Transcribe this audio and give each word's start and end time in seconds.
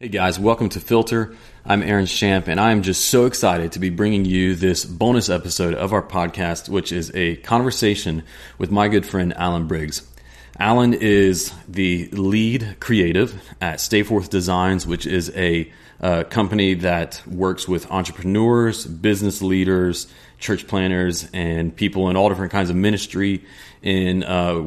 Hey 0.00 0.06
guys, 0.06 0.38
welcome 0.38 0.68
to 0.68 0.78
Filter. 0.78 1.34
I'm 1.64 1.82
Aaron 1.82 2.06
Champ, 2.06 2.46
and 2.46 2.60
I 2.60 2.70
am 2.70 2.82
just 2.82 3.06
so 3.06 3.26
excited 3.26 3.72
to 3.72 3.80
be 3.80 3.90
bringing 3.90 4.24
you 4.24 4.54
this 4.54 4.84
bonus 4.84 5.28
episode 5.28 5.74
of 5.74 5.92
our 5.92 6.04
podcast, 6.04 6.68
which 6.68 6.92
is 6.92 7.10
a 7.16 7.34
conversation 7.38 8.22
with 8.58 8.70
my 8.70 8.86
good 8.86 9.04
friend 9.04 9.36
Alan 9.36 9.66
Briggs. 9.66 10.08
Alan 10.56 10.94
is 10.94 11.52
the 11.66 12.08
lead 12.12 12.76
creative 12.78 13.42
at 13.60 13.80
Stayforth 13.80 14.30
Designs, 14.30 14.86
which 14.86 15.04
is 15.04 15.32
a 15.34 15.68
uh, 16.00 16.22
company 16.22 16.74
that 16.74 17.20
works 17.26 17.66
with 17.66 17.90
entrepreneurs, 17.90 18.86
business 18.86 19.42
leaders, 19.42 20.06
church 20.38 20.68
planters, 20.68 21.28
and 21.32 21.74
people 21.74 22.08
in 22.08 22.14
all 22.14 22.28
different 22.28 22.52
kinds 22.52 22.70
of 22.70 22.76
ministry 22.76 23.44
in 23.82 24.22
uh, 24.22 24.64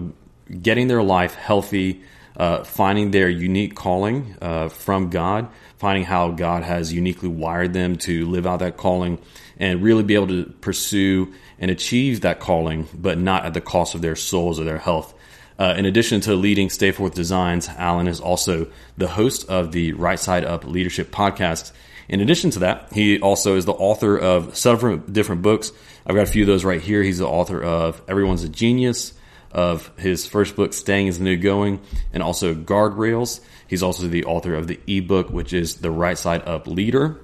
getting 0.61 0.89
their 0.89 1.01
life 1.01 1.35
healthy 1.35 2.01
uh, 2.37 2.63
finding 2.63 3.11
their 3.11 3.29
unique 3.29 3.75
calling 3.75 4.35
uh, 4.41 4.69
from 4.69 5.09
God, 5.09 5.49
finding 5.77 6.03
how 6.03 6.31
God 6.31 6.63
has 6.63 6.93
uniquely 6.93 7.29
wired 7.29 7.73
them 7.73 7.97
to 7.97 8.25
live 8.27 8.47
out 8.47 8.59
that 8.59 8.77
calling, 8.77 9.19
and 9.57 9.83
really 9.83 10.03
be 10.03 10.15
able 10.15 10.27
to 10.27 10.45
pursue 10.61 11.33
and 11.59 11.69
achieve 11.69 12.21
that 12.21 12.39
calling, 12.39 12.87
but 12.93 13.17
not 13.17 13.45
at 13.45 13.53
the 13.53 13.61
cost 13.61 13.95
of 13.95 14.01
their 14.01 14.15
souls 14.15 14.59
or 14.59 14.63
their 14.63 14.79
health. 14.79 15.13
Uh, 15.59 15.75
in 15.77 15.85
addition 15.85 16.21
to 16.21 16.33
leading 16.33 16.69
Stayforth 16.69 17.13
Designs, 17.13 17.69
Alan 17.69 18.07
is 18.07 18.19
also 18.19 18.67
the 18.97 19.07
host 19.07 19.47
of 19.47 19.71
the 19.71 19.93
Right 19.93 20.19
Side 20.19 20.43
Up 20.43 20.65
Leadership 20.65 21.11
podcast. 21.11 21.71
In 22.09 22.19
addition 22.19 22.49
to 22.51 22.59
that, 22.59 22.91
he 22.91 23.19
also 23.19 23.55
is 23.55 23.65
the 23.65 23.73
author 23.73 24.17
of 24.17 24.57
several 24.57 24.97
different 24.97 25.43
books. 25.43 25.71
I've 26.05 26.15
got 26.15 26.23
a 26.23 26.31
few 26.31 26.43
of 26.43 26.47
those 26.47 26.65
right 26.65 26.81
here. 26.81 27.03
He's 27.03 27.19
the 27.19 27.27
author 27.27 27.61
of 27.61 28.01
Everyone's 28.07 28.43
a 28.43 28.49
Genius, 28.49 29.13
of 29.51 29.91
his 29.97 30.25
first 30.25 30.55
book, 30.55 30.73
Staying 30.73 31.07
is 31.07 31.17
the 31.17 31.23
New 31.23 31.37
Going, 31.37 31.81
and 32.13 32.23
also 32.23 32.53
Guardrails. 32.53 33.41
He's 33.67 33.83
also 33.83 34.07
the 34.07 34.25
author 34.25 34.55
of 34.55 34.67
the 34.67 34.79
ebook, 34.87 35.29
which 35.29 35.53
is 35.53 35.77
The 35.77 35.91
Right 35.91 36.17
Side 36.17 36.47
Up 36.47 36.67
Leader. 36.67 37.21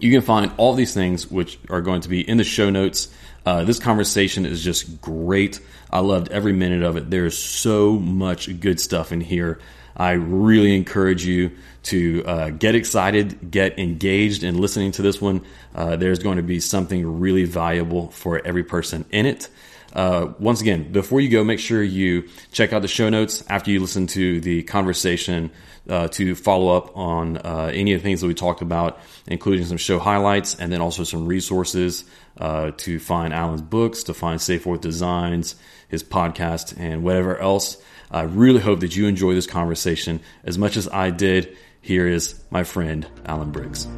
You 0.00 0.10
can 0.10 0.22
find 0.22 0.52
all 0.56 0.74
these 0.74 0.94
things, 0.94 1.30
which 1.30 1.58
are 1.70 1.80
going 1.80 2.00
to 2.02 2.08
be 2.08 2.28
in 2.28 2.36
the 2.36 2.44
show 2.44 2.70
notes. 2.70 3.08
Uh, 3.46 3.64
this 3.64 3.78
conversation 3.78 4.46
is 4.46 4.62
just 4.62 5.00
great. 5.00 5.60
I 5.90 6.00
loved 6.00 6.30
every 6.30 6.52
minute 6.52 6.82
of 6.82 6.96
it. 6.96 7.10
There's 7.10 7.36
so 7.36 7.92
much 7.92 8.60
good 8.60 8.80
stuff 8.80 9.12
in 9.12 9.20
here. 9.20 9.60
I 9.96 10.12
really 10.12 10.74
encourage 10.74 11.24
you 11.24 11.52
to 11.84 12.24
uh, 12.24 12.50
get 12.50 12.74
excited, 12.74 13.50
get 13.50 13.78
engaged 13.78 14.42
in 14.42 14.58
listening 14.58 14.92
to 14.92 15.02
this 15.02 15.20
one. 15.20 15.44
Uh, 15.74 15.96
there's 15.96 16.20
going 16.20 16.36
to 16.36 16.42
be 16.42 16.60
something 16.60 17.20
really 17.20 17.44
valuable 17.44 18.10
for 18.10 18.40
every 18.44 18.64
person 18.64 19.04
in 19.10 19.26
it. 19.26 19.48
Uh, 19.92 20.32
once 20.38 20.60
again, 20.60 20.90
before 20.90 21.20
you 21.20 21.28
go, 21.28 21.44
make 21.44 21.58
sure 21.58 21.82
you 21.82 22.28
check 22.50 22.72
out 22.72 22.82
the 22.82 22.88
show 22.88 23.08
notes 23.08 23.44
after 23.48 23.70
you 23.70 23.80
listen 23.80 24.06
to 24.06 24.40
the 24.40 24.62
conversation 24.62 25.50
uh, 25.88 26.08
to 26.08 26.34
follow 26.34 26.76
up 26.76 26.96
on 26.96 27.38
uh, 27.38 27.70
any 27.72 27.92
of 27.92 28.00
the 28.00 28.02
things 28.02 28.20
that 28.20 28.26
we 28.26 28.34
talked 28.34 28.62
about, 28.62 28.98
including 29.26 29.64
some 29.64 29.76
show 29.76 29.98
highlights 29.98 30.54
and 30.54 30.72
then 30.72 30.80
also 30.80 31.04
some 31.04 31.26
resources 31.26 32.04
uh, 32.38 32.70
to 32.76 32.98
find 32.98 33.34
Alan's 33.34 33.62
books, 33.62 34.04
to 34.04 34.14
find 34.14 34.40
Stayforth 34.40 34.80
Designs, 34.80 35.56
his 35.88 36.02
podcast, 36.02 36.78
and 36.78 37.02
whatever 37.02 37.36
else. 37.38 37.76
I 38.10 38.22
really 38.22 38.60
hope 38.60 38.80
that 38.80 38.94
you 38.96 39.06
enjoy 39.06 39.34
this 39.34 39.46
conversation 39.46 40.20
as 40.44 40.58
much 40.58 40.76
as 40.76 40.88
I 40.88 41.10
did. 41.10 41.56
Here 41.80 42.06
is 42.06 42.40
my 42.50 42.64
friend, 42.64 43.06
Alan 43.26 43.50
Briggs. 43.50 43.88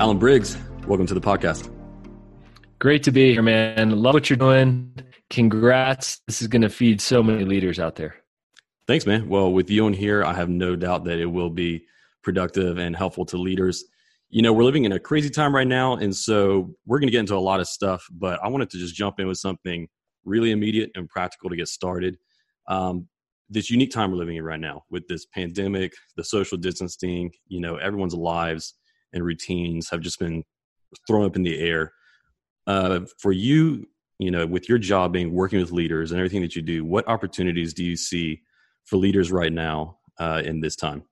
Alan 0.00 0.16
Briggs, 0.16 0.56
welcome 0.86 1.06
to 1.08 1.12
the 1.12 1.20
podcast. 1.20 1.70
Great 2.78 3.02
to 3.02 3.12
be 3.12 3.32
here, 3.32 3.42
man. 3.42 3.90
Love 4.00 4.14
what 4.14 4.30
you're 4.30 4.38
doing. 4.38 4.94
Congrats. 5.28 6.22
This 6.26 6.40
is 6.40 6.48
going 6.48 6.62
to 6.62 6.70
feed 6.70 7.02
so 7.02 7.22
many 7.22 7.44
leaders 7.44 7.78
out 7.78 7.96
there. 7.96 8.14
Thanks, 8.86 9.04
man. 9.04 9.28
Well, 9.28 9.52
with 9.52 9.68
you 9.68 9.84
on 9.84 9.92
here, 9.92 10.24
I 10.24 10.32
have 10.32 10.48
no 10.48 10.74
doubt 10.74 11.04
that 11.04 11.18
it 11.18 11.26
will 11.26 11.50
be 11.50 11.84
productive 12.22 12.78
and 12.78 12.96
helpful 12.96 13.26
to 13.26 13.36
leaders. 13.36 13.84
You 14.30 14.40
know, 14.40 14.54
we're 14.54 14.64
living 14.64 14.86
in 14.86 14.92
a 14.92 14.98
crazy 14.98 15.28
time 15.28 15.54
right 15.54 15.66
now, 15.66 15.96
and 15.96 16.16
so 16.16 16.74
we're 16.86 16.98
going 16.98 17.08
to 17.08 17.12
get 17.12 17.20
into 17.20 17.36
a 17.36 17.36
lot 17.36 17.60
of 17.60 17.68
stuff, 17.68 18.02
but 18.10 18.42
I 18.42 18.48
wanted 18.48 18.70
to 18.70 18.78
just 18.78 18.94
jump 18.94 19.20
in 19.20 19.28
with 19.28 19.36
something 19.36 19.86
really 20.24 20.50
immediate 20.50 20.92
and 20.94 21.10
practical 21.10 21.50
to 21.50 21.56
get 21.56 21.68
started. 21.68 22.16
Um, 22.68 23.06
this 23.50 23.68
unique 23.70 23.90
time 23.90 24.12
we're 24.12 24.16
living 24.16 24.36
in 24.36 24.44
right 24.44 24.60
now 24.60 24.84
with 24.88 25.06
this 25.08 25.26
pandemic, 25.26 25.92
the 26.16 26.24
social 26.24 26.56
distancing, 26.56 27.32
you 27.48 27.60
know, 27.60 27.76
everyone's 27.76 28.14
lives 28.14 28.76
and 29.12 29.24
routines 29.24 29.90
have 29.90 30.00
just 30.00 30.18
been 30.18 30.44
thrown 31.06 31.24
up 31.24 31.36
in 31.36 31.42
the 31.42 31.58
air. 31.58 31.92
Uh, 32.66 33.00
for 33.18 33.32
you, 33.32 33.86
you 34.18 34.30
know, 34.30 34.46
with 34.46 34.68
your 34.68 34.78
job 34.78 35.12
being 35.12 35.32
working 35.32 35.60
with 35.60 35.72
leaders 35.72 36.12
and 36.12 36.20
everything 36.20 36.42
that 36.42 36.54
you 36.54 36.62
do, 36.62 36.84
what 36.84 37.08
opportunities 37.08 37.74
do 37.74 37.84
you 37.84 37.96
see 37.96 38.42
for 38.84 38.96
leaders 38.96 39.32
right 39.32 39.52
now 39.52 39.98
uh, 40.18 40.42
in 40.44 40.60
this 40.60 40.76
time? 40.76 41.02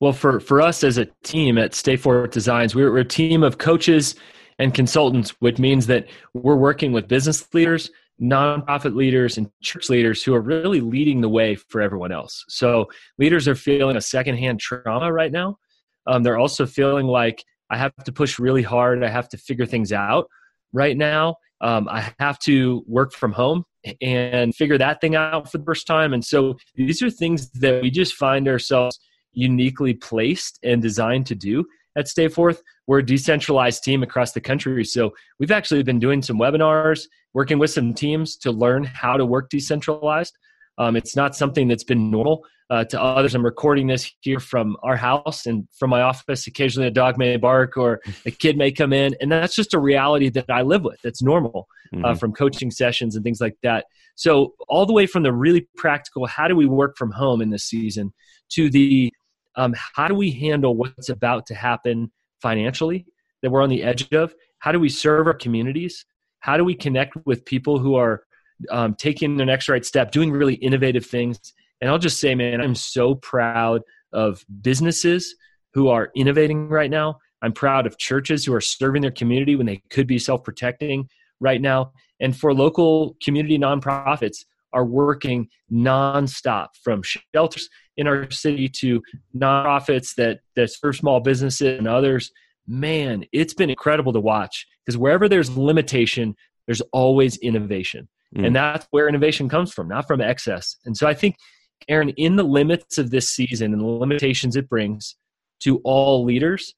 Well, 0.00 0.12
for 0.12 0.40
for 0.40 0.62
us 0.62 0.82
as 0.82 0.98
a 0.98 1.06
team 1.24 1.58
at 1.58 1.74
Stay 1.74 1.96
Forth 1.96 2.30
Designs, 2.30 2.74
we're, 2.74 2.90
we're 2.90 3.00
a 3.00 3.04
team 3.04 3.42
of 3.42 3.58
coaches 3.58 4.14
and 4.58 4.74
consultants, 4.74 5.30
which 5.40 5.58
means 5.58 5.86
that 5.86 6.06
we're 6.34 6.56
working 6.56 6.92
with 6.92 7.08
business 7.08 7.46
leaders, 7.54 7.90
nonprofit 8.20 8.94
leaders, 8.94 9.38
and 9.38 9.50
church 9.62 9.88
leaders 9.88 10.22
who 10.22 10.34
are 10.34 10.40
really 10.40 10.80
leading 10.80 11.20
the 11.20 11.28
way 11.28 11.54
for 11.54 11.80
everyone 11.80 12.12
else. 12.12 12.44
So 12.48 12.86
leaders 13.18 13.48
are 13.48 13.54
feeling 13.54 13.96
a 13.96 14.00
secondhand 14.00 14.60
trauma 14.60 15.12
right 15.12 15.32
now 15.32 15.58
um, 16.06 16.22
they're 16.22 16.38
also 16.38 16.66
feeling 16.66 17.06
like 17.06 17.44
I 17.70 17.76
have 17.76 17.94
to 18.04 18.12
push 18.12 18.38
really 18.38 18.62
hard. 18.62 19.04
I 19.04 19.08
have 19.08 19.28
to 19.30 19.36
figure 19.36 19.66
things 19.66 19.92
out 19.92 20.28
right 20.72 20.96
now. 20.96 21.36
Um, 21.60 21.88
I 21.88 22.12
have 22.18 22.38
to 22.40 22.82
work 22.86 23.12
from 23.12 23.32
home 23.32 23.64
and 24.00 24.54
figure 24.54 24.78
that 24.78 25.00
thing 25.00 25.14
out 25.14 25.50
for 25.50 25.58
the 25.58 25.64
first 25.64 25.86
time. 25.86 26.12
And 26.12 26.24
so 26.24 26.56
these 26.74 27.02
are 27.02 27.10
things 27.10 27.50
that 27.50 27.82
we 27.82 27.90
just 27.90 28.14
find 28.14 28.48
ourselves 28.48 28.98
uniquely 29.32 29.94
placed 29.94 30.58
and 30.62 30.82
designed 30.82 31.26
to 31.26 31.34
do 31.34 31.64
at 31.96 32.06
Stayforth. 32.06 32.58
We're 32.86 32.98
a 32.98 33.06
decentralized 33.06 33.84
team 33.84 34.02
across 34.02 34.32
the 34.32 34.40
country. 34.40 34.84
So 34.84 35.12
we've 35.38 35.50
actually 35.50 35.82
been 35.82 35.98
doing 35.98 36.22
some 36.22 36.38
webinars, 36.38 37.02
working 37.34 37.58
with 37.58 37.70
some 37.70 37.94
teams 37.94 38.36
to 38.38 38.50
learn 38.50 38.84
how 38.84 39.16
to 39.16 39.24
work 39.24 39.50
decentralized. 39.50 40.36
Um, 40.80 40.96
it's 40.96 41.14
not 41.14 41.36
something 41.36 41.68
that's 41.68 41.84
been 41.84 42.10
normal 42.10 42.42
uh, 42.70 42.84
to 42.84 43.00
others. 43.00 43.34
I'm 43.34 43.44
recording 43.44 43.86
this 43.86 44.10
here 44.22 44.40
from 44.40 44.78
our 44.82 44.96
house 44.96 45.44
and 45.44 45.68
from 45.78 45.90
my 45.90 46.00
office. 46.00 46.46
Occasionally, 46.46 46.88
a 46.88 46.90
dog 46.90 47.18
may 47.18 47.36
bark 47.36 47.76
or 47.76 48.00
a 48.24 48.30
kid 48.30 48.56
may 48.56 48.72
come 48.72 48.94
in, 48.94 49.14
and 49.20 49.30
that's 49.30 49.54
just 49.54 49.74
a 49.74 49.78
reality 49.78 50.30
that 50.30 50.48
I 50.48 50.62
live 50.62 50.82
with. 50.82 50.98
That's 51.02 51.20
normal 51.20 51.68
uh, 51.92 51.96
mm-hmm. 51.96 52.04
uh, 52.06 52.14
from 52.14 52.32
coaching 52.32 52.70
sessions 52.70 53.14
and 53.14 53.22
things 53.22 53.42
like 53.42 53.58
that. 53.62 53.84
So, 54.14 54.54
all 54.68 54.86
the 54.86 54.94
way 54.94 55.06
from 55.06 55.22
the 55.22 55.34
really 55.34 55.68
practical, 55.76 56.26
how 56.26 56.48
do 56.48 56.56
we 56.56 56.64
work 56.64 56.96
from 56.96 57.10
home 57.10 57.42
in 57.42 57.50
this 57.50 57.64
season, 57.64 58.14
to 58.52 58.70
the 58.70 59.12
um, 59.56 59.74
how 59.94 60.08
do 60.08 60.14
we 60.14 60.30
handle 60.30 60.74
what's 60.74 61.10
about 61.10 61.44
to 61.48 61.54
happen 61.54 62.10
financially 62.40 63.04
that 63.42 63.50
we're 63.50 63.62
on 63.62 63.68
the 63.68 63.82
edge 63.82 64.10
of? 64.12 64.34
How 64.60 64.72
do 64.72 64.80
we 64.80 64.88
serve 64.88 65.26
our 65.26 65.34
communities? 65.34 66.06
How 66.38 66.56
do 66.56 66.64
we 66.64 66.74
connect 66.74 67.16
with 67.26 67.44
people 67.44 67.78
who 67.78 67.96
are 67.96 68.22
um, 68.70 68.94
taking 68.94 69.36
the 69.36 69.44
next 69.44 69.68
right 69.68 69.84
step, 69.84 70.10
doing 70.10 70.30
really 70.30 70.54
innovative 70.54 71.06
things. 71.06 71.54
And 71.80 71.90
I'll 71.90 71.98
just 71.98 72.20
say, 72.20 72.34
man, 72.34 72.60
I'm 72.60 72.74
so 72.74 73.14
proud 73.14 73.82
of 74.12 74.44
businesses 74.60 75.34
who 75.72 75.88
are 75.88 76.10
innovating 76.14 76.68
right 76.68 76.90
now. 76.90 77.18
I'm 77.42 77.52
proud 77.52 77.86
of 77.86 77.96
churches 77.98 78.44
who 78.44 78.52
are 78.54 78.60
serving 78.60 79.02
their 79.02 79.10
community 79.10 79.56
when 79.56 79.66
they 79.66 79.82
could 79.88 80.06
be 80.06 80.18
self 80.18 80.44
protecting 80.44 81.08
right 81.40 81.60
now. 81.60 81.92
And 82.20 82.36
for 82.36 82.52
local 82.52 83.16
community 83.22 83.58
nonprofits 83.58 84.44
are 84.72 84.84
working 84.84 85.48
nonstop 85.72 86.68
from 86.82 87.02
shelters 87.02 87.68
in 87.96 88.06
our 88.06 88.30
city 88.30 88.68
to 88.68 89.02
nonprofits 89.36 90.14
that, 90.16 90.40
that 90.54 90.70
serve 90.70 90.96
small 90.96 91.20
businesses 91.20 91.78
and 91.78 91.88
others. 91.88 92.30
Man, 92.66 93.24
it's 93.32 93.54
been 93.54 93.70
incredible 93.70 94.12
to 94.12 94.20
watch 94.20 94.66
because 94.84 94.96
wherever 94.96 95.28
there's 95.28 95.56
limitation, 95.56 96.36
there's 96.66 96.82
always 96.92 97.36
innovation. 97.38 98.08
Mm. 98.36 98.46
And 98.46 98.56
that's 98.56 98.86
where 98.90 99.08
innovation 99.08 99.48
comes 99.48 99.72
from, 99.72 99.88
not 99.88 100.06
from 100.06 100.20
excess. 100.20 100.76
And 100.84 100.96
so 100.96 101.06
I 101.06 101.14
think, 101.14 101.36
Aaron, 101.88 102.10
in 102.10 102.36
the 102.36 102.44
limits 102.44 102.98
of 102.98 103.10
this 103.10 103.30
season 103.30 103.72
and 103.72 103.80
the 103.80 103.86
limitations 103.86 104.56
it 104.56 104.68
brings 104.68 105.16
to 105.60 105.78
all 105.82 106.24
leaders, 106.24 106.74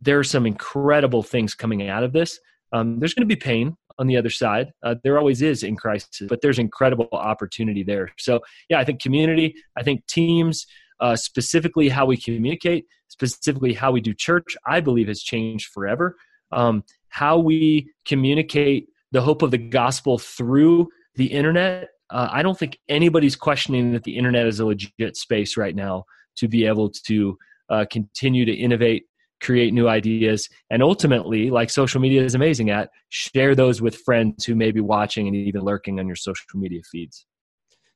there 0.00 0.18
are 0.18 0.24
some 0.24 0.46
incredible 0.46 1.22
things 1.22 1.54
coming 1.54 1.88
out 1.88 2.02
of 2.02 2.12
this. 2.12 2.38
Um, 2.72 2.98
there's 2.98 3.14
going 3.14 3.28
to 3.28 3.34
be 3.34 3.40
pain 3.40 3.76
on 3.98 4.06
the 4.06 4.16
other 4.16 4.30
side. 4.30 4.72
Uh, 4.82 4.94
there 5.02 5.18
always 5.18 5.42
is 5.42 5.62
in 5.62 5.76
crisis, 5.76 6.22
but 6.28 6.40
there's 6.40 6.58
incredible 6.58 7.08
opportunity 7.12 7.82
there. 7.82 8.12
So, 8.18 8.40
yeah, 8.68 8.78
I 8.78 8.84
think 8.84 9.00
community, 9.00 9.54
I 9.76 9.82
think 9.82 10.06
teams, 10.06 10.66
uh, 11.00 11.16
specifically 11.16 11.88
how 11.88 12.06
we 12.06 12.16
communicate, 12.16 12.86
specifically 13.08 13.72
how 13.72 13.92
we 13.92 14.00
do 14.00 14.14
church, 14.14 14.56
I 14.66 14.80
believe 14.80 15.08
has 15.08 15.22
changed 15.22 15.70
forever. 15.72 16.16
Um, 16.52 16.84
how 17.08 17.38
we 17.38 17.90
communicate 18.04 18.88
the 19.12 19.20
hope 19.20 19.42
of 19.42 19.50
the 19.50 19.58
gospel 19.58 20.18
through 20.18 20.88
the 21.14 21.26
internet, 21.26 21.88
uh, 22.10 22.28
I 22.30 22.42
don't 22.42 22.58
think 22.58 22.78
anybody's 22.88 23.36
questioning 23.36 23.92
that 23.92 24.04
the 24.04 24.16
internet 24.16 24.46
is 24.46 24.60
a 24.60 24.66
legit 24.66 25.16
space 25.16 25.56
right 25.56 25.74
now 25.74 26.04
to 26.36 26.48
be 26.48 26.66
able 26.66 26.90
to 27.06 27.36
uh, 27.70 27.84
continue 27.90 28.44
to 28.44 28.52
innovate 28.52 29.04
create 29.40 29.72
new 29.72 29.88
ideas, 29.88 30.48
and 30.70 30.82
ultimately, 30.82 31.50
like 31.50 31.70
social 31.70 32.00
media 32.00 32.22
is 32.22 32.34
amazing 32.34 32.70
at, 32.70 32.90
share 33.08 33.54
those 33.54 33.80
with 33.80 33.96
friends 33.96 34.44
who 34.44 34.54
may 34.54 34.70
be 34.70 34.80
watching 34.80 35.26
and 35.26 35.36
even 35.36 35.62
lurking 35.62 35.98
on 36.00 36.06
your 36.06 36.16
social 36.16 36.44
media 36.54 36.80
feeds. 36.90 37.26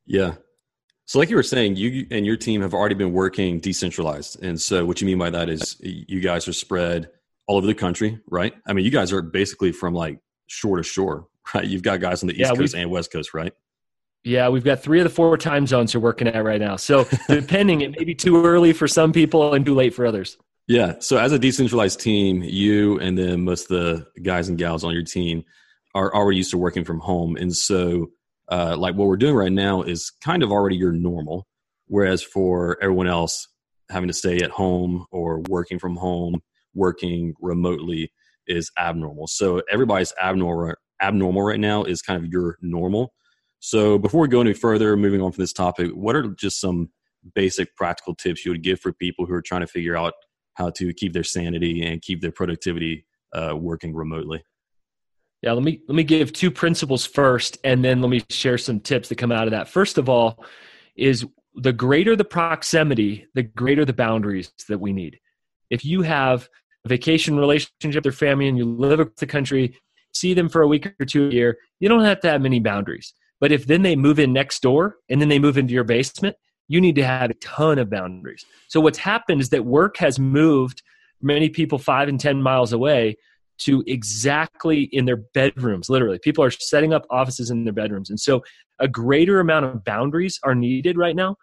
Yeah. 0.07 0.35
So, 1.05 1.19
like 1.19 1.31
you 1.31 1.37
were 1.37 1.43
saying, 1.43 1.77
you 1.77 2.07
and 2.11 2.25
your 2.25 2.37
team 2.37 2.63
have 2.63 2.75
already 2.75 2.95
been 2.95 3.13
working 3.13 3.61
decentralized. 3.61 4.43
And 4.43 4.61
so, 4.61 4.85
what 4.85 5.01
you 5.01 5.07
mean 5.07 5.19
by 5.19 5.31
that 5.31 5.49
is 5.49 5.77
you 5.81 6.21
guys 6.21 6.47
are 6.47 6.53
spread 6.53 7.11
all 7.47 7.57
over 7.57 7.67
the 7.67 7.75
country, 7.75 8.21
right? 8.29 8.55
I 8.67 8.73
mean, 8.73 8.85
you 8.85 8.91
guys 8.91 9.13
are 9.13 9.23
basically 9.23 9.73
from 9.73 9.95
like 9.95 10.19
shore 10.47 10.77
to 10.77 10.83
shore, 10.83 11.27
right? 11.55 11.65
You've 11.65 11.83
got 11.83 12.01
guys 12.01 12.23
on 12.23 12.29
the 12.29 12.35
East 12.35 12.51
yeah, 12.51 12.57
Coast 12.57 12.75
and 12.75 12.91
West 12.91 13.13
Coast, 13.13 13.35
right? 13.35 13.53
Yeah, 14.25 14.49
we've 14.51 14.65
got 14.65 14.83
three 14.83 15.01
of 15.01 15.05
the 15.05 15.11
four 15.11 15.37
time 15.37 15.67
zones 15.67 15.93
you're 15.93 16.03
working 16.03 16.29
at 16.29 16.45
right 16.45 16.61
now. 16.61 16.77
So 16.77 17.07
depending, 17.29 17.81
it 17.81 17.91
may 17.99 18.05
be 18.05 18.15
too 18.15 18.45
early 18.45 18.73
for 18.73 18.87
some 18.87 19.13
people 19.13 19.53
and 19.53 19.67
too 19.67 19.75
late 19.75 19.95
for 19.95 20.07
others. 20.07 20.39
Yeah. 20.69 20.95
So 21.01 21.19
as 21.19 21.33
a 21.33 21.39
decentralized 21.39 22.01
team, 22.01 22.43
you 22.43 22.99
and 23.01 23.19
then 23.19 23.45
most 23.45 23.71
of 23.71 23.79
the 23.79 24.07
guys 24.23 24.49
and 24.49 24.57
gals 24.57 24.85
on 24.85 24.95
your 24.95 25.03
team 25.03 25.45
are 25.95 26.15
already 26.15 26.37
used 26.37 26.53
to 26.53 26.59
working 26.59 26.85
from 26.85 27.01
home. 27.01 27.37
And 27.37 27.55
so 27.55 28.11
uh, 28.49 28.77
like 28.77 28.95
what 28.95 29.09
we're 29.09 29.17
doing 29.17 29.35
right 29.35 29.53
now 29.53 29.83
is 29.83 30.13
kind 30.23 30.43
of 30.43 30.53
already 30.53 30.77
your 30.77 30.93
normal. 30.93 31.47
Whereas 31.89 32.23
for 32.23 32.79
everyone 32.81 33.09
else, 33.09 33.49
having 33.91 34.09
to 34.09 34.15
stay 34.15 34.39
at 34.39 34.51
home 34.51 35.05
or 35.11 35.41
working 35.49 35.79
from 35.79 35.97
home, 35.97 36.41
working 36.75 37.35
remotely 37.41 38.13
is 38.47 38.71
abnormal. 38.79 39.27
So 39.27 39.63
everybody's 39.71 40.13
abnormal 40.23 40.75
abnormal 41.03 41.43
right 41.43 41.61
now 41.61 41.83
is 41.85 42.01
kind 42.01 42.25
of 42.25 42.31
your 42.31 42.57
normal. 42.63 43.13
So 43.59 43.99
before 43.99 44.23
we 44.23 44.29
go 44.29 44.41
any 44.41 44.55
further, 44.55 44.97
moving 44.97 45.21
on 45.21 45.33
from 45.33 45.43
this 45.43 45.53
topic, 45.53 45.91
what 45.91 46.17
are 46.17 46.29
just 46.29 46.61
some 46.61 46.91
basic 47.35 47.75
practical 47.77 48.15
tips 48.15 48.45
you 48.45 48.53
would 48.53 48.63
give 48.63 48.81
for 48.81 48.93
people 48.93 49.27
who 49.27 49.35
are 49.35 49.43
trying 49.43 49.61
to 49.61 49.67
figure 49.67 49.97
out 49.97 50.15
how 50.55 50.71
to 50.71 50.93
keep 50.93 51.13
their 51.13 51.25
sanity 51.25 51.85
and 51.85 52.03
keep 52.03 52.21
their 52.21 52.33
productivity 52.33 53.05
uh, 53.33 53.55
working 53.57 53.95
remotely? 53.95 54.43
Yeah, 55.43 55.53
let 55.53 55.65
me 55.65 55.81
let 55.89 55.97
me 55.97 56.05
give 56.05 56.33
two 56.33 56.53
principles 56.53 57.05
first, 57.05 57.59
and 57.65 57.85
then 57.85 58.01
let 58.01 58.11
me 58.11 58.23
share 58.31 58.59
some 58.59 58.79
tips 58.79 59.09
that 59.09 59.19
come 59.19 59.33
out 59.33 59.49
of 59.49 59.51
that. 59.51 59.69
First 59.69 59.99
of 59.99 60.09
all, 60.09 60.45
is 60.97 61.27
the 61.57 61.73
greater 61.73 62.15
the 62.15 62.25
proximity, 62.25 63.27
the 63.35 63.43
greater 63.43 63.85
the 63.85 63.93
boundaries 63.93 64.53
that 64.69 64.81
we 64.81 64.93
need. 64.93 65.19
If 65.69 65.85
you 65.85 66.03
have 66.03 66.49
vacation 66.87 67.37
relationship 67.37 68.03
their 68.03 68.13
family 68.13 68.49
and 68.49 68.59
you 68.59 68.65
live 68.65 69.01
across 69.01 69.19
the 69.19 69.27
country, 69.27 69.77
see 70.13 70.35
them 70.35 70.49
for 70.49 70.63
a 70.63 70.69
week 70.69 70.93
or 71.01 71.07
two 71.07 71.29
a 71.29 71.33
year, 71.33 71.59
you 71.81 71.89
don't 71.89 72.05
have 72.05 72.21
to 72.21 72.31
have 72.31 72.43
many 72.43 72.61
boundaries. 72.61 73.15
But 73.41 73.53
if 73.53 73.67
then 73.67 73.83
they 73.83 73.97
move 73.97 74.19
in 74.19 74.33
next 74.33 74.63
door 74.63 74.97
and 75.09 75.21
then 75.21 75.29
they 75.29 75.39
move 75.39 75.59
into 75.59 75.75
your 75.75 75.85
basement, 75.85 76.37
you 76.69 76.81
need 76.81 76.95
to 76.95 77.05
have 77.05 77.31
a 77.31 77.35
ton 77.35 77.79
of 77.79 77.91
boundaries. 77.91 78.45
So 78.69 78.81
what's 78.81 78.99
happened 78.99 79.41
is 79.41 79.51
that 79.51 79.65
work 79.65 79.97
has 79.99 80.19
moved 80.19 80.83
many 81.21 81.49
people 81.49 81.79
five 81.79 82.09
and 82.09 82.19
10 82.19 82.43
miles 82.43 82.73
away 82.73 83.17
to 83.59 83.85
exactly 83.87 84.89
in 84.93 85.05
their 85.05 85.17
bedrooms, 85.35 85.89
literally. 85.89 86.19
People 86.19 86.43
are 86.43 86.51
setting 86.51 86.93
up 86.93 87.07
offices 87.11 87.51
in 87.51 87.65
their 87.65 87.73
bedrooms. 87.73 88.11
And 88.11 88.19
so 88.19 88.43
a 88.79 88.89
greater 88.89 89.41
amount 89.41 89.67
of 89.67 89.85
boundaries 89.85 90.39
are 90.43 90.55
needed 90.55 90.97
right 90.97 91.15
now. 91.15 91.37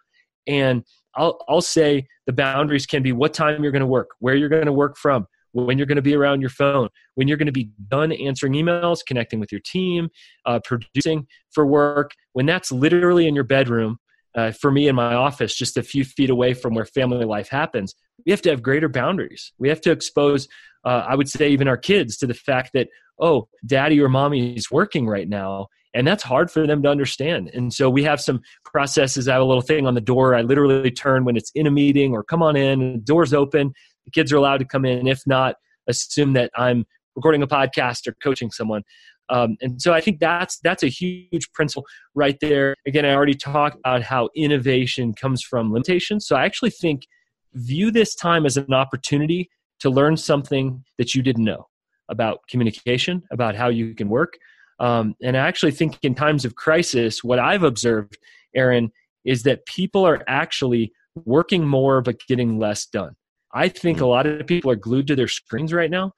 And 0.46 0.84
I'll, 1.16 1.38
I'll 1.48 1.60
say 1.60 2.06
the 2.26 2.32
boundaries 2.32 2.86
can 2.86 3.02
be 3.02 3.12
what 3.12 3.34
time 3.34 3.62
you're 3.62 3.72
going 3.72 3.80
to 3.80 3.86
work, 3.86 4.10
where 4.20 4.34
you're 4.34 4.48
going 4.48 4.66
to 4.66 4.72
work 4.72 4.96
from, 4.96 5.26
when 5.52 5.78
you're 5.78 5.86
going 5.86 5.96
to 5.96 6.02
be 6.02 6.14
around 6.14 6.40
your 6.40 6.50
phone, 6.50 6.88
when 7.14 7.26
you're 7.26 7.36
going 7.36 7.46
to 7.46 7.52
be 7.52 7.70
done 7.88 8.12
answering 8.12 8.52
emails, 8.52 8.98
connecting 9.06 9.40
with 9.40 9.50
your 9.50 9.60
team, 9.64 10.08
uh, 10.46 10.60
producing 10.64 11.26
for 11.50 11.66
work, 11.66 12.12
when 12.32 12.46
that's 12.46 12.70
literally 12.70 13.26
in 13.26 13.34
your 13.34 13.44
bedroom, 13.44 13.98
uh, 14.36 14.52
for 14.52 14.70
me 14.70 14.86
in 14.86 14.94
my 14.94 15.14
office, 15.14 15.54
just 15.54 15.76
a 15.76 15.82
few 15.82 16.04
feet 16.04 16.30
away 16.30 16.54
from 16.54 16.74
where 16.74 16.84
family 16.84 17.24
life 17.24 17.48
happens, 17.48 17.94
we 18.24 18.30
have 18.30 18.42
to 18.42 18.50
have 18.50 18.62
greater 18.62 18.88
boundaries. 18.88 19.52
We 19.58 19.68
have 19.68 19.80
to 19.82 19.90
expose, 19.90 20.46
uh, 20.84 21.04
I 21.08 21.16
would 21.16 21.28
say, 21.28 21.50
even 21.50 21.66
our 21.66 21.76
kids 21.76 22.16
to 22.18 22.26
the 22.26 22.34
fact 22.34 22.70
that, 22.74 22.88
oh, 23.18 23.48
daddy 23.66 24.00
or 24.00 24.08
mommy 24.08 24.54
is 24.54 24.70
working 24.70 25.06
right 25.06 25.28
now. 25.28 25.66
And 25.92 26.06
that's 26.06 26.22
hard 26.22 26.50
for 26.50 26.66
them 26.66 26.82
to 26.84 26.88
understand. 26.88 27.50
And 27.52 27.74
so 27.74 27.90
we 27.90 28.04
have 28.04 28.20
some 28.20 28.40
processes. 28.64 29.26
I 29.26 29.32
have 29.32 29.42
a 29.42 29.44
little 29.44 29.60
thing 29.60 29.86
on 29.86 29.94
the 29.94 30.00
door. 30.00 30.36
I 30.36 30.42
literally 30.42 30.90
turn 30.90 31.24
when 31.24 31.36
it's 31.36 31.50
in 31.56 31.66
a 31.66 31.70
meeting 31.70 32.12
or 32.12 32.22
come 32.22 32.42
on 32.42 32.54
in, 32.54 32.92
the 32.92 32.98
door's 32.98 33.34
open 33.34 33.74
the 34.04 34.10
kids 34.10 34.32
are 34.32 34.36
allowed 34.36 34.58
to 34.58 34.64
come 34.64 34.84
in. 34.84 35.06
If 35.06 35.26
not, 35.26 35.56
assume 35.86 36.32
that 36.34 36.50
I'm 36.56 36.84
recording 37.16 37.42
a 37.42 37.46
podcast 37.46 38.06
or 38.06 38.14
coaching 38.22 38.50
someone. 38.50 38.82
Um, 39.28 39.56
and 39.60 39.80
so 39.80 39.92
I 39.92 40.00
think 40.00 40.18
that's 40.18 40.58
that's 40.58 40.82
a 40.82 40.88
huge 40.88 41.52
principle 41.52 41.84
right 42.14 42.36
there. 42.40 42.74
Again, 42.86 43.04
I 43.04 43.14
already 43.14 43.34
talked 43.34 43.78
about 43.78 44.02
how 44.02 44.28
innovation 44.34 45.14
comes 45.14 45.42
from 45.42 45.72
limitations. 45.72 46.26
So 46.26 46.34
I 46.34 46.44
actually 46.44 46.70
think 46.70 47.06
view 47.54 47.90
this 47.90 48.14
time 48.14 48.44
as 48.44 48.56
an 48.56 48.74
opportunity 48.74 49.50
to 49.80 49.90
learn 49.90 50.16
something 50.16 50.84
that 50.98 51.14
you 51.14 51.22
didn't 51.22 51.44
know 51.44 51.68
about 52.08 52.40
communication, 52.48 53.22
about 53.30 53.54
how 53.54 53.68
you 53.68 53.94
can 53.94 54.08
work. 54.08 54.36
Um, 54.80 55.14
and 55.22 55.36
I 55.36 55.46
actually 55.46 55.72
think 55.72 55.98
in 56.02 56.14
times 56.14 56.44
of 56.44 56.56
crisis, 56.56 57.22
what 57.22 57.38
I've 57.38 57.62
observed, 57.62 58.18
Aaron, 58.56 58.90
is 59.24 59.42
that 59.42 59.66
people 59.66 60.06
are 60.06 60.24
actually 60.26 60.92
working 61.24 61.66
more 61.66 62.00
but 62.00 62.18
getting 62.26 62.58
less 62.58 62.86
done. 62.86 63.14
I 63.52 63.68
think 63.68 63.98
mm-hmm. 63.98 64.06
a 64.06 64.08
lot 64.08 64.26
of 64.26 64.46
people 64.46 64.70
are 64.70 64.76
glued 64.76 65.06
to 65.08 65.16
their 65.16 65.28
screens 65.28 65.72
right 65.72 65.90
now. 65.90 66.12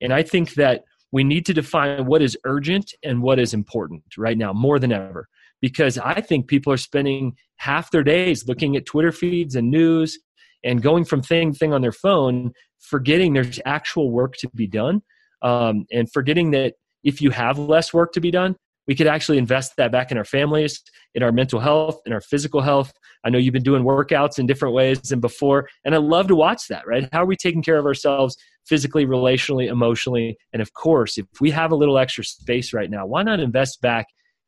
And 0.00 0.12
I 0.12 0.22
think 0.22 0.54
that 0.54 0.84
we 1.12 1.24
need 1.24 1.46
to 1.46 1.54
define 1.54 2.06
what 2.06 2.22
is 2.22 2.36
urgent 2.44 2.92
and 3.02 3.22
what 3.22 3.38
is 3.38 3.54
important 3.54 4.02
right 4.16 4.36
now 4.36 4.52
more 4.52 4.78
than 4.78 4.92
ever. 4.92 5.28
Because 5.60 5.98
I 5.98 6.20
think 6.20 6.46
people 6.46 6.72
are 6.72 6.78
spending 6.78 7.36
half 7.56 7.90
their 7.90 8.04
days 8.04 8.46
looking 8.46 8.76
at 8.76 8.86
Twitter 8.86 9.12
feeds 9.12 9.54
and 9.54 9.70
news 9.70 10.18
and 10.64 10.82
going 10.82 11.04
from 11.04 11.22
thing 11.22 11.52
to 11.52 11.58
thing 11.58 11.72
on 11.72 11.82
their 11.82 11.92
phone, 11.92 12.52
forgetting 12.78 13.32
there's 13.32 13.60
actual 13.64 14.10
work 14.10 14.36
to 14.36 14.48
be 14.54 14.66
done, 14.66 15.02
um, 15.42 15.84
and 15.92 16.10
forgetting 16.12 16.50
that 16.52 16.74
if 17.04 17.22
you 17.22 17.30
have 17.30 17.58
less 17.58 17.92
work 17.92 18.12
to 18.12 18.20
be 18.20 18.30
done, 18.30 18.56
we 18.88 18.94
could 18.94 19.06
actually 19.06 19.36
invest 19.36 19.74
that 19.76 19.92
back 19.92 20.10
in 20.10 20.16
our 20.16 20.24
families, 20.24 20.82
in 21.14 21.22
our 21.22 21.30
mental 21.30 21.60
health, 21.60 22.00
in 22.06 22.12
our 22.12 22.22
physical 22.22 22.62
health. 22.62 22.90
I 23.22 23.28
know 23.30 23.38
you've 23.38 23.52
been 23.52 23.62
doing 23.62 23.84
workouts 23.84 24.38
in 24.38 24.46
different 24.46 24.74
ways 24.74 25.00
than 25.02 25.20
before, 25.20 25.68
and 25.84 25.94
I 25.94 25.98
love 25.98 26.26
to 26.28 26.34
watch 26.34 26.68
that, 26.68 26.86
right? 26.86 27.06
How 27.12 27.22
are 27.22 27.26
we 27.26 27.36
taking 27.36 27.62
care 27.62 27.76
of 27.76 27.84
ourselves 27.84 28.36
physically, 28.66 29.04
relationally, 29.04 29.68
emotionally? 29.68 30.38
And 30.54 30.62
of 30.62 30.72
course, 30.72 31.18
if 31.18 31.26
we 31.38 31.50
have 31.50 31.70
a 31.70 31.76
little 31.76 31.98
extra 31.98 32.24
space 32.24 32.72
right 32.72 32.90
now, 32.90 33.04
why 33.04 33.22
not 33.22 33.40
invest 33.40 33.82
back 33.82 34.06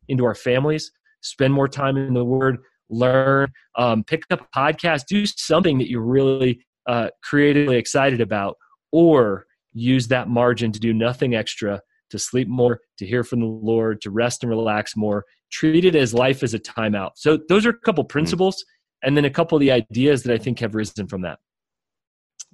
into 0.08 0.24
our 0.24 0.34
families, 0.34 0.90
spend 1.20 1.52
more 1.52 1.68
time 1.68 1.98
in 1.98 2.14
the 2.14 2.24
Word, 2.24 2.56
learn, 2.88 3.48
um, 3.76 4.02
pick 4.04 4.22
up 4.30 4.40
a 4.40 4.58
podcast, 4.58 5.04
do 5.06 5.26
something 5.26 5.76
that 5.78 5.90
you're 5.90 6.00
really 6.00 6.60
uh, 6.86 7.08
creatively 7.22 7.76
excited 7.76 8.22
about, 8.22 8.56
or 8.90 9.44
use 9.74 10.08
that 10.08 10.28
margin 10.28 10.72
to 10.72 10.80
do 10.80 10.94
nothing 10.94 11.34
extra 11.34 11.80
to 12.10 12.18
sleep 12.18 12.48
more, 12.48 12.80
to 12.98 13.06
hear 13.06 13.24
from 13.24 13.40
the 13.40 13.46
Lord, 13.46 14.00
to 14.02 14.10
rest 14.10 14.42
and 14.42 14.50
relax 14.50 14.96
more. 14.96 15.24
Treat 15.50 15.84
it 15.84 15.96
as 15.96 16.14
life 16.14 16.42
as 16.42 16.54
a 16.54 16.58
timeout. 16.58 17.12
So 17.16 17.38
those 17.48 17.66
are 17.66 17.70
a 17.70 17.78
couple 17.78 18.04
hmm. 18.04 18.08
principles, 18.08 18.64
and 19.02 19.16
then 19.16 19.24
a 19.24 19.30
couple 19.30 19.56
of 19.56 19.60
the 19.60 19.72
ideas 19.72 20.22
that 20.24 20.34
I 20.34 20.38
think 20.38 20.58
have 20.60 20.74
risen 20.74 21.06
from 21.06 21.22
that. 21.22 21.38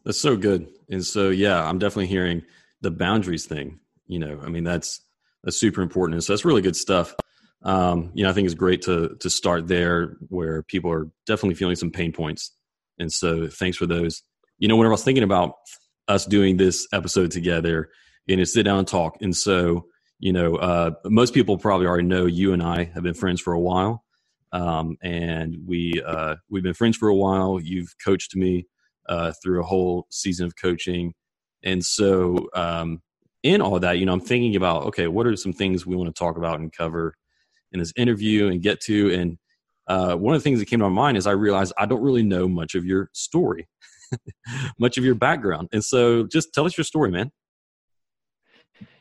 That's 0.04 0.20
so 0.20 0.36
good. 0.36 0.68
And 0.88 1.04
so 1.04 1.30
yeah, 1.30 1.62
I'm 1.62 1.78
definitely 1.78 2.06
hearing 2.06 2.42
the 2.80 2.92
boundaries 2.92 3.46
thing. 3.46 3.80
You 4.06 4.20
know, 4.20 4.40
I 4.42 4.48
mean 4.48 4.62
that's 4.62 5.00
that's 5.42 5.58
super 5.58 5.82
important. 5.82 6.14
And 6.14 6.24
so 6.24 6.32
that's 6.32 6.44
really 6.44 6.62
good 6.62 6.76
stuff. 6.76 7.14
Um, 7.62 8.12
you 8.14 8.22
know, 8.22 8.30
I 8.30 8.32
think 8.32 8.46
it's 8.46 8.54
great 8.54 8.82
to 8.82 9.16
to 9.18 9.28
start 9.28 9.66
there 9.66 10.16
where 10.28 10.62
people 10.62 10.92
are 10.92 11.08
definitely 11.26 11.56
feeling 11.56 11.76
some 11.76 11.90
pain 11.90 12.12
points. 12.12 12.52
And 12.98 13.12
so 13.12 13.48
thanks 13.48 13.76
for 13.76 13.86
those. 13.86 14.22
You 14.58 14.68
know, 14.68 14.76
whenever 14.76 14.92
I 14.92 14.94
was 14.94 15.04
thinking 15.04 15.24
about 15.24 15.54
us 16.08 16.24
doing 16.24 16.56
this 16.56 16.86
episode 16.92 17.32
together, 17.32 17.90
and 18.28 18.38
to 18.38 18.46
sit 18.46 18.64
down 18.64 18.78
and 18.78 18.88
talk. 18.88 19.16
And 19.20 19.36
so, 19.36 19.86
you 20.18 20.32
know, 20.32 20.56
uh, 20.56 20.92
most 21.04 21.34
people 21.34 21.58
probably 21.58 21.86
already 21.86 22.06
know 22.06 22.26
you 22.26 22.52
and 22.52 22.62
I 22.62 22.84
have 22.94 23.02
been 23.02 23.14
friends 23.14 23.40
for 23.40 23.52
a 23.52 23.60
while, 23.60 24.04
um, 24.52 24.96
and 25.02 25.56
we 25.66 26.02
uh, 26.06 26.36
we've 26.48 26.62
been 26.62 26.74
friends 26.74 26.96
for 26.96 27.08
a 27.08 27.14
while. 27.14 27.60
You've 27.60 27.94
coached 28.04 28.34
me 28.34 28.66
uh, 29.08 29.32
through 29.42 29.60
a 29.60 29.66
whole 29.66 30.06
season 30.10 30.46
of 30.46 30.54
coaching, 30.56 31.12
and 31.62 31.84
so 31.84 32.48
um, 32.54 33.02
in 33.42 33.60
all 33.60 33.78
that, 33.80 33.98
you 33.98 34.06
know, 34.06 34.12
I'm 34.12 34.20
thinking 34.20 34.56
about 34.56 34.84
okay, 34.84 35.06
what 35.06 35.26
are 35.26 35.36
some 35.36 35.52
things 35.52 35.86
we 35.86 35.96
want 35.96 36.14
to 36.14 36.18
talk 36.18 36.38
about 36.38 36.60
and 36.60 36.72
cover 36.72 37.14
in 37.72 37.78
this 37.80 37.92
interview 37.96 38.48
and 38.48 38.62
get 38.62 38.80
to 38.80 39.12
and 39.12 39.38
uh, 39.88 40.16
one 40.16 40.34
of 40.34 40.40
the 40.40 40.44
things 40.44 40.58
that 40.58 40.66
came 40.66 40.80
to 40.80 40.88
my 40.88 40.94
mind 40.94 41.16
is 41.16 41.26
I 41.26 41.32
realized 41.32 41.72
I 41.78 41.86
don't 41.86 42.02
really 42.02 42.22
know 42.22 42.48
much 42.48 42.74
of 42.74 42.84
your 42.84 43.08
story, 43.12 43.68
much 44.78 44.98
of 44.98 45.04
your 45.04 45.14
background. 45.14 45.68
And 45.72 45.84
so 45.84 46.24
just 46.26 46.52
tell 46.52 46.66
us 46.66 46.76
your 46.76 46.84
story, 46.84 47.10
man. 47.10 47.30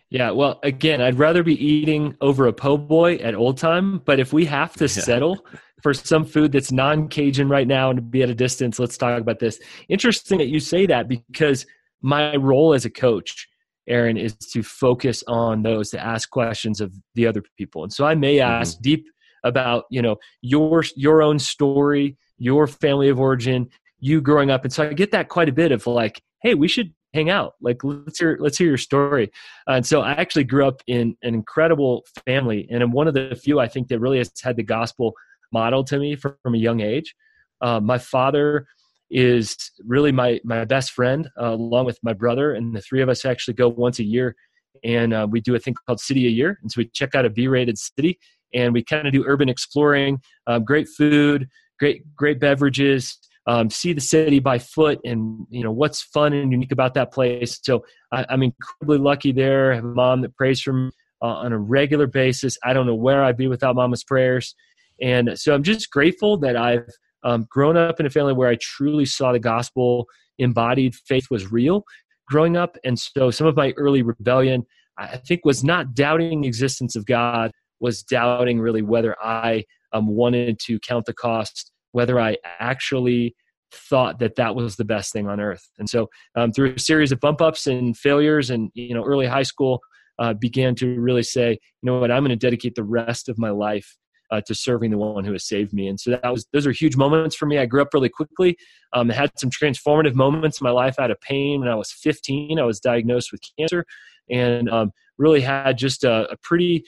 Yeah, 0.10 0.32
well, 0.32 0.60
again, 0.64 1.02
I'd 1.02 1.18
rather 1.18 1.44
be 1.44 1.56
eating 1.64 2.16
over 2.22 2.48
a 2.48 2.54
po' 2.54 2.78
boy 2.78 3.16
at 3.16 3.36
Olde 3.36 3.58
Tyme, 3.58 4.02
but 4.06 4.20
if 4.20 4.32
we 4.34 4.46
have 4.46 4.74
to 4.74 4.84
yeah. 4.84 4.88
settle 4.88 5.46
for 5.82 5.94
some 5.94 6.26
food 6.26 6.52
that's 6.52 6.72
non 6.72 7.08
Cajun 7.08 7.50
right 7.50 7.68
now 7.68 7.90
and 7.90 7.98
to 7.98 8.02
be 8.02 8.22
at 8.22 8.30
a 8.30 8.36
distance, 8.36 8.80
let's 8.80 8.98
talk 8.98 9.20
about 9.20 9.40
this. 9.40 9.60
Interesting 9.90 10.38
that 10.38 10.48
you 10.48 10.60
say 10.60 10.86
that 10.86 11.08
because 11.08 11.66
my 12.02 12.36
role 12.36 12.74
as 12.74 12.86
a 12.86 12.90
coach, 12.90 13.48
Aaron, 13.88 14.16
is 14.16 14.36
to 14.36 14.62
focus 14.62 15.24
on 15.28 15.64
those 15.64 15.90
to 15.90 16.00
ask 16.00 16.30
questions 16.30 16.82
of 16.82 16.94
the 17.16 17.26
other 17.26 17.44
people. 17.58 17.84
And 17.84 17.92
so 17.92 18.06
I 18.06 18.16
may 18.16 18.38
mm-hmm. 18.38 18.50
ask 18.50 18.76
mm-hmm. 18.76 18.84
deep 18.84 19.08
about, 19.44 19.86
you 19.90 20.02
know, 20.02 20.18
your 20.42 20.84
your 20.96 21.24
own 21.24 21.40
story, 21.40 22.18
your 22.38 22.68
family 22.68 23.10
of 23.10 23.20
origin, 23.20 23.70
you 24.00 24.22
growing 24.22 24.52
up. 24.52 24.64
And 24.66 24.74
so 24.74 24.84
I 24.84 24.94
get 24.94 25.12
that 25.12 25.30
quite 25.30 25.50
a 25.50 25.54
bit 25.54 25.72
of 25.72 25.86
like, 25.88 26.22
hey, 26.42 26.54
we 26.54 26.68
should 26.68 26.94
hang 27.16 27.30
out. 27.30 27.54
Like 27.62 27.84
let's 27.84 28.20
hear 28.20 28.38
let's 28.40 28.58
hear 28.58 28.68
your 28.68 28.78
story. 28.78 29.32
Uh, 29.68 29.74
and 29.74 29.86
so 29.86 30.02
I 30.02 30.12
actually 30.12 30.44
grew 30.44 30.68
up 30.68 30.84
in 30.88 31.16
an 31.24 31.34
incredible 31.34 32.04
family, 32.26 32.68
and 32.70 32.84
I'm 32.84 32.92
one 32.92 33.08
of 33.08 33.14
the 33.14 33.40
few 33.42 33.60
I 33.60 33.68
think 33.68 33.88
that 33.88 34.00
really 34.00 34.18
has 34.20 34.32
had 34.44 34.58
the 34.58 34.64
gospel 34.64 35.14
modeled 35.52 35.88
to 35.88 35.98
me 35.98 36.16
from, 36.16 36.36
from 36.44 36.56
a 36.56 36.58
young 36.58 36.82
age. 36.82 37.16
Uh, 37.62 37.80
my 37.80 37.98
father 37.98 38.68
is 39.10 39.56
really 39.84 40.12
my 40.12 40.40
my 40.44 40.66
best 40.66 40.92
friend, 40.92 41.30
uh, 41.42 41.54
along 41.54 41.86
with 41.86 41.98
my 42.04 42.14
brother, 42.14 42.54
and 42.54 42.76
the 42.76 42.82
three 42.82 43.02
of 43.02 43.10
us 43.10 43.26
actually 43.26 43.54
go 43.54 43.70
once 43.70 44.00
a 44.00 44.04
year, 44.04 44.36
and 44.84 45.14
uh, 45.14 45.26
we 45.30 45.40
do 45.40 45.56
a 45.56 45.60
thing 45.60 45.76
called 45.88 46.00
City 46.00 46.28
a 46.28 46.30
Year, 46.30 46.60
and 46.62 46.72
so 46.72 46.80
we 46.80 46.90
check 46.94 47.16
out 47.16 47.26
a 47.26 47.30
B-rated 47.30 47.78
city, 47.78 48.20
and 48.54 48.74
we 48.74 48.84
kind 48.84 49.08
of 49.08 49.14
do 49.14 49.24
urban 49.26 49.48
exploring, 49.48 50.20
um, 50.48 50.66
great 50.66 50.90
food, 50.90 51.48
great 51.80 52.04
great 52.16 52.40
beverages 52.40 53.18
um, 53.48 53.70
see 53.70 53.94
the 53.94 54.02
city 54.02 54.40
by 54.40 54.58
foot 54.58 55.00
and 55.04 55.46
you 55.50 55.64
know 55.64 55.72
what's 55.72 56.02
fun 56.02 56.34
and 56.34 56.52
unique 56.52 56.72
about 56.72 56.94
that 56.96 57.14
place. 57.14 57.60
So 57.62 57.86
I, 58.12 58.26
am 58.30 58.44
incredibly 58.44 58.98
lucky 58.98 59.32
there. 59.32 59.72
I 59.72 59.76
have 59.76 59.86
a 59.86 59.88
mom 59.88 60.22
that 60.22 60.36
prays 60.36 60.62
for 60.62 60.74
me 60.74 60.92
uh, 61.22 61.28
on 61.28 61.54
a 61.54 61.60
regular 61.60 62.08
basis. 62.08 62.58
I 62.64 62.74
don't 62.74 62.86
know 62.86 62.96
where 62.96 63.24
i'd 63.24 63.38
be 63.38 63.48
without 63.48 63.76
mama's 63.76 64.04
prayers. 64.04 64.56
And 65.02 65.38
so 65.38 65.54
i'm 65.54 65.64
just 65.64 65.90
grateful 65.92 66.38
that 66.38 66.56
i've 66.56 66.88
um, 67.24 67.48
grown 67.50 67.78
up 67.78 68.00
in 68.00 68.06
a 68.06 68.10
family 68.10 68.34
where 68.34 68.50
i 68.50 68.58
truly 68.62 69.06
saw 69.06 69.32
the 69.32 69.40
gospel 69.40 70.08
embodied 70.38 70.96
faith 70.96 71.28
was 71.30 71.52
real 71.52 71.84
growing 72.28 72.58
up. 72.58 72.76
And 72.84 72.98
so 72.98 73.30
some 73.30 73.48
of 73.48 73.56
my 73.56 73.74
early 73.78 74.02
rebellion 74.02 74.66
i 74.98 75.18
think 75.18 75.46
was 75.46 75.64
not 75.64 75.94
doubting 75.94 76.42
the 76.42 76.48
existence 76.48 76.96
of 76.96 77.06
god 77.06 77.52
was 77.80 78.02
doubting 78.04 78.60
really 78.60 78.82
whether 78.82 79.16
i 79.22 79.64
um, 79.94 80.08
wanted 80.08 80.60
to 80.60 80.80
count 80.80 81.06
the 81.06 81.14
cost 81.14 81.72
whether 81.96 82.20
I 82.20 82.36
actually 82.60 83.34
thought 83.72 84.20
that 84.20 84.36
that 84.36 84.54
was 84.54 84.76
the 84.76 84.84
best 84.84 85.14
thing 85.14 85.30
on 85.30 85.40
earth. 85.40 85.66
And 85.80 85.90
so, 85.90 86.10
um, 86.36 86.52
through 86.52 86.74
a 86.74 86.80
series 86.80 87.14
of 87.14 87.22
bump 87.22 87.42
ups 87.42 87.68
and 87.68 87.96
failures, 87.98 88.50
and 88.50 88.70
you 88.74 88.94
know, 88.94 89.06
early 89.06 89.26
high 89.26 89.44
school, 89.44 89.80
uh, 90.20 90.34
began 90.34 90.76
to 90.76 91.00
really 91.00 91.24
say, 91.24 91.52
you 91.52 91.58
know 91.84 91.98
what, 92.02 92.12
I'm 92.12 92.22
going 92.22 92.38
to 92.38 92.48
dedicate 92.48 92.76
the 92.76 92.84
rest 92.84 93.30
of 93.30 93.38
my 93.38 93.50
life 93.50 93.96
uh, 94.30 94.42
to 94.42 94.54
serving 94.54 94.92
the 94.92 94.98
one 94.98 95.24
who 95.24 95.32
has 95.32 95.48
saved 95.48 95.72
me. 95.72 95.88
And 95.88 95.98
so 95.98 96.12
that 96.12 96.34
was 96.34 96.46
those 96.52 96.68
are 96.68 96.74
huge 96.74 96.98
moments 96.98 97.34
for 97.34 97.46
me. 97.46 97.60
I 97.60 97.66
grew 97.66 97.82
up 97.82 97.94
really 97.94 98.10
quickly. 98.10 98.58
Um, 98.92 99.08
had 99.08 99.32
some 99.38 99.50
transformative 99.50 100.16
moments 100.16 100.60
in 100.60 100.66
my 100.66 100.72
life. 100.72 101.00
out 101.00 101.12
of 101.12 101.22
pain 101.22 101.62
when 101.62 101.70
I 101.70 101.76
was 101.76 101.94
15. 101.94 102.60
I 102.60 102.64
was 102.64 102.82
diagnosed 102.82 103.32
with 103.32 103.40
cancer, 103.58 103.86
and 104.30 104.70
um, 104.70 104.92
really 105.18 105.42
had 105.42 105.78
just 105.78 106.04
a, 106.04 106.30
a 106.30 106.36
pretty 106.44 106.84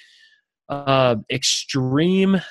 uh, 0.67 1.15
extreme 1.31 2.41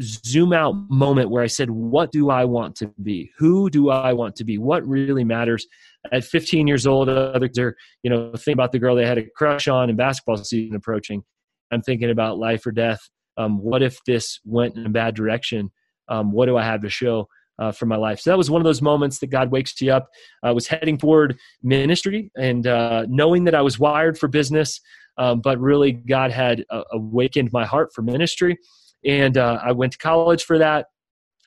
zoom 0.00 0.52
out 0.52 0.74
moment 0.88 1.30
where 1.30 1.42
I 1.42 1.46
said, 1.46 1.70
What 1.70 2.10
do 2.12 2.30
I 2.30 2.44
want 2.44 2.76
to 2.76 2.88
be? 3.02 3.30
Who 3.38 3.70
do 3.70 3.90
I 3.90 4.12
want 4.12 4.36
to 4.36 4.44
be? 4.44 4.58
What 4.58 4.86
really 4.86 5.24
matters? 5.24 5.66
At 6.12 6.24
15 6.24 6.66
years 6.66 6.86
old, 6.86 7.08
others 7.08 7.58
are, 7.58 7.76
you 8.02 8.10
know, 8.10 8.32
think 8.36 8.54
about 8.54 8.72
the 8.72 8.78
girl 8.78 8.94
they 8.94 9.06
had 9.06 9.18
a 9.18 9.24
crush 9.36 9.68
on 9.68 9.88
and 9.88 9.96
basketball 9.96 10.36
season 10.36 10.76
approaching. 10.76 11.22
I'm 11.70 11.82
thinking 11.82 12.10
about 12.10 12.38
life 12.38 12.66
or 12.66 12.72
death. 12.72 13.00
Um, 13.36 13.58
what 13.58 13.82
if 13.82 13.98
this 14.04 14.40
went 14.44 14.76
in 14.76 14.86
a 14.86 14.90
bad 14.90 15.14
direction? 15.14 15.72
Um, 16.08 16.32
what 16.32 16.46
do 16.46 16.56
I 16.56 16.64
have 16.64 16.82
to 16.82 16.90
show 16.90 17.28
uh, 17.58 17.72
for 17.72 17.86
my 17.86 17.96
life? 17.96 18.20
So 18.20 18.30
that 18.30 18.38
was 18.38 18.50
one 18.50 18.60
of 18.60 18.64
those 18.64 18.82
moments 18.82 19.18
that 19.20 19.28
God 19.28 19.50
wakes 19.50 19.80
you 19.80 19.92
up. 19.92 20.08
I 20.42 20.52
was 20.52 20.66
heading 20.66 20.98
toward 20.98 21.38
ministry 21.62 22.30
and 22.36 22.66
uh, 22.66 23.06
knowing 23.08 23.44
that 23.44 23.54
I 23.54 23.62
was 23.62 23.78
wired 23.78 24.18
for 24.18 24.28
business, 24.28 24.80
um, 25.16 25.40
but 25.40 25.58
really 25.58 25.92
God 25.92 26.30
had 26.30 26.64
uh, 26.70 26.82
awakened 26.92 27.50
my 27.52 27.64
heart 27.64 27.90
for 27.94 28.02
ministry 28.02 28.58
and 29.04 29.36
uh, 29.36 29.60
I 29.62 29.72
went 29.72 29.92
to 29.92 29.98
college 29.98 30.44
for 30.44 30.58
that. 30.58 30.86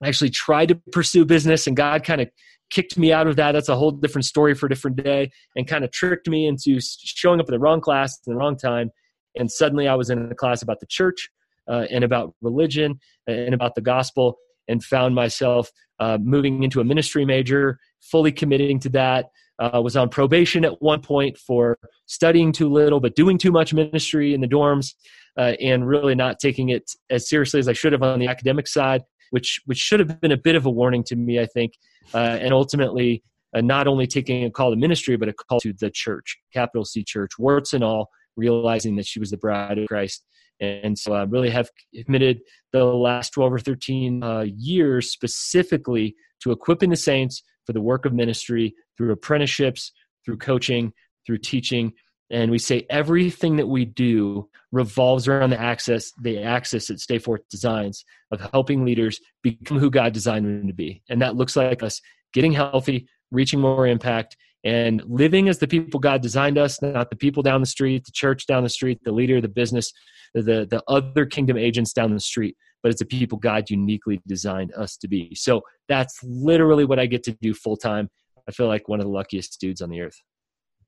I 0.01 0.07
actually 0.07 0.29
tried 0.29 0.69
to 0.69 0.75
pursue 0.91 1.25
business, 1.25 1.67
and 1.67 1.75
God 1.75 2.03
kind 2.03 2.21
of 2.21 2.29
kicked 2.69 2.97
me 2.97 3.11
out 3.11 3.27
of 3.27 3.35
that. 3.37 3.53
That's 3.53 3.69
a 3.69 3.75
whole 3.75 3.91
different 3.91 4.25
story 4.25 4.53
for 4.53 4.67
a 4.67 4.69
different 4.69 4.97
day, 4.97 5.31
and 5.55 5.67
kind 5.67 5.83
of 5.83 5.91
tricked 5.91 6.29
me 6.29 6.47
into 6.47 6.79
showing 6.81 7.39
up 7.39 7.47
in 7.47 7.53
the 7.53 7.59
wrong 7.59 7.81
class 7.81 8.17
at 8.17 8.25
the 8.25 8.35
wrong 8.35 8.57
time. 8.57 8.91
And 9.35 9.51
suddenly, 9.51 9.87
I 9.87 9.95
was 9.95 10.09
in 10.09 10.31
a 10.31 10.35
class 10.35 10.61
about 10.61 10.79
the 10.79 10.85
church 10.87 11.29
uh, 11.67 11.85
and 11.89 12.03
about 12.03 12.35
religion 12.41 12.99
and 13.27 13.53
about 13.53 13.75
the 13.75 13.81
gospel, 13.81 14.37
and 14.67 14.83
found 14.83 15.15
myself 15.15 15.71
uh, 15.99 16.17
moving 16.21 16.63
into 16.63 16.79
a 16.79 16.83
ministry 16.83 17.25
major, 17.25 17.79
fully 18.01 18.31
committing 18.31 18.79
to 18.81 18.89
that. 18.89 19.27
Uh, 19.59 19.81
was 19.81 19.97
on 19.97 20.07
probation 20.07 20.63
at 20.63 20.79
one 20.83 21.01
point 21.01 21.35
for 21.35 21.79
studying 22.05 22.51
too 22.51 22.69
little, 22.69 22.99
but 22.99 23.15
doing 23.15 23.39
too 23.39 23.51
much 23.51 23.73
ministry 23.73 24.35
in 24.35 24.39
the 24.39 24.47
dorms 24.47 24.93
uh, 25.37 25.53
and 25.61 25.87
really 25.87 26.15
not 26.15 26.39
taking 26.39 26.69
it 26.69 26.91
as 27.09 27.29
seriously 27.29 27.59
as 27.59 27.67
I 27.67 27.73
should 27.73 27.93
have 27.93 28.03
on 28.03 28.19
the 28.19 28.27
academic 28.27 28.67
side, 28.67 29.03
which 29.31 29.61
which 29.65 29.77
should 29.77 29.99
have 29.99 30.19
been 30.21 30.31
a 30.31 30.37
bit 30.37 30.55
of 30.55 30.65
a 30.65 30.69
warning 30.69 31.03
to 31.05 31.15
me, 31.15 31.39
I 31.39 31.45
think, 31.45 31.73
uh, 32.13 32.17
and 32.17 32.53
ultimately 32.53 33.23
uh, 33.55 33.61
not 33.61 33.87
only 33.87 34.07
taking 34.07 34.43
a 34.43 34.51
call 34.51 34.71
to 34.71 34.75
ministry, 34.75 35.15
but 35.17 35.29
a 35.29 35.33
call 35.33 35.59
to 35.61 35.73
the 35.73 35.89
church, 35.89 36.37
capital 36.53 36.85
C 36.85 37.03
church, 37.03 37.31
warts 37.37 37.73
and 37.73 37.83
all, 37.83 38.09
realizing 38.35 38.95
that 38.97 39.05
she 39.05 39.19
was 39.19 39.31
the 39.31 39.37
bride 39.37 39.77
of 39.77 39.87
Christ. 39.87 40.23
And 40.59 40.97
so 40.97 41.13
I 41.13 41.23
really 41.23 41.51
have 41.51 41.69
committed 42.05 42.39
the 42.73 42.83
last 42.83 43.31
12 43.31 43.53
or 43.53 43.59
13 43.59 44.23
uh, 44.23 44.45
years 44.47 45.11
specifically 45.11 46.15
to 46.41 46.51
equipping 46.51 46.89
the 46.89 46.95
saints 46.95 47.43
for 47.65 47.73
the 47.73 47.81
work 47.81 48.05
of 48.05 48.13
ministry 48.13 48.73
through 48.97 49.11
apprenticeships, 49.11 49.91
through 50.25 50.37
coaching, 50.37 50.93
through 51.25 51.37
teaching, 51.39 51.93
and 52.29 52.51
we 52.51 52.57
say 52.57 52.85
everything 52.89 53.55
that 53.57 53.67
we 53.67 53.85
do 53.85 54.49
revolves 54.71 55.27
around 55.27 55.49
the 55.51 55.59
access 55.59 56.11
the 56.21 56.41
access 56.43 56.89
at 56.89 56.99
stay 56.99 57.19
forth 57.19 57.41
designs 57.49 58.03
of 58.31 58.41
helping 58.51 58.83
leaders 58.83 59.19
become 59.43 59.79
who 59.79 59.89
god 59.89 60.13
designed 60.13 60.45
them 60.45 60.67
to 60.67 60.73
be. 60.73 61.01
And 61.09 61.21
that 61.21 61.35
looks 61.35 61.55
like 61.55 61.83
us 61.83 62.01
getting 62.33 62.51
healthy 62.51 63.07
reaching 63.31 63.59
more 63.59 63.87
impact 63.87 64.37
and 64.63 65.01
living 65.05 65.49
as 65.49 65.59
the 65.59 65.67
people 65.67 65.99
god 65.99 66.21
designed 66.21 66.57
us 66.57 66.81
not 66.81 67.09
the 67.09 67.15
people 67.15 67.43
down 67.43 67.61
the 67.61 67.67
street 67.67 68.05
the 68.05 68.11
church 68.11 68.45
down 68.47 68.63
the 68.63 68.69
street 68.69 68.99
the 69.03 69.11
leader 69.11 69.39
the 69.39 69.47
business 69.47 69.91
the, 70.33 70.67
the 70.69 70.83
other 70.87 71.25
kingdom 71.25 71.57
agents 71.57 71.93
down 71.93 72.13
the 72.13 72.19
street 72.19 72.55
but 72.83 72.91
it's 72.91 72.99
the 72.99 73.05
people 73.05 73.37
god 73.37 73.69
uniquely 73.69 74.21
designed 74.27 74.71
us 74.73 74.97
to 74.97 75.07
be. 75.07 75.33
So 75.35 75.61
that's 75.87 76.19
literally 76.23 76.85
what 76.85 76.99
i 76.99 77.05
get 77.05 77.23
to 77.23 77.37
do 77.41 77.53
full 77.53 77.77
time. 77.77 78.09
I 78.47 78.51
feel 78.51 78.67
like 78.67 78.87
one 78.87 78.99
of 78.99 79.05
the 79.05 79.11
luckiest 79.11 79.59
dudes 79.59 79.81
on 79.81 79.89
the 79.89 80.01
earth. 80.01 80.21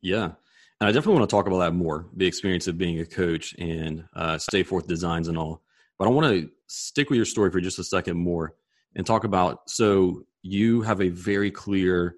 Yeah 0.02 0.32
and 0.80 0.88
I 0.88 0.92
definitely 0.92 1.20
want 1.20 1.30
to 1.30 1.36
talk 1.36 1.48
about 1.48 1.60
that 1.60 1.74
more 1.74 2.08
the 2.16 2.26
experience 2.26 2.68
of 2.68 2.78
being 2.78 3.00
a 3.00 3.06
coach 3.06 3.54
and 3.58 4.06
uh, 4.16 4.38
stay 4.38 4.64
forth 4.64 4.88
designs 4.88 5.28
and 5.28 5.38
all. 5.38 5.62
But 5.98 6.08
I 6.08 6.12
want 6.12 6.28
to 6.28 6.50
stick 6.68 7.10
with 7.10 7.18
your 7.18 7.26
story 7.26 7.52
for 7.52 7.60
just 7.60 7.80
a 7.80 7.84
second 7.84 8.18
more 8.18 8.54
and 8.96 9.06
talk 9.06 9.26
about 9.26 9.70
so 9.70 10.24
you 10.42 10.82
have 10.82 11.02
a 11.02 11.10
very 11.10 11.52
clear 11.52 12.16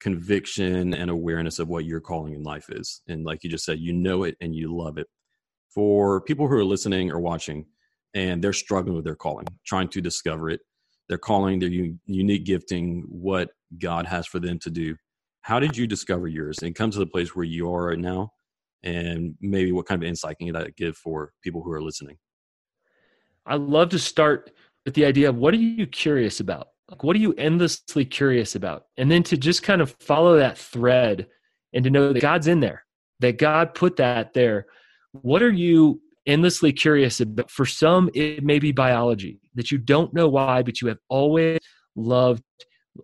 conviction 0.00 0.94
and 0.94 1.10
awareness 1.10 1.58
of 1.58 1.68
what 1.68 1.84
your 1.84 2.00
calling 2.00 2.34
in 2.34 2.42
life 2.42 2.70
is. 2.70 3.02
And 3.06 3.24
like 3.24 3.44
you 3.44 3.50
just 3.50 3.64
said, 3.64 3.78
you 3.78 3.92
know 3.92 4.24
it 4.24 4.36
and 4.40 4.56
you 4.56 4.74
love 4.74 4.98
it. 4.98 5.06
For 5.72 6.20
people 6.22 6.48
who 6.48 6.56
are 6.56 6.64
listening 6.64 7.12
or 7.12 7.20
watching 7.20 7.66
and 8.14 8.42
they're 8.42 8.52
struggling 8.52 8.96
with 8.96 9.04
their 9.04 9.14
calling, 9.14 9.46
trying 9.64 9.88
to 9.90 10.00
discover 10.00 10.50
it, 10.50 10.62
their 11.08 11.18
calling, 11.18 11.60
their 11.60 11.70
unique 12.06 12.44
gifting, 12.44 13.04
what 13.08 13.50
God 13.78 14.06
has 14.06 14.26
for 14.26 14.40
them 14.40 14.58
to 14.60 14.70
do 14.70 14.96
how 15.42 15.60
did 15.60 15.76
you 15.76 15.86
discover 15.86 16.28
yours 16.28 16.58
and 16.62 16.74
come 16.74 16.90
to 16.90 16.98
the 16.98 17.06
place 17.06 17.34
where 17.34 17.44
you 17.44 17.72
are 17.72 17.88
right 17.88 17.98
now? 17.98 18.32
And 18.82 19.34
maybe 19.40 19.72
what 19.72 19.86
kind 19.86 20.02
of 20.02 20.08
insight 20.08 20.38
can 20.38 20.52
that 20.52 20.76
give 20.76 20.96
for 20.96 21.32
people 21.42 21.62
who 21.62 21.72
are 21.72 21.82
listening? 21.82 22.16
I 23.46 23.56
love 23.56 23.90
to 23.90 23.98
start 23.98 24.50
with 24.84 24.94
the 24.94 25.04
idea 25.04 25.28
of 25.28 25.36
what 25.36 25.54
are 25.54 25.58
you 25.58 25.86
curious 25.86 26.40
about? 26.40 26.68
Like, 26.88 27.04
what 27.04 27.14
are 27.16 27.20
you 27.20 27.34
endlessly 27.34 28.04
curious 28.04 28.54
about? 28.54 28.84
And 28.96 29.10
then 29.10 29.22
to 29.24 29.36
just 29.36 29.62
kind 29.62 29.80
of 29.80 29.94
follow 30.00 30.36
that 30.38 30.58
thread 30.58 31.26
and 31.72 31.84
to 31.84 31.90
know 31.90 32.12
that 32.12 32.20
God's 32.20 32.46
in 32.48 32.60
there, 32.60 32.84
that 33.20 33.38
God 33.38 33.74
put 33.74 33.96
that 33.96 34.32
there. 34.32 34.66
What 35.12 35.42
are 35.42 35.52
you 35.52 36.00
endlessly 36.26 36.72
curious 36.72 37.20
about? 37.20 37.50
For 37.50 37.66
some, 37.66 38.10
it 38.14 38.42
may 38.42 38.58
be 38.58 38.72
biology 38.72 39.40
that 39.54 39.70
you 39.70 39.78
don't 39.78 40.12
know 40.14 40.28
why, 40.28 40.62
but 40.62 40.80
you 40.80 40.88
have 40.88 40.98
always 41.08 41.60
loved 41.96 42.42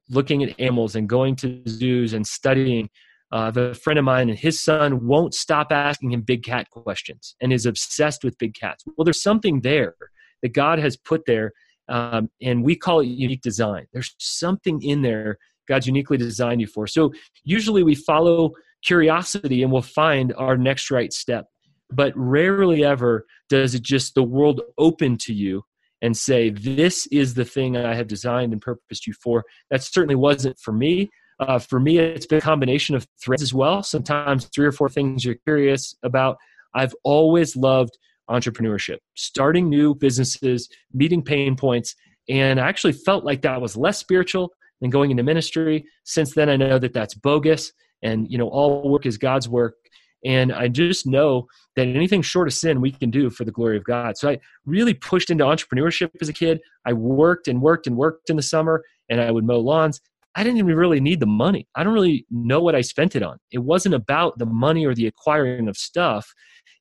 looking 0.08 0.42
at 0.42 0.58
animals 0.60 0.96
and 0.96 1.08
going 1.08 1.36
to 1.36 1.62
zoos 1.68 2.12
and 2.12 2.26
studying. 2.26 2.88
Uh, 3.32 3.36
I 3.36 3.44
have 3.46 3.56
a 3.56 3.74
friend 3.74 3.98
of 3.98 4.04
mine, 4.04 4.28
and 4.28 4.38
his 4.38 4.62
son 4.62 5.06
won't 5.06 5.34
stop 5.34 5.72
asking 5.72 6.12
him 6.12 6.22
big 6.22 6.44
cat 6.44 6.70
questions 6.70 7.34
and 7.40 7.52
is 7.52 7.66
obsessed 7.66 8.22
with 8.22 8.38
big 8.38 8.54
cats. 8.54 8.84
Well, 8.96 9.04
there's 9.04 9.22
something 9.22 9.60
there 9.62 9.94
that 10.42 10.52
God 10.52 10.78
has 10.78 10.96
put 10.96 11.22
there, 11.26 11.52
um, 11.88 12.30
and 12.40 12.62
we 12.64 12.76
call 12.76 13.00
it 13.00 13.06
unique 13.06 13.42
design. 13.42 13.86
There's 13.92 14.14
something 14.18 14.80
in 14.82 15.02
there 15.02 15.38
God's 15.66 15.86
uniquely 15.86 16.16
designed 16.16 16.60
you 16.60 16.66
for. 16.66 16.86
So 16.86 17.12
usually 17.44 17.82
we 17.82 17.94
follow 17.94 18.52
curiosity 18.82 19.62
and 19.62 19.72
we'll 19.72 19.82
find 19.82 20.32
our 20.36 20.56
next 20.56 20.90
right 20.90 21.12
step. 21.12 21.46
But 21.90 22.12
rarely 22.16 22.84
ever 22.84 23.26
does 23.48 23.74
it 23.74 23.82
just 23.82 24.14
the 24.14 24.22
world 24.22 24.60
open 24.78 25.18
to 25.18 25.32
you 25.32 25.62
and 26.02 26.16
say, 26.16 26.50
This 26.50 27.06
is 27.08 27.34
the 27.34 27.44
thing 27.44 27.76
I 27.76 27.94
have 27.94 28.08
designed 28.08 28.52
and 28.52 28.62
purposed 28.62 29.06
you 29.06 29.14
for. 29.14 29.44
That 29.70 29.82
certainly 29.82 30.14
wasn't 30.14 30.58
for 30.58 30.72
me. 30.72 31.10
Uh, 31.38 31.58
for 31.58 31.78
me, 31.78 31.98
it's 31.98 32.26
been 32.26 32.38
a 32.38 32.42
combination 32.42 32.94
of 32.94 33.06
threads 33.22 33.42
as 33.42 33.52
well. 33.52 33.82
Sometimes 33.82 34.46
three 34.46 34.66
or 34.66 34.72
four 34.72 34.88
things 34.88 35.24
you're 35.24 35.34
curious 35.34 35.94
about. 36.02 36.36
I've 36.74 36.94
always 37.04 37.56
loved 37.56 37.98
entrepreneurship, 38.30 38.98
starting 39.14 39.68
new 39.68 39.94
businesses, 39.94 40.68
meeting 40.92 41.22
pain 41.22 41.56
points. 41.56 41.94
And 42.28 42.58
I 42.58 42.68
actually 42.68 42.92
felt 42.92 43.24
like 43.24 43.42
that 43.42 43.60
was 43.60 43.76
less 43.76 43.98
spiritual 43.98 44.52
than 44.80 44.90
going 44.90 45.10
into 45.10 45.22
ministry. 45.22 45.84
Since 46.04 46.34
then, 46.34 46.48
I 46.48 46.56
know 46.56 46.78
that 46.78 46.92
that's 46.92 47.14
bogus. 47.14 47.72
and 48.02 48.30
you 48.30 48.38
know 48.38 48.48
all 48.48 48.88
work 48.90 49.06
is 49.06 49.16
god's 49.16 49.48
work 49.48 49.74
and 50.24 50.52
i 50.52 50.68
just 50.68 51.06
know 51.06 51.46
that 51.76 51.86
anything 51.86 52.22
short 52.22 52.48
of 52.48 52.54
sin 52.54 52.80
we 52.80 52.90
can 52.90 53.10
do 53.10 53.28
for 53.30 53.44
the 53.44 53.52
glory 53.52 53.76
of 53.76 53.84
god. 53.84 54.16
So 54.16 54.30
i 54.30 54.38
really 54.64 54.94
pushed 54.94 55.30
into 55.30 55.44
entrepreneurship 55.44 56.10
as 56.20 56.28
a 56.28 56.32
kid. 56.32 56.60
I 56.86 56.92
worked 56.92 57.48
and 57.48 57.60
worked 57.60 57.86
and 57.86 57.96
worked 57.96 58.30
in 58.30 58.36
the 58.36 58.42
summer 58.42 58.82
and 59.08 59.20
i 59.20 59.30
would 59.30 59.44
mow 59.44 59.60
lawns. 59.60 60.00
I 60.34 60.44
didn't 60.44 60.58
even 60.58 60.74
really 60.76 61.00
need 61.00 61.20
the 61.20 61.26
money. 61.26 61.66
I 61.74 61.82
don't 61.82 61.94
really 61.94 62.26
know 62.30 62.60
what 62.60 62.74
i 62.74 62.80
spent 62.80 63.16
it 63.16 63.22
on. 63.22 63.38
It 63.50 63.58
wasn't 63.58 63.94
about 63.94 64.38
the 64.38 64.46
money 64.46 64.84
or 64.86 64.94
the 64.94 65.06
acquiring 65.06 65.68
of 65.68 65.76
stuff. 65.76 66.32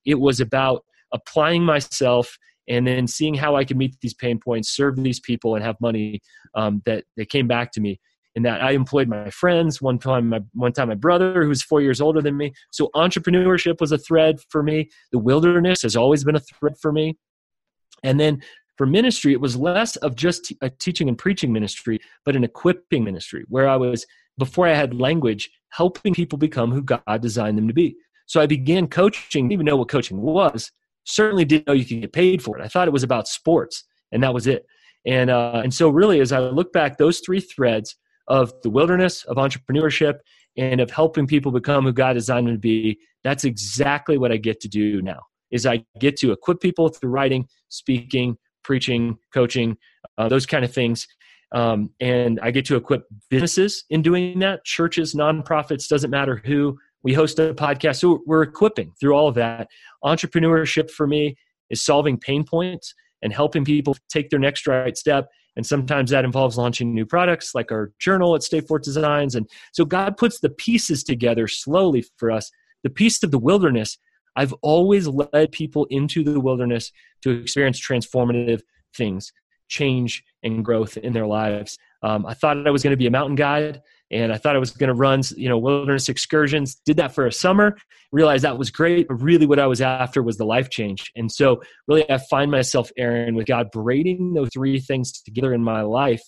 It 0.06 0.20
was 0.20 0.40
about 0.40 0.84
applying 1.14 1.64
myself 1.64 2.38
and 2.68 2.88
then 2.88 3.08
seeing 3.08 3.36
how 3.36 3.56
I 3.56 3.64
could 3.64 3.78
meet 3.78 3.96
these 4.02 4.14
pain 4.14 4.40
points, 4.40 4.76
serve 4.76 4.96
these 4.96 5.20
people, 5.20 5.56
and 5.56 5.64
have 5.64 5.80
money 5.80 6.22
um, 6.56 6.82
that 6.86 7.04
that 7.16 7.30
came 7.30 7.48
back 7.48 7.72
to 7.74 7.82
me 7.82 8.00
in 8.36 8.44
that 8.44 8.62
I 8.62 8.72
employed 8.72 9.08
my 9.08 9.30
friends. 9.30 9.82
One 9.82 9.98
time, 9.98 10.30
my 10.30 10.42
one 10.54 10.74
time, 10.74 10.90
my 10.90 10.96
brother, 10.96 11.44
who's 11.44 11.64
four 11.64 11.82
years 11.82 12.02
older 12.02 12.22
than 12.22 12.38
me. 12.38 12.54
So 12.72 12.90
entrepreneurship 12.96 13.80
was 13.80 13.92
a 13.92 13.98
thread 13.98 14.40
for 14.50 14.62
me. 14.62 14.90
The 15.12 15.20
wilderness 15.20 15.82
has 15.84 15.96
always 15.96 16.24
been 16.24 16.36
a 16.36 16.42
thread 16.42 16.74
for 16.82 16.92
me. 16.92 17.18
And 18.04 18.20
then 18.20 18.42
for 18.78 18.86
ministry, 18.86 19.32
it 19.32 19.40
was 19.40 19.56
less 19.56 19.96
of 19.98 20.16
just 20.16 20.54
a 20.62 20.70
teaching 20.70 21.08
and 21.08 21.18
preaching 21.18 21.54
ministry, 21.54 22.00
but 22.26 22.36
an 22.36 22.44
equipping 22.44 23.04
ministry 23.04 23.46
where 23.48 23.70
I 23.70 23.78
was 23.78 24.06
before 24.38 24.68
I 24.68 24.74
had 24.74 24.94
language, 24.94 25.50
helping 25.70 26.14
people 26.14 26.38
become 26.38 26.72
who 26.72 26.82
God 26.82 27.22
designed 27.22 27.58
them 27.58 27.70
to 27.70 27.74
be. 27.74 27.96
So 28.28 28.42
I 28.42 28.48
began 28.48 28.88
coaching. 28.88 29.46
Didn't 29.46 29.54
even 29.54 29.66
know 29.66 29.78
what 29.78 29.88
coaching 29.88 30.20
was. 30.22 30.72
Certainly 31.06 31.46
didn't 31.46 31.68
know 31.68 31.74
you 31.74 31.86
could 31.86 32.02
get 32.02 32.12
paid 32.12 32.44
for 32.44 32.58
it. 32.58 32.64
I 32.64 32.68
thought 32.68 32.88
it 32.88 32.92
was 32.92 33.04
about 33.04 33.28
sports, 33.28 33.84
and 34.12 34.22
that 34.24 34.34
was 34.34 34.48
it. 34.48 34.66
And 35.06 35.30
uh, 35.30 35.62
and 35.64 35.74
so 35.74 35.90
really, 35.90 36.20
as 36.20 36.32
I 36.32 36.40
look 36.40 36.74
back, 36.74 36.98
those 36.98 37.20
three 37.20 37.40
threads 37.40 37.96
of 38.28 38.54
the 38.64 38.70
wilderness, 38.70 39.24
of 39.24 39.38
entrepreneurship, 39.38 40.20
and 40.58 40.80
of 40.80 40.90
helping 40.90 41.28
people 41.28 41.52
become 41.52 41.84
who 41.84 41.94
God 41.94 42.14
designed 42.14 42.48
them 42.48 42.56
to 42.56 42.60
be, 42.60 43.00
that's 43.24 43.44
exactly 43.44 44.18
what 44.18 44.32
I 44.32 44.38
get 44.38 44.60
to 44.62 44.68
do 44.68 45.02
now. 45.02 45.20
Is 45.52 45.66
I 45.66 45.84
get 46.00 46.18
to 46.18 46.32
equip 46.32 46.60
people 46.60 46.90
through 46.90 47.10
writing, 47.12 47.48
speaking, 47.70 48.38
preaching, 48.64 49.18
coaching, 49.34 49.78
uh, 50.18 50.28
those 50.28 50.46
kind 50.46 50.66
of 50.66 50.74
things. 50.74 51.08
Um, 51.52 51.92
and 52.00 52.40
I 52.42 52.52
get 52.52 52.66
to 52.66 52.76
equip 52.76 53.06
businesses 53.30 53.86
in 53.90 54.02
doing 54.02 54.40
that, 54.40 54.66
churches, 54.66 55.14
nonprofits, 55.14 55.88
doesn't 55.88 56.10
matter 56.10 56.42
who. 56.44 56.78
We 57.04 57.14
host 57.14 57.38
a 57.38 57.54
podcast, 57.54 57.98
so 57.98 58.24
we're 58.26 58.42
equipping 58.42 58.92
through 59.00 59.14
all 59.14 59.28
of 59.28 59.36
that. 59.36 59.68
Entrepreneurship 60.04 60.90
for 60.90 61.06
me 61.06 61.36
is 61.70 61.84
solving 61.84 62.18
pain 62.18 62.44
points 62.44 62.96
and 63.22 63.32
helping 63.32 63.64
people 63.64 63.96
take 64.10 64.30
their 64.32 64.40
next 64.40 64.66
right 64.66 64.98
step 64.98 65.28
and 65.56 65.66
sometimes 65.66 66.12
that 66.12 66.26
involves 66.26 66.58
launching 66.58 66.94
new 66.94 67.06
products 67.06 67.56
like 67.56 67.72
our 67.72 67.92
journal 68.00 68.36
at 68.36 68.44
Stay 68.44 68.62
Forth 68.62 68.84
Designs. 68.84 69.36
And 69.36 69.50
so 69.72 69.86
God 69.86 70.18
puts 70.18 70.40
the 70.40 70.50
pieces 70.50 71.04
together 71.04 71.48
slowly 71.48 72.06
for 72.18 72.32
us. 72.32 72.52
The 72.84 72.90
piece 72.90 73.24
of 73.24 73.32
the 73.32 73.40
wilderness, 73.40 73.98
I've 74.36 74.54
always 74.62 75.08
led 75.08 75.52
people 75.52 75.88
into 75.90 76.24
the 76.24 76.40
wilderness 76.40 76.92
to 77.24 77.32
experience 77.32 77.80
transformative 77.80 78.62
things, 78.96 79.32
change 79.70 80.24
and 80.44 80.64
growth 80.64 80.98
in 80.98 81.14
their 81.14 81.28
lives. 81.28 81.78
Um, 82.04 82.26
I 82.26 82.34
thought 82.34 82.68
I 82.68 82.72
was 82.72 82.84
going 82.84 82.92
to 82.92 82.98
be 82.98 83.08
a 83.08 83.12
mountain 83.12 83.36
guide 83.36 83.82
and 84.12 84.32
I 84.32 84.38
thought 84.38 84.56
I 84.56 84.60
was 84.60 84.72
going 84.72 84.90
to 84.90 84.94
run, 84.94 85.22
you 85.36 85.50
know, 85.50 85.58
wilderness 85.58 86.10
excursions. 86.10 86.76
Did 86.86 86.98
that 86.98 87.14
for 87.14 87.26
a 87.26 87.32
summer. 87.32 87.76
Realized 88.12 88.44
that 88.44 88.58
was 88.58 88.70
great, 88.70 89.08
but 89.08 89.16
really 89.16 89.46
what 89.46 89.60
I 89.60 89.68
was 89.68 89.82
after 89.82 90.22
was 90.22 90.38
the 90.38 90.46
life 90.46 90.70
change. 90.70 91.12
And 91.16 91.32
so, 91.32 91.62
really, 91.88 92.10
I 92.10 92.20
find 92.30 92.52
myself, 92.52 92.92
Aaron, 92.98 93.36
with 93.36 93.48
God 93.48 93.72
braiding 93.72 94.34
those 94.34 94.50
three 94.54 94.80
things 94.80 95.12
together 95.22 95.54
in 95.54 95.64
my 95.64 95.82
life 95.82 96.22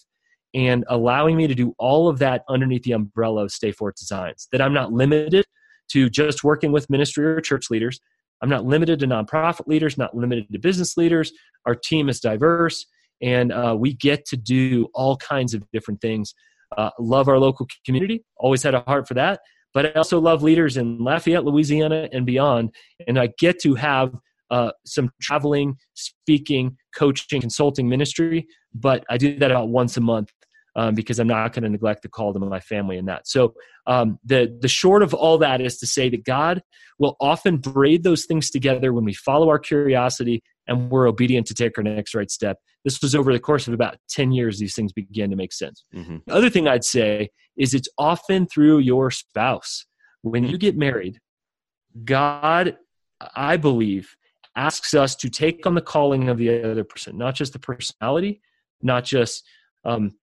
and 0.54 0.86
allowing 0.90 1.38
me 1.38 1.46
to 1.48 1.54
do 1.54 1.76
all 1.78 2.10
of 2.10 2.20
that 2.20 2.44
underneath 2.50 2.84
the 2.84 2.94
umbrella 2.94 3.44
of 3.44 3.52
Stay 3.52 3.72
Forth 3.72 3.96
Designs. 3.96 4.48
That 4.52 4.62
I'm 4.62 4.74
not 4.74 4.92
limited 4.92 5.46
to 5.90 6.10
just 6.10 6.44
working 6.44 6.72
with 6.72 6.90
ministry 6.90 7.26
or 7.26 7.42
church 7.42 7.70
leaders. 7.70 8.00
I'm 8.42 8.50
not 8.50 8.66
limited 8.66 9.00
to 9.00 9.08
nonprofit 9.08 9.68
leaders, 9.68 9.98
not 9.98 10.16
limited 10.16 10.48
to 10.52 10.60
business 10.60 10.98
leaders. 10.98 11.32
Our 11.66 11.76
team 11.76 12.10
is 12.10 12.20
diverse, 12.20 12.86
and 13.22 13.52
uh, 13.52 13.76
we 13.78 13.94
get 13.94 14.26
to 14.26 14.38
do 14.38 14.88
all 14.94 15.18
kinds 15.18 15.54
of 15.54 15.63
different 15.72 16.02
things 16.02 16.34
uh, 16.75 16.89
love 16.99 17.27
our 17.27 17.39
local 17.39 17.67
community, 17.86 18.23
always 18.38 18.63
had 18.63 18.73
a 18.73 18.82
heart 18.82 19.08
for 19.08 19.13
that. 19.13 19.39
But 19.73 19.88
I 19.88 19.91
also 19.91 20.19
love 20.19 20.43
leaders 20.43 20.77
in 20.77 20.97
Lafayette, 20.99 21.45
Louisiana, 21.45 22.10
and 22.12 22.25
beyond. 22.25 22.73
And 23.08 23.19
I 23.19 23.30
get 23.38 23.60
to 23.60 23.75
have 23.75 24.13
uh, 24.49 24.71
some 24.86 25.12
traveling, 25.21 25.75
speaking, 25.93 26.77
coaching, 26.95 27.41
consulting 27.41 27.88
ministry. 27.88 28.47
But 28.73 29.03
I 29.10 29.17
do 29.17 29.38
that 29.38 29.51
about 29.51 29.69
once 29.69 29.97
a 29.97 30.01
month 30.01 30.32
um, 30.78 30.94
because 30.94 31.20
I'm 31.20 31.28
not 31.28 31.52
going 31.54 31.63
to 31.63 31.70
neglect 31.70 32.04
the 32.04 32.08
call 32.08 32.32
to 32.32 32.40
my 32.40 32.60
family 32.60 32.98
in 32.98 33.06
that. 33.06 33.28
So 33.28 33.56
um, 33.88 34.20
the 34.24 34.56
the 34.62 34.68
short 34.68 35.02
of 35.02 35.13
all 35.13 35.40
that 35.40 35.60
is 35.60 35.80
to 35.80 35.88
say 35.88 36.08
that 36.10 36.24
God 36.24 36.62
will 37.00 37.18
often 37.20 37.58
braid 37.58 38.04
those 38.04 38.26
things 38.26 38.50
together 38.52 38.94
when 38.94 39.04
we 39.04 39.13
follow 39.13 39.50
our 39.50 39.60
curiosity 39.60 40.44
and 40.68 40.92
we're 40.92 41.08
obedient 41.08 41.48
to 41.48 41.54
take 41.54 41.78
our 41.78 41.84
next 41.84 42.13
right 42.13 42.30
step. 42.30 42.60
This 42.84 43.02
was 43.02 43.16
over 43.16 43.34
the 43.34 43.40
course 43.40 43.68
of 43.68 43.74
about 43.74 43.98
10 44.10 44.32
years, 44.32 44.60
these 44.60 44.76
things 44.76 44.94
began 44.94 45.30
to 45.32 45.36
make 45.36 45.52
sense. 45.52 45.84
Mm-hmm. 45.96 46.18
The 46.28 46.34
other 46.34 46.50
thing 46.50 46.68
I'd 46.68 46.86
say 46.86 47.30
is 47.58 47.74
it's 47.74 47.90
often 47.98 48.46
through 48.48 48.80
your 48.80 49.10
spouse. 49.10 49.86
When 50.22 50.46
you 50.46 50.58
get 50.58 50.78
married, 50.78 51.20
God, 52.04 52.78
I 53.36 53.58
believe, 53.58 54.16
asks 54.56 54.94
us 54.94 55.16
to 55.16 55.30
take 55.30 55.66
on 55.66 55.76
the 55.76 55.82
calling 55.82 56.30
of 56.30 56.38
the 56.38 56.70
other 56.70 56.84
person, 56.84 57.18
not 57.18 57.36
just 57.36 57.54
the 57.54 57.60
personality, 57.60 58.42
not 58.82 59.06
just 59.06 59.44
um, 59.86 60.16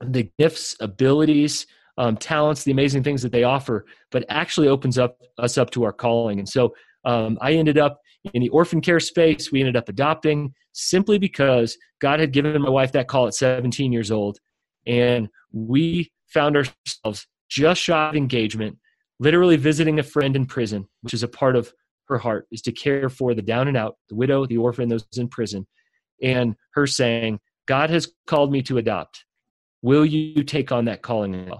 the 0.00 0.30
gifts, 0.38 0.76
abilities, 0.80 1.66
um, 1.98 2.16
talents, 2.16 2.64
the 2.64 2.72
amazing 2.72 3.02
things 3.02 3.22
that 3.22 3.32
they 3.32 3.44
offer, 3.44 3.84
but 4.10 4.24
actually 4.28 4.68
opens 4.68 4.98
up 4.98 5.18
us 5.38 5.58
up 5.58 5.70
to 5.70 5.84
our 5.84 5.92
calling. 5.92 6.38
And 6.38 6.48
so 6.48 6.74
um, 7.04 7.38
I 7.40 7.52
ended 7.52 7.78
up 7.78 8.00
in 8.32 8.42
the 8.42 8.48
orphan 8.50 8.80
care 8.80 9.00
space. 9.00 9.50
We 9.50 9.60
ended 9.60 9.76
up 9.76 9.88
adopting 9.88 10.54
simply 10.72 11.18
because 11.18 11.76
God 12.00 12.20
had 12.20 12.32
given 12.32 12.60
my 12.62 12.70
wife 12.70 12.92
that 12.92 13.08
call 13.08 13.26
at 13.26 13.34
17 13.34 13.92
years 13.92 14.10
old. 14.10 14.38
And 14.86 15.28
we 15.52 16.10
found 16.28 16.56
ourselves 16.56 17.26
just 17.48 17.82
shy 17.82 18.08
of 18.08 18.16
engagement, 18.16 18.78
literally 19.18 19.56
visiting 19.56 19.98
a 19.98 20.04
friend 20.04 20.36
in 20.36 20.46
prison, 20.46 20.86
which 21.02 21.14
is 21.14 21.22
a 21.22 21.28
part 21.28 21.56
of 21.56 21.72
her 22.08 22.18
heart, 22.18 22.46
is 22.50 22.62
to 22.62 22.72
care 22.72 23.08
for 23.08 23.34
the 23.34 23.42
down 23.42 23.68
and 23.68 23.76
out, 23.76 23.96
the 24.08 24.14
widow, 24.14 24.46
the 24.46 24.56
orphan, 24.56 24.88
those 24.88 25.06
in 25.16 25.28
prison. 25.28 25.66
And 26.22 26.54
her 26.74 26.86
saying, 26.86 27.40
God 27.66 27.90
has 27.90 28.12
called 28.26 28.52
me 28.52 28.62
to 28.62 28.78
adopt. 28.78 29.24
Will 29.82 30.04
you 30.04 30.42
take 30.42 30.72
on 30.72 30.84
that 30.86 31.02
calling 31.02 31.50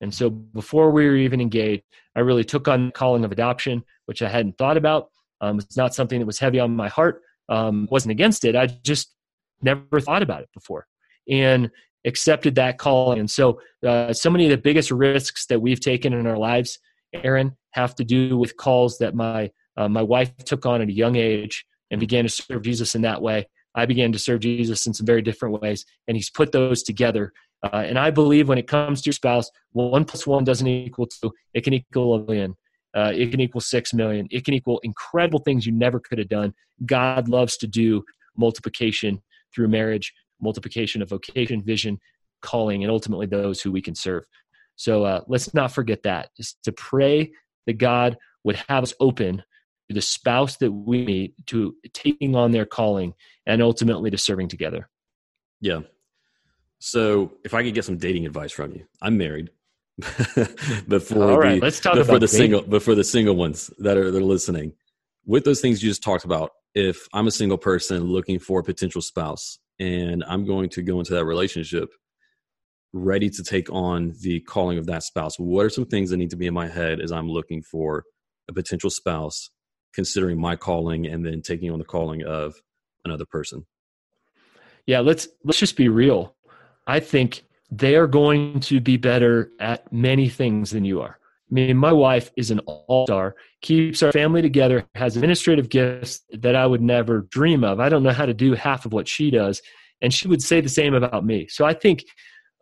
And 0.00 0.14
so 0.14 0.30
before 0.30 0.90
we 0.90 1.06
were 1.06 1.16
even 1.16 1.40
engaged, 1.40 1.82
I 2.16 2.20
really 2.20 2.44
took 2.44 2.68
on 2.68 2.86
the 2.86 2.92
calling 2.92 3.24
of 3.24 3.32
adoption, 3.32 3.84
which 4.06 4.22
I 4.22 4.28
hadn't 4.28 4.58
thought 4.58 4.76
about. 4.76 5.08
Um, 5.40 5.58
it's 5.58 5.76
not 5.76 5.94
something 5.94 6.18
that 6.18 6.26
was 6.26 6.38
heavy 6.38 6.60
on 6.60 6.76
my 6.76 6.88
heart. 6.88 7.22
Um, 7.48 7.88
wasn't 7.90 8.12
against 8.12 8.44
it. 8.44 8.54
I 8.54 8.66
just 8.66 9.14
never 9.62 10.00
thought 10.00 10.22
about 10.22 10.42
it 10.42 10.50
before 10.54 10.86
and 11.28 11.70
accepted 12.04 12.54
that 12.56 12.78
calling. 12.78 13.18
And 13.18 13.30
so, 13.30 13.60
uh, 13.86 14.12
so 14.12 14.30
many 14.30 14.44
of 14.44 14.50
the 14.50 14.56
biggest 14.56 14.90
risks 14.90 15.46
that 15.46 15.60
we've 15.60 15.80
taken 15.80 16.12
in 16.12 16.26
our 16.26 16.38
lives, 16.38 16.78
Aaron, 17.12 17.56
have 17.72 17.94
to 17.96 18.04
do 18.04 18.36
with 18.36 18.56
calls 18.56 18.98
that 18.98 19.14
my 19.14 19.50
uh, 19.76 19.88
my 19.88 20.02
wife 20.02 20.36
took 20.44 20.66
on 20.66 20.82
at 20.82 20.88
a 20.88 20.92
young 20.92 21.16
age 21.16 21.64
and 21.90 22.00
began 22.00 22.24
to 22.24 22.28
serve 22.28 22.62
Jesus 22.62 22.94
in 22.94 23.02
that 23.02 23.22
way. 23.22 23.46
I 23.74 23.86
began 23.86 24.12
to 24.12 24.18
serve 24.18 24.40
Jesus 24.40 24.86
in 24.86 24.92
some 24.92 25.06
very 25.06 25.22
different 25.22 25.60
ways, 25.60 25.86
and 26.08 26.16
He's 26.16 26.30
put 26.30 26.52
those 26.52 26.82
together. 26.82 27.32
Uh, 27.62 27.84
and 27.86 27.98
I 27.98 28.10
believe 28.10 28.48
when 28.48 28.58
it 28.58 28.66
comes 28.66 29.02
to 29.02 29.08
your 29.08 29.12
spouse, 29.12 29.50
one 29.72 30.04
plus 30.04 30.26
one 30.26 30.44
doesn't 30.44 30.66
equal 30.66 31.06
two; 31.06 31.32
it 31.54 31.62
can 31.62 31.74
equal 31.74 32.14
a 32.14 32.24
million. 32.24 32.56
Uh, 32.96 33.12
it 33.14 33.30
can 33.30 33.40
equal 33.40 33.60
six 33.60 33.92
million. 33.94 34.26
It 34.30 34.44
can 34.44 34.54
equal 34.54 34.80
incredible 34.82 35.40
things 35.40 35.66
you 35.66 35.72
never 35.72 36.00
could 36.00 36.18
have 36.18 36.28
done. 36.28 36.54
God 36.86 37.28
loves 37.28 37.56
to 37.58 37.66
do 37.66 38.04
multiplication 38.36 39.22
through 39.54 39.68
marriage, 39.68 40.12
multiplication 40.40 41.02
of 41.02 41.10
vocation, 41.10 41.62
vision, 41.62 42.00
calling, 42.40 42.82
and 42.82 42.90
ultimately 42.90 43.26
those 43.26 43.60
who 43.60 43.70
we 43.70 43.82
can 43.82 43.94
serve. 43.94 44.24
So 44.76 45.04
uh, 45.04 45.20
let's 45.28 45.52
not 45.52 45.72
forget 45.72 46.02
that. 46.04 46.30
Is 46.38 46.56
to 46.64 46.72
pray 46.72 47.32
that 47.66 47.74
God 47.74 48.16
would 48.44 48.56
have 48.68 48.82
us 48.82 48.94
open 48.98 49.42
to 49.88 49.94
the 49.94 50.00
spouse 50.00 50.56
that 50.56 50.72
we 50.72 51.04
meet, 51.04 51.34
to 51.46 51.74
taking 51.92 52.34
on 52.34 52.52
their 52.52 52.64
calling, 52.64 53.12
and 53.44 53.60
ultimately 53.60 54.10
to 54.10 54.18
serving 54.18 54.48
together. 54.48 54.88
Yeah. 55.60 55.80
So 56.80 57.34
if 57.44 57.54
I 57.54 57.62
could 57.62 57.74
get 57.74 57.84
some 57.84 57.98
dating 57.98 58.26
advice 58.26 58.52
from 58.52 58.72
you, 58.72 58.86
I'm 59.00 59.16
married. 59.16 59.50
before 60.88 61.30
All 61.30 61.38
right, 61.38 61.56
the, 61.56 61.60
let's 61.60 61.78
talk 61.78 61.94
before 61.94 62.16
about 62.16 62.20
the 62.20 62.28
single 62.28 62.62
before 62.62 62.94
the 62.94 63.04
single 63.04 63.36
ones 63.36 63.70
that 63.78 63.98
are 63.98 64.10
that 64.10 64.18
are 64.18 64.24
listening. 64.24 64.72
With 65.26 65.44
those 65.44 65.60
things 65.60 65.82
you 65.82 65.90
just 65.90 66.02
talked 66.02 66.24
about, 66.24 66.52
if 66.74 67.06
I'm 67.12 67.26
a 67.26 67.30
single 67.30 67.58
person 67.58 68.04
looking 68.04 68.38
for 68.38 68.60
a 68.60 68.64
potential 68.64 69.02
spouse 69.02 69.58
and 69.78 70.24
I'm 70.26 70.46
going 70.46 70.70
to 70.70 70.82
go 70.82 70.98
into 70.98 71.12
that 71.14 71.26
relationship 71.26 71.90
ready 72.94 73.28
to 73.28 73.44
take 73.44 73.70
on 73.70 74.14
the 74.22 74.40
calling 74.40 74.78
of 74.78 74.86
that 74.86 75.02
spouse, 75.02 75.38
what 75.38 75.66
are 75.66 75.70
some 75.70 75.84
things 75.84 76.10
that 76.10 76.16
need 76.16 76.30
to 76.30 76.36
be 76.36 76.46
in 76.46 76.54
my 76.54 76.66
head 76.66 77.00
as 77.00 77.12
I'm 77.12 77.28
looking 77.28 77.62
for 77.62 78.04
a 78.48 78.54
potential 78.54 78.90
spouse, 78.90 79.50
considering 79.94 80.40
my 80.40 80.56
calling 80.56 81.06
and 81.06 81.24
then 81.24 81.42
taking 81.42 81.70
on 81.70 81.78
the 81.78 81.84
calling 81.84 82.24
of 82.24 82.54
another 83.04 83.26
person? 83.26 83.66
Yeah, 84.86 85.00
let's 85.00 85.28
let's 85.44 85.58
just 85.58 85.76
be 85.76 85.88
real. 85.88 86.34
I 86.86 87.00
think 87.00 87.42
they 87.70 87.96
are 87.96 88.06
going 88.06 88.60
to 88.60 88.80
be 88.80 88.96
better 88.96 89.50
at 89.60 89.92
many 89.92 90.28
things 90.28 90.70
than 90.70 90.84
you 90.84 91.00
are. 91.00 91.18
I 91.50 91.54
mean, 91.54 91.76
my 91.76 91.92
wife 91.92 92.30
is 92.36 92.50
an 92.50 92.60
all 92.60 93.06
star, 93.06 93.34
keeps 93.60 94.02
our 94.02 94.12
family 94.12 94.40
together, 94.40 94.86
has 94.94 95.16
administrative 95.16 95.68
gifts 95.68 96.20
that 96.30 96.54
I 96.54 96.66
would 96.66 96.80
never 96.80 97.22
dream 97.30 97.64
of. 97.64 97.80
I 97.80 97.88
don't 97.88 98.02
know 98.02 98.12
how 98.12 98.26
to 98.26 98.34
do 98.34 98.54
half 98.54 98.86
of 98.86 98.92
what 98.92 99.08
she 99.08 99.30
does. 99.30 99.60
And 100.00 100.14
she 100.14 100.28
would 100.28 100.42
say 100.42 100.60
the 100.60 100.68
same 100.68 100.94
about 100.94 101.24
me. 101.24 101.48
So 101.48 101.64
I 101.64 101.74
think 101.74 102.04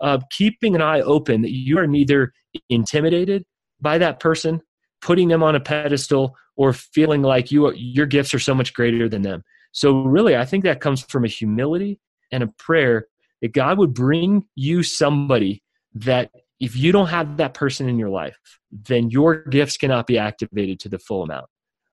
uh, 0.01 0.19
keeping 0.31 0.75
an 0.75 0.83
eye 0.83 1.01
open 1.03 1.43
that 1.43 1.53
you 1.53 1.79
are 1.79 1.87
neither 1.87 2.33
intimidated 2.71 3.45
by 3.81 3.99
that 3.99 4.21
person, 4.21 4.61
putting 5.03 5.29
them 5.29 5.43
on 5.43 5.55
a 5.55 5.61
pedestal, 5.61 6.35
or 6.57 6.73
feeling 6.73 7.23
like 7.23 7.53
you 7.53 7.73
your 7.75 8.07
gifts 8.07 8.35
are 8.35 8.39
so 8.39 8.55
much 8.55 8.75
greater 8.75 9.09
than 9.09 9.23
them. 9.23 9.45
So 9.73 10.03
really, 10.03 10.37
I 10.37 10.45
think 10.45 10.65
that 10.65 10.81
comes 10.81 11.03
from 11.03 11.25
a 11.25 11.29
humility 11.29 12.01
and 12.33 12.43
a 12.43 12.49
prayer 12.59 13.07
that 13.43 13.53
God 13.53 13.79
would 13.79 13.95
bring 13.95 14.45
you 14.55 14.83
somebody 14.83 15.63
that 15.95 16.31
if 16.61 16.77
you 16.77 16.93
don't 16.93 17.09
have 17.09 17.37
that 17.37 17.55
person 17.55 17.89
in 17.89 17.99
your 17.99 18.09
life, 18.09 18.37
then 18.71 19.11
your 19.11 19.45
gifts 19.45 19.77
cannot 19.77 20.07
be 20.07 20.19
activated 20.19 20.81
to 20.81 20.89
the 20.89 20.99
full 20.99 21.23
amount. 21.23 21.47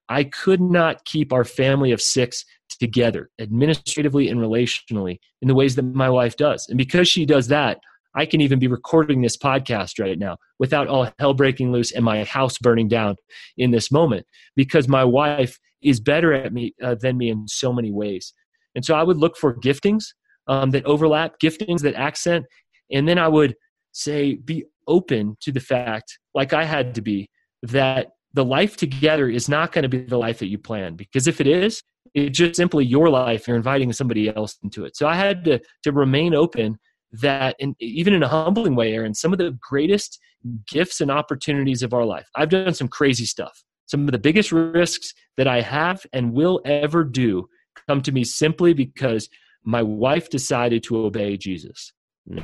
I 0.08 0.24
could 0.24 0.60
not 0.60 1.04
keep 1.04 1.32
our 1.32 1.44
family 1.44 1.92
of 1.92 2.00
six 2.00 2.44
together 2.78 3.30
administratively 3.40 4.28
and 4.28 4.40
relationally 4.40 5.18
in 5.40 5.48
the 5.48 5.54
ways 5.54 5.76
that 5.76 5.82
my 5.82 6.10
wife 6.10 6.36
does. 6.36 6.66
And 6.68 6.78
because 6.78 7.08
she 7.08 7.26
does 7.26 7.48
that, 7.48 7.78
I 8.14 8.24
can 8.24 8.40
even 8.40 8.58
be 8.58 8.66
recording 8.66 9.20
this 9.20 9.36
podcast 9.36 10.00
right 10.00 10.18
now 10.18 10.38
without 10.58 10.88
all 10.88 11.12
hell 11.18 11.34
breaking 11.34 11.70
loose 11.70 11.92
and 11.92 12.04
my 12.04 12.24
house 12.24 12.56
burning 12.58 12.88
down 12.88 13.16
in 13.58 13.72
this 13.72 13.92
moment 13.92 14.26
because 14.54 14.88
my 14.88 15.04
wife 15.04 15.58
is 15.82 16.00
better 16.00 16.32
at 16.32 16.52
me 16.52 16.74
uh, 16.82 16.94
than 16.94 17.18
me 17.18 17.28
in 17.30 17.46
so 17.46 17.72
many 17.72 17.92
ways. 17.92 18.32
And 18.74 18.84
so 18.84 18.94
I 18.94 19.02
would 19.02 19.18
look 19.18 19.36
for 19.36 19.54
giftings 19.54 20.06
um, 20.48 20.70
that 20.70 20.84
overlap, 20.84 21.38
giftings 21.42 21.80
that 21.82 21.94
accent, 21.94 22.46
and 22.90 23.08
then 23.08 23.18
I 23.18 23.28
would 23.28 23.54
say 23.92 24.34
be 24.34 24.64
open 24.86 25.36
to 25.40 25.52
the 25.52 25.60
fact, 25.60 26.18
like 26.34 26.52
I 26.52 26.64
had 26.64 26.94
to 26.94 27.02
be, 27.02 27.28
that 27.62 28.08
the 28.34 28.44
life 28.44 28.76
together 28.76 29.28
is 29.28 29.48
not 29.48 29.72
going 29.72 29.82
to 29.82 29.88
be 29.88 29.98
the 29.98 30.18
life 30.18 30.38
that 30.38 30.48
you 30.48 30.58
plan. 30.58 30.94
Because 30.94 31.26
if 31.26 31.40
it 31.40 31.46
is 31.46 31.82
it's 32.16 32.38
just 32.38 32.56
simply 32.56 32.84
your 32.84 33.08
life 33.08 33.46
you're 33.46 33.56
inviting 33.56 33.92
somebody 33.92 34.34
else 34.34 34.58
into 34.64 34.84
it. 34.84 34.96
So 34.96 35.06
i 35.06 35.14
had 35.14 35.44
to 35.44 35.60
to 35.84 35.92
remain 35.92 36.34
open 36.34 36.78
that 37.12 37.54
and 37.60 37.76
even 37.78 38.14
in 38.14 38.22
a 38.22 38.28
humbling 38.28 38.74
way 38.74 38.92
aaron 38.92 39.14
some 39.14 39.32
of 39.32 39.38
the 39.38 39.56
greatest 39.60 40.18
gifts 40.66 41.00
and 41.00 41.10
opportunities 41.10 41.82
of 41.82 41.92
our 41.92 42.04
life. 42.04 42.26
I've 42.34 42.48
done 42.48 42.74
some 42.74 42.88
crazy 42.88 43.26
stuff. 43.26 43.62
Some 43.86 44.06
of 44.06 44.12
the 44.12 44.18
biggest 44.18 44.50
risks 44.50 45.12
that 45.36 45.46
i 45.46 45.60
have 45.60 46.04
and 46.12 46.32
will 46.32 46.60
ever 46.64 47.04
do 47.04 47.48
come 47.86 48.00
to 48.02 48.12
me 48.12 48.24
simply 48.24 48.72
because 48.72 49.28
my 49.66 49.82
wife 49.82 50.30
decided 50.30 50.82
to 50.82 50.96
obey 51.04 51.36
jesus 51.36 51.92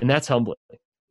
and 0.00 0.10
that's 0.10 0.28
humbling 0.28 0.56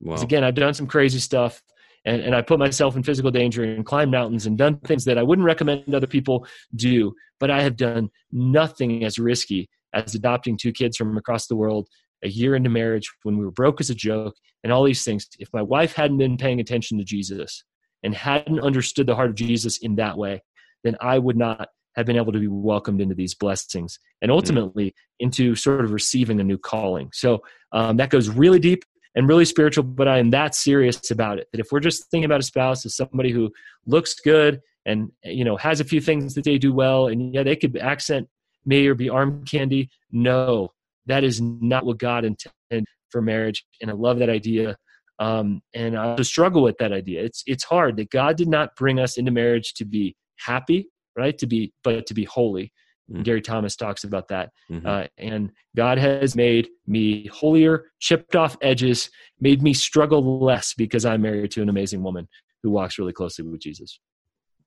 wow. 0.01 0.15
again 0.21 0.43
i've 0.43 0.55
done 0.55 0.73
some 0.73 0.87
crazy 0.87 1.19
stuff 1.19 1.61
and, 2.05 2.21
and 2.21 2.35
I 2.35 2.41
put 2.41 2.59
myself 2.59 2.95
in 2.95 3.03
physical 3.03 3.31
danger 3.31 3.63
and 3.63 3.85
climbed 3.85 4.11
mountains 4.11 4.45
and 4.45 4.57
done 4.57 4.77
things 4.79 5.05
that 5.05 5.17
I 5.17 5.23
wouldn't 5.23 5.45
recommend 5.45 5.93
other 5.93 6.07
people 6.07 6.47
do. 6.75 7.13
But 7.39 7.51
I 7.51 7.61
have 7.61 7.75
done 7.75 8.09
nothing 8.31 9.03
as 9.03 9.19
risky 9.19 9.69
as 9.93 10.15
adopting 10.15 10.57
two 10.57 10.71
kids 10.71 10.97
from 10.97 11.17
across 11.17 11.47
the 11.47 11.55
world 11.55 11.87
a 12.23 12.29
year 12.29 12.55
into 12.55 12.69
marriage 12.69 13.11
when 13.23 13.37
we 13.37 13.45
were 13.45 13.51
broke 13.51 13.81
as 13.81 13.89
a 13.89 13.95
joke 13.95 14.35
and 14.63 14.71
all 14.71 14.83
these 14.83 15.03
things. 15.03 15.27
If 15.39 15.49
my 15.53 15.61
wife 15.61 15.93
hadn't 15.93 16.17
been 16.17 16.37
paying 16.37 16.59
attention 16.59 16.97
to 16.97 17.03
Jesus 17.03 17.63
and 18.03 18.15
hadn't 18.15 18.59
understood 18.59 19.07
the 19.07 19.15
heart 19.15 19.29
of 19.29 19.35
Jesus 19.35 19.79
in 19.79 19.95
that 19.95 20.17
way, 20.17 20.41
then 20.83 20.95
I 21.01 21.19
would 21.19 21.37
not 21.37 21.69
have 21.95 22.05
been 22.05 22.15
able 22.15 22.31
to 22.31 22.39
be 22.39 22.47
welcomed 22.47 23.01
into 23.01 23.15
these 23.15 23.33
blessings 23.33 23.99
and 24.21 24.31
ultimately 24.31 24.87
mm-hmm. 24.87 25.25
into 25.25 25.55
sort 25.55 25.83
of 25.83 25.91
receiving 25.91 26.39
a 26.39 26.43
new 26.43 26.57
calling. 26.57 27.09
So 27.13 27.43
um, 27.71 27.97
that 27.97 28.09
goes 28.09 28.29
really 28.29 28.59
deep 28.59 28.83
and 29.15 29.27
really 29.27 29.45
spiritual, 29.45 29.83
but 29.83 30.07
I 30.07 30.19
am 30.19 30.29
that 30.31 30.55
serious 30.55 31.11
about 31.11 31.39
it 31.39 31.47
that 31.51 31.59
if 31.59 31.71
we're 31.71 31.81
just 31.81 32.09
thinking 32.09 32.25
about 32.25 32.39
a 32.39 32.43
spouse 32.43 32.85
as 32.85 32.95
somebody 32.95 33.31
who 33.31 33.51
looks 33.85 34.15
good 34.15 34.61
and 34.85 35.11
you 35.23 35.43
know 35.43 35.57
has 35.57 35.79
a 35.79 35.85
few 35.85 36.01
things 36.01 36.33
that 36.35 36.43
they 36.43 36.57
do 36.57 36.73
well, 36.73 37.07
and 37.07 37.33
yeah, 37.33 37.43
they 37.43 37.55
could 37.55 37.77
accent 37.77 38.27
me 38.65 38.87
or 38.87 38.95
be 38.95 39.09
arm 39.09 39.43
candy. 39.45 39.89
No, 40.11 40.71
that 41.05 41.23
is 41.23 41.41
not 41.41 41.85
what 41.85 41.97
God 41.97 42.25
intended 42.25 42.87
for 43.09 43.21
marriage, 43.21 43.65
and 43.81 43.91
I 43.91 43.93
love 43.93 44.19
that 44.19 44.29
idea. 44.29 44.77
Um, 45.19 45.61
and 45.75 45.95
I 45.95 46.05
also 46.05 46.23
struggle 46.23 46.63
with 46.63 46.77
that 46.79 46.91
idea. 46.91 47.23
It's 47.23 47.43
it's 47.45 47.63
hard 47.63 47.97
that 47.97 48.09
God 48.09 48.37
did 48.37 48.47
not 48.47 48.75
bring 48.75 48.99
us 48.99 49.17
into 49.17 49.31
marriage 49.31 49.73
to 49.75 49.85
be 49.85 50.15
happy, 50.37 50.89
right? 51.15 51.37
To 51.37 51.47
be 51.47 51.73
but 51.83 52.05
to 52.07 52.13
be 52.13 52.23
holy. 52.23 52.71
Mm-hmm. 53.11 53.23
Gary 53.23 53.41
Thomas 53.41 53.75
talks 53.75 54.03
about 54.03 54.29
that. 54.29 54.51
Mm-hmm. 54.71 54.87
Uh, 54.87 55.03
and 55.17 55.51
God 55.75 55.97
has 55.97 56.35
made 56.35 56.69
me 56.87 57.27
holier, 57.27 57.91
chipped 57.99 58.35
off 58.35 58.57
edges, 58.61 59.09
made 59.39 59.61
me 59.61 59.73
struggle 59.73 60.39
less 60.39 60.73
because 60.73 61.05
I'm 61.05 61.21
married 61.23 61.51
to 61.51 61.61
an 61.61 61.69
amazing 61.69 62.03
woman 62.03 62.27
who 62.63 62.71
walks 62.71 62.97
really 62.97 63.13
closely 63.13 63.45
with 63.45 63.61
Jesus. 63.61 63.99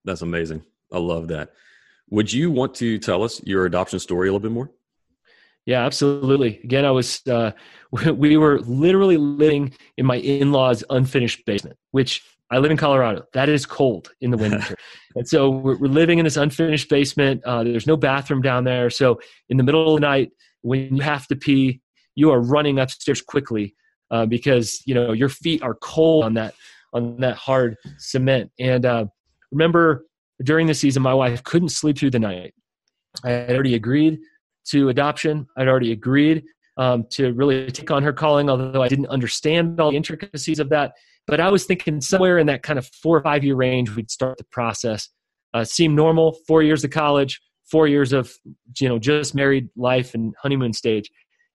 That's 0.04 0.22
amazing. 0.22 0.62
I 0.92 0.98
love 0.98 1.28
that. 1.28 1.52
Would 2.10 2.32
you 2.32 2.50
want 2.50 2.74
to 2.76 2.98
tell 2.98 3.22
us 3.22 3.42
your 3.44 3.64
adoption 3.64 3.98
story 3.98 4.28
a 4.28 4.32
little 4.32 4.40
bit 4.40 4.52
more? 4.52 4.70
Yeah, 5.66 5.86
absolutely. 5.86 6.60
Again, 6.62 6.84
I 6.84 6.90
was, 6.90 7.22
uh, 7.26 7.52
we 8.12 8.36
were 8.36 8.60
literally 8.60 9.16
living 9.16 9.72
in 9.96 10.04
my 10.04 10.16
in 10.16 10.52
law's 10.52 10.84
unfinished 10.90 11.46
basement, 11.46 11.76
which 11.92 12.22
I 12.54 12.58
live 12.58 12.70
in 12.70 12.76
Colorado. 12.76 13.24
That 13.32 13.48
is 13.48 13.66
cold 13.66 14.12
in 14.20 14.30
the 14.30 14.36
winter. 14.36 14.76
and 15.16 15.26
so 15.28 15.50
we're, 15.50 15.76
we're, 15.76 15.88
living 15.88 16.20
in 16.20 16.24
this 16.24 16.36
unfinished 16.36 16.88
basement. 16.88 17.42
Uh, 17.44 17.64
there's 17.64 17.86
no 17.86 17.96
bathroom 17.96 18.42
down 18.42 18.62
there. 18.62 18.90
So 18.90 19.20
in 19.48 19.56
the 19.56 19.64
middle 19.64 19.92
of 19.92 20.00
the 20.00 20.06
night, 20.06 20.30
when 20.62 20.94
you 20.94 21.02
have 21.02 21.26
to 21.26 21.36
pee, 21.36 21.80
you 22.14 22.30
are 22.30 22.40
running 22.40 22.78
upstairs 22.78 23.20
quickly 23.20 23.74
uh, 24.12 24.26
because 24.26 24.80
you 24.86 24.94
know 24.94 25.12
your 25.12 25.28
feet 25.28 25.62
are 25.62 25.74
cold 25.74 26.24
on 26.24 26.34
that 26.34 26.54
on 26.92 27.16
that 27.18 27.36
hard 27.36 27.76
cement. 27.98 28.52
And 28.60 28.86
uh, 28.86 29.06
remember, 29.50 30.06
during 30.44 30.68
the 30.68 30.74
season, 30.74 31.02
my 31.02 31.14
wife 31.14 31.42
couldn't 31.42 31.70
sleep 31.70 31.98
through 31.98 32.10
the 32.10 32.20
night. 32.20 32.54
I 33.24 33.30
had 33.30 33.50
already 33.50 33.74
agreed 33.74 34.20
to 34.66 34.90
adoption. 34.90 35.48
I'd 35.56 35.66
already 35.66 35.90
agreed 35.90 36.44
um, 36.76 37.04
to 37.10 37.32
really 37.32 37.70
take 37.72 37.90
on 37.90 38.04
her 38.04 38.12
calling, 38.12 38.48
although 38.48 38.82
I 38.82 38.88
didn't 38.88 39.08
understand 39.08 39.80
all 39.80 39.90
the 39.90 39.96
intricacies 39.96 40.60
of 40.60 40.68
that. 40.68 40.92
But 41.26 41.40
I 41.40 41.50
was 41.50 41.64
thinking 41.64 42.00
somewhere 42.00 42.38
in 42.38 42.46
that 42.48 42.62
kind 42.62 42.78
of 42.78 42.86
four 42.86 43.16
or 43.16 43.22
five 43.22 43.44
year 43.44 43.54
range, 43.54 43.90
we'd 43.94 44.10
start 44.10 44.38
the 44.38 44.44
process. 44.44 45.08
Uh, 45.52 45.64
seemed 45.64 45.94
normal. 45.94 46.36
Four 46.46 46.62
years 46.62 46.84
of 46.84 46.90
college, 46.90 47.40
four 47.70 47.86
years 47.86 48.12
of 48.12 48.32
you 48.78 48.88
know 48.88 48.98
just 48.98 49.34
married 49.34 49.68
life 49.76 50.14
and 50.14 50.34
honeymoon 50.40 50.72
stage, 50.72 51.10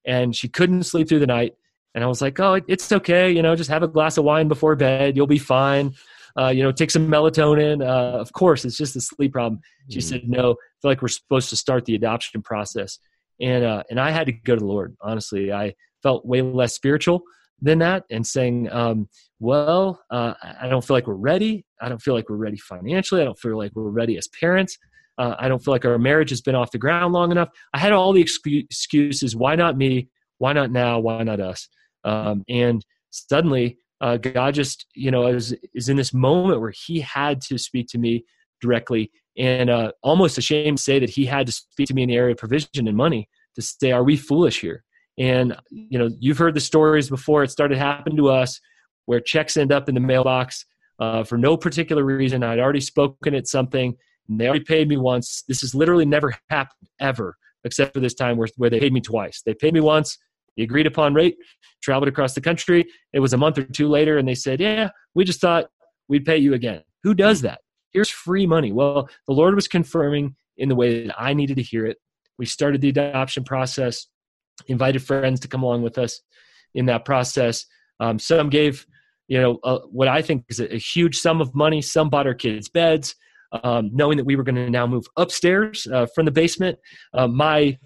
and 0.05 0.36
she 0.36 0.47
couldn't 0.47 0.84
sleep 0.84 1.10
through 1.10 1.19
the 1.19 1.27
night. 1.27 1.53
And 1.95 2.03
I 2.03 2.08
was 2.08 2.21
like, 2.21 2.39
oh, 2.39 2.62
it's 2.67 2.91
okay. 2.91 3.32
You 3.32 3.41
know, 3.41 3.55
just 3.55 3.69
have 3.69 3.84
a 3.84 3.88
glass 3.88 4.17
of 4.17 4.23
wine 4.23 4.47
before 4.47 4.75
bed. 4.75 5.17
You'll 5.17 5.27
be 5.27 5.39
fine. 5.39 5.95
Uh, 6.39 6.49
you 6.49 6.63
know, 6.63 6.71
take 6.71 6.91
some 6.91 7.08
melatonin. 7.08 7.82
Uh, 7.82 8.19
of 8.19 8.32
course, 8.34 8.63
it's 8.63 8.77
just 8.77 8.95
a 8.95 9.01
sleep 9.01 9.34
problem. 9.34 9.60
She 9.89 9.99
mm. 9.99 10.03
said, 10.03 10.21
no, 10.29 10.51
I 10.51 10.82
feel 10.82 10.91
like 10.91 11.01
we're 11.01 11.08
supposed 11.08 11.49
to 11.49 11.55
start 11.55 11.86
the 11.86 11.95
adoption 11.95 12.41
process. 12.43 12.99
And, 13.41 13.63
uh, 13.63 13.84
and 13.89 13.99
I 13.99 14.12
had 14.12 14.27
to 14.27 14.32
go 14.32 14.53
to 14.53 14.60
the 14.60 14.67
Lord. 14.67 14.95
Honestly, 15.01 15.51
I 15.51 15.73
felt 16.03 16.25
way 16.25 16.41
less 16.41 16.75
spiritual 16.75 17.23
than 17.62 17.80
that 17.80 18.06
and 18.10 18.26
saying, 18.26 18.72
um, 18.72 19.08
well, 19.39 20.02
uh, 20.10 20.34
I 20.62 20.67
don't 20.67 20.84
feel 20.84 20.95
like 20.95 21.08
we're 21.08 21.13
ready. 21.13 21.65
I 21.82 21.89
don't 21.89 22.02
feel 22.02 22.13
like 22.13 22.30
we're 22.30 22.36
ready 22.36 22.58
financially. 22.58 23.22
I 23.22 23.26
don't 23.26 23.39
feel 23.39 23.58
like 23.58 23.72
we're 23.76 23.89
ready 23.89 24.17
as 24.17 24.28
parents. 24.28 24.78
Uh, 25.17 25.36
I 25.38 25.50
don't 25.50 25.63
feel 25.63 25.74
like 25.74 25.86
our 25.86 25.98
marriage 25.98 26.30
has 26.30 26.41
been 26.41 26.56
off 26.56 26.72
the 26.72 26.78
ground 26.78 27.13
long 27.13 27.32
enough. 27.32 27.50
I 27.74 27.80
had 27.80 27.91
all 27.91 28.13
the 28.13 28.22
excuses. 28.22 29.36
Why 29.36 29.56
not 29.56 29.78
me? 29.78 30.10
Why 30.38 30.54
not 30.54 30.72
now? 30.72 31.00
Why 31.00 31.24
not 31.24 31.41
us? 31.41 31.67
Um, 32.06 32.43
and 32.48 32.86
suddenly, 33.12 33.78
uh, 34.02 34.15
God 34.17 34.54
just, 34.54 34.86
you 34.95 35.12
know, 35.12 35.28
is, 35.28 35.54
is 35.74 35.89
in 35.89 35.98
this 35.98 36.13
moment 36.13 36.62
where 36.62 36.74
He 36.86 37.02
had 37.02 37.41
to 37.41 37.58
speak 37.58 37.88
to 37.89 37.98
me 37.98 38.24
directly, 38.62 39.12
and 39.38 39.69
uh, 39.69 39.91
almost 40.04 40.38
ashamed 40.38 40.78
to 40.78 40.84
say 40.84 41.00
that 41.00 41.10
He 41.10 41.26
had 41.26 41.48
to 41.48 41.52
speak 41.52 41.88
to 41.89 41.93
me 41.93 42.04
in 42.04 42.10
the 42.10 42.15
area 42.15 42.32
of 42.32 42.38
provision 42.38 42.88
and 42.88 42.95
money 42.95 43.28
to 43.56 43.62
say, 43.62 43.91
"Are 43.91 44.06
we 44.06 44.15
foolish 44.15 44.62
here?" 44.62 44.86
And 45.19 45.55
you 45.69 45.99
know, 45.99 46.10
you've 46.19 46.38
heard 46.38 46.55
the 46.55 46.62
stories 46.62 47.10
before. 47.10 47.43
It 47.43 47.51
started 47.51 47.77
happening 47.77 48.17
to 48.17 48.29
us 48.29 48.60
where 49.05 49.19
checks 49.19 49.58
end 49.58 49.71
up 49.71 49.89
in 49.89 49.95
the 49.95 50.01
mailbox 50.01 50.65
uh, 50.99 51.23
for 51.23 51.38
no 51.38 51.58
particular 51.58 52.03
reason. 52.03 52.41
I'd 52.41 52.60
already 52.60 52.79
spoken 52.79 53.36
at 53.36 53.47
something, 53.47 53.95
and 54.27 54.39
they 54.39 54.47
already 54.47 54.63
paid 54.63 54.88
me 54.88 54.97
once. 54.97 55.43
This 55.47 55.62
has 55.62 55.75
literally 55.75 56.05
never 56.05 56.34
happened 56.49 56.89
ever, 56.99 57.36
except 57.65 57.93
for 57.93 57.99
this 57.99 58.13
time 58.13 58.38
where, 58.38 58.47
where 58.55 58.69
they 58.69 58.79
paid 58.79 58.93
me 58.93 59.01
twice. 59.01 59.41
They 59.45 59.53
paid 59.53 59.73
me 59.73 59.82
once, 59.82 60.17
the 60.55 60.63
agreed 60.63 60.88
upon 60.88 61.13
rate, 61.13 61.38
traveled 61.82 62.08
across 62.08 62.34
the 62.34 62.41
country. 62.41 62.86
It 63.12 63.19
was 63.19 63.34
a 63.34 63.38
month 63.38 63.58
or 63.58 63.63
two 63.63 63.89
later, 63.89 64.17
and 64.17 64.27
they 64.27 64.36
said, 64.36 64.62
"Yeah, 64.62 64.89
we 65.15 65.25
just 65.25 65.41
thought 65.41 65.65
we'd 66.08 66.25
pay 66.25 66.38
you 66.38 66.53
again." 66.53 66.82
Who 67.03 67.13
does 67.13 67.41
that? 67.41 67.60
Here's 67.91 68.10
free 68.10 68.45
money. 68.45 68.71
Well, 68.71 69.10
the 69.27 69.34
Lord 69.34 69.55
was 69.55 69.67
confirming 69.67 70.36
in 70.58 70.69
the 70.69 70.75
way 70.75 71.08
that 71.08 71.15
I 71.19 71.34
needed 71.34 71.58
to 71.58 71.63
hear 71.63 71.86
it. 71.86 71.97
We 72.38 72.45
started 72.45 72.82
the 72.82 72.89
adoption 72.89 73.43
process 73.43 74.08
invited 74.67 75.04
friends 75.04 75.39
to 75.41 75.48
come 75.48 75.63
along 75.63 75.82
with 75.82 75.98
us 75.98 76.22
in 76.74 76.86
that 76.88 77.06
process. 77.06 77.65
Um, 78.00 78.19
some 78.19 78.50
gave, 78.50 78.86
you 79.28 79.39
know, 79.39 79.60
uh, 79.63 79.80
what 79.91 80.08
I 80.08 80.22
think 80.22 80.45
is 80.50 80.60
a, 80.60 80.74
a, 80.74 80.78
huge 80.78 81.17
sum 81.17 81.41
of 81.41 81.54
money. 81.54 81.82
Some 81.82 82.10
bought 82.10 82.28
our 82.28 82.34
kids' 82.34 82.69
beds, 82.69 83.15
um, 83.63 83.89
knowing 83.93 84.17
that 84.17 84.26
we 84.26 84.36
were 84.36 84.43
going 84.43 84.56
to 84.56 84.69
now 84.69 84.88
move 84.88 85.06
upstairs 85.17 85.88
uh, 85.88 86.08
from 86.15 86.26
the 86.26 86.32
basement. 86.32 86.78
Uh, 87.13 87.28
my 87.28 87.78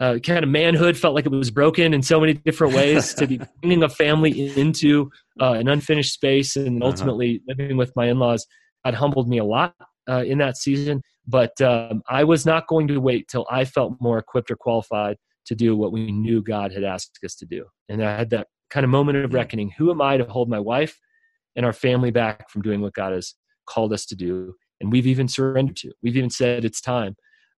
uh, 0.00 0.18
kind 0.22 0.44
of 0.44 0.50
manhood 0.50 0.96
felt 0.96 1.14
like 1.14 1.26
it 1.26 1.32
was 1.32 1.50
broken 1.50 1.92
in 1.92 2.02
so 2.02 2.20
many 2.20 2.34
different 2.34 2.74
ways 2.74 3.14
to 3.14 3.26
be 3.26 3.40
bringing 3.60 3.82
a 3.82 3.88
family 3.88 4.56
into 4.56 5.10
uh, 5.40 5.52
an 5.52 5.68
unfinished 5.68 6.12
space 6.12 6.56
and 6.56 6.82
uh-huh. 6.82 6.90
ultimately 6.90 7.36
uh-huh. 7.36 7.54
living 7.58 7.76
with 7.76 7.94
my 7.96 8.06
in-laws 8.06 8.46
had 8.84 8.94
humbled 8.94 9.28
me 9.28 9.38
a 9.38 9.44
lot 9.44 9.74
uh, 10.08 10.22
in 10.24 10.38
that 10.38 10.56
season 10.56 11.02
but 11.26 11.60
um, 11.60 12.00
i 12.08 12.22
was 12.22 12.46
not 12.46 12.66
going 12.68 12.86
to 12.86 12.98
wait 12.98 13.26
till 13.28 13.46
i 13.50 13.64
felt 13.64 13.94
more 14.00 14.18
equipped 14.18 14.50
or 14.50 14.56
qualified 14.56 15.16
to 15.48 15.54
do 15.54 15.76
what 15.76 15.92
we 15.92 16.12
knew 16.12 16.42
god 16.42 16.72
had 16.72 16.84
asked 16.84 17.18
us 17.24 17.34
to 17.36 17.46
do. 17.46 17.64
And 17.88 18.02
i 18.04 18.16
had 18.16 18.30
that 18.30 18.46
kind 18.70 18.84
of 18.84 18.90
moment 18.90 19.18
of 19.18 19.34
reckoning. 19.34 19.70
Who 19.78 19.90
am 19.90 20.00
i 20.00 20.16
to 20.16 20.24
hold 20.24 20.48
my 20.48 20.60
wife 20.60 20.98
and 21.56 21.66
our 21.66 21.72
family 21.72 22.10
back 22.10 22.48
from 22.50 22.62
doing 22.62 22.80
what 22.80 22.94
god 22.94 23.12
has 23.12 23.34
called 23.66 23.92
us 23.92 24.06
to 24.06 24.16
do? 24.16 24.54
And 24.80 24.92
we've 24.92 25.06
even 25.06 25.26
surrendered 25.26 25.76
to. 25.78 25.92
We've 26.02 26.16
even 26.16 26.30
said 26.30 26.64
it's 26.64 26.80
time 26.80 27.16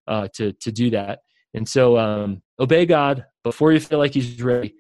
uh, 0.09 0.29
to 0.35 0.53
to 0.53 0.73
do 0.73 0.91
that. 0.91 1.21
And 1.53 1.69
so 1.69 1.99
um, 1.99 2.43
obey 2.59 2.87
God 2.87 3.27
before 3.45 3.73
you 3.73 3.81
feel 3.81 3.99
like 3.99 4.15
He's 4.15 4.41
ready, 4.41 4.75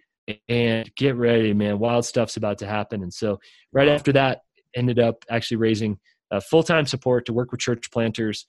and 0.48 0.90
get 0.96 1.16
ready, 1.16 1.52
man. 1.52 1.78
Wild 1.78 2.04
stuff's 2.04 2.36
about 2.36 2.58
to 2.58 2.66
happen. 2.66 3.02
And 3.02 3.12
so 3.12 3.40
right 3.72 3.88
after 3.88 4.12
that, 4.12 4.42
ended 4.76 4.98
up 4.98 5.24
actually 5.28 5.56
raising 5.56 5.98
uh, 6.30 6.40
full 6.40 6.62
time 6.62 6.86
support 6.86 7.26
to 7.26 7.32
work 7.32 7.50
with 7.50 7.60
church 7.60 7.90
planters, 7.90 8.46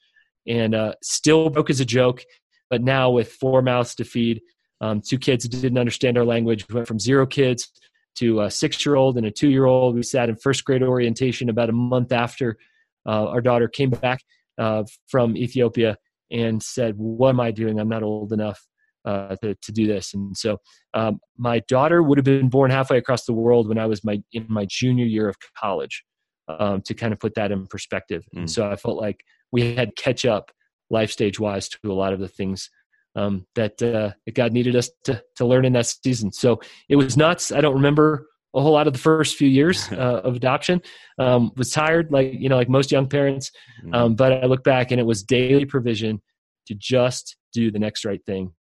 and 0.48 0.76
uh, 0.76 0.94
still 1.02 1.50
broke 1.50 1.70
as 1.70 1.80
a 1.80 1.86
joke, 1.86 2.24
but 2.72 2.82
now 2.82 3.12
with 3.12 3.34
four 3.34 3.62
mouths 3.62 3.94
to 3.96 4.06
feed. 4.06 4.42
Um, 4.80 5.02
two 5.02 5.20
kids 5.20 5.48
didn't 5.48 5.78
understand 5.78 6.18
our 6.18 6.26
language. 6.26 6.68
We 6.68 6.76
went 6.76 6.88
from 6.88 7.00
zero 7.00 7.28
kids 7.28 7.70
to 8.16 8.42
a 8.42 8.50
six 8.50 8.84
year 8.84 8.96
old 8.96 9.18
and 9.18 9.28
a 9.28 9.32
two 9.32 9.50
year 9.50 9.66
old. 9.66 9.94
We 9.94 10.02
sat 10.02 10.30
in 10.30 10.38
first 10.38 10.66
grade 10.66 10.82
orientation 10.82 11.50
about 11.50 11.70
a 11.70 11.74
month 11.74 12.12
after 12.12 12.58
uh, 13.06 13.28
our 13.28 13.42
daughter 13.42 13.68
came 13.68 13.92
back 13.92 14.22
uh, 14.58 14.84
from 15.08 15.38
Ethiopia 15.38 15.98
and 16.32 16.64
said, 16.64 16.96
"What 16.98 17.30
am 17.30 17.42
I 17.42 17.52
doing? 17.52 17.80
I'm 17.80 17.90
not 17.90 18.04
old 18.04 18.32
enough 18.34 18.66
uh, 19.06 19.36
to, 19.44 19.54
to 19.54 19.72
do 19.72 19.86
this." 19.86 20.14
And 20.14 20.36
so, 20.36 20.58
um, 20.94 21.20
my 21.38 21.60
daughter 21.68 22.02
would 22.02 22.18
have 22.18 22.26
been 22.26 22.50
born 22.50 22.72
halfway 22.72 22.98
across 22.98 23.26
the 23.26 23.34
world 23.34 23.68
when 23.68 23.78
I 23.78 23.86
was 23.86 24.04
my 24.04 24.24
in 24.32 24.46
my 24.50 24.66
junior 24.66 25.06
year 25.06 25.28
of 25.30 25.36
college. 25.60 26.04
Um, 26.48 26.82
to 26.82 26.94
kind 26.94 27.14
of 27.14 27.20
put 27.20 27.36
that 27.36 27.52
in 27.52 27.66
perspective, 27.68 28.26
mm. 28.36 28.40
and 28.40 28.52
so 28.52 28.70
I 28.70 28.76
felt 28.76 28.98
like 28.98 29.24
we 29.54 29.74
had 29.74 29.96
catch 29.96 30.26
up 30.26 30.52
life 30.92 31.12
stage 31.12 31.40
wise 31.40 31.70
to 31.70 31.92
a 31.92 31.94
lot 31.94 32.14
of 32.14 32.20
the 32.20 32.28
things 32.28 32.70
um, 33.16 33.46
that, 33.56 33.82
uh, 33.82 34.12
that 34.26 34.36
God 34.36 34.54
needed 34.54 34.76
us 34.76 34.90
to 35.06 35.22
to 35.36 35.46
learn 35.46 35.66
in 35.66 35.74
that 35.74 35.86
season. 35.86 36.32
So 36.32 36.62
it 36.88 36.96
was 36.96 37.18
nuts. 37.18 37.52
I 37.52 37.62
don't 37.62 37.76
remember 37.76 38.28
a 38.54 38.62
whole 38.62 38.74
lot 38.74 38.88
of 38.88 38.94
the 38.94 39.00
first 39.00 39.36
few 39.36 39.48
years 39.48 39.88
uh, 39.92 40.22
of 40.24 40.36
adoption. 40.36 40.82
Um, 41.18 41.52
was 41.56 41.72
tired, 41.72 42.12
like 42.12 42.34
you 42.34 42.50
know, 42.50 42.58
like 42.58 42.70
most 42.70 42.92
young 42.92 43.08
parents. 43.08 43.52
Mm-hmm. 43.84 43.94
Um, 43.94 44.16
but 44.16 44.32
I 44.34 44.46
look 44.46 44.64
back, 44.64 44.92
and 44.92 45.00
it 45.00 45.06
was 45.06 45.24
daily 45.24 45.66
provision 45.66 46.22
to 46.68 46.76
just 46.76 47.38
do 47.54 47.72
the 47.72 47.80
next 47.80 48.06
right 48.06 48.24
thing. 48.26 48.54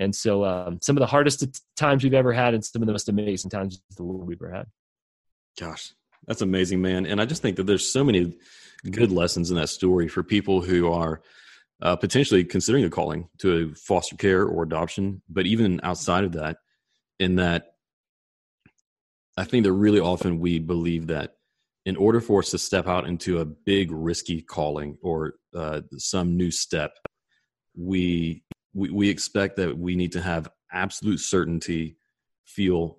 And 0.00 0.14
so, 0.14 0.44
um, 0.44 0.78
some 0.80 0.96
of 0.96 1.00
the 1.00 1.06
hardest 1.06 1.44
times 1.76 2.04
we've 2.04 2.14
ever 2.14 2.32
had, 2.32 2.54
and 2.54 2.64
some 2.64 2.82
of 2.82 2.86
the 2.86 2.92
most 2.92 3.08
amazing 3.08 3.50
times 3.50 3.80
the 3.96 4.04
Lord 4.04 4.26
we've 4.26 4.40
ever 4.40 4.52
had. 4.52 4.66
Gosh, 5.58 5.92
that's 6.26 6.42
amazing, 6.42 6.80
man. 6.80 7.04
And 7.04 7.20
I 7.20 7.24
just 7.24 7.42
think 7.42 7.56
that 7.56 7.64
there's 7.64 7.90
so 7.90 8.04
many 8.04 8.36
good 8.88 9.10
lessons 9.10 9.50
in 9.50 9.56
that 9.56 9.68
story 9.68 10.06
for 10.06 10.22
people 10.22 10.60
who 10.60 10.92
are 10.92 11.20
uh, 11.82 11.96
potentially 11.96 12.44
considering 12.44 12.84
a 12.84 12.90
calling 12.90 13.28
to 13.38 13.74
foster 13.74 14.16
care 14.16 14.44
or 14.44 14.62
adoption, 14.62 15.22
but 15.28 15.46
even 15.46 15.80
outside 15.82 16.24
of 16.24 16.32
that, 16.32 16.58
in 17.18 17.36
that 17.36 17.72
I 19.36 19.44
think 19.44 19.64
that 19.64 19.72
really 19.72 20.00
often 20.00 20.40
we 20.40 20.58
believe 20.58 21.06
that 21.08 21.34
in 21.86 21.96
order 21.96 22.20
for 22.20 22.40
us 22.40 22.50
to 22.50 22.58
step 22.58 22.88
out 22.88 23.06
into 23.06 23.38
a 23.38 23.44
big 23.44 23.90
risky 23.92 24.42
calling 24.42 24.98
or 25.00 25.34
uh, 25.54 25.80
some 25.96 26.36
new 26.36 26.50
step, 26.50 26.92
we, 27.76 28.42
we 28.74 28.90
we 28.90 29.08
expect 29.08 29.56
that 29.56 29.78
we 29.78 29.94
need 29.94 30.12
to 30.12 30.20
have 30.20 30.50
absolute 30.72 31.20
certainty, 31.20 31.96
feel 32.44 32.98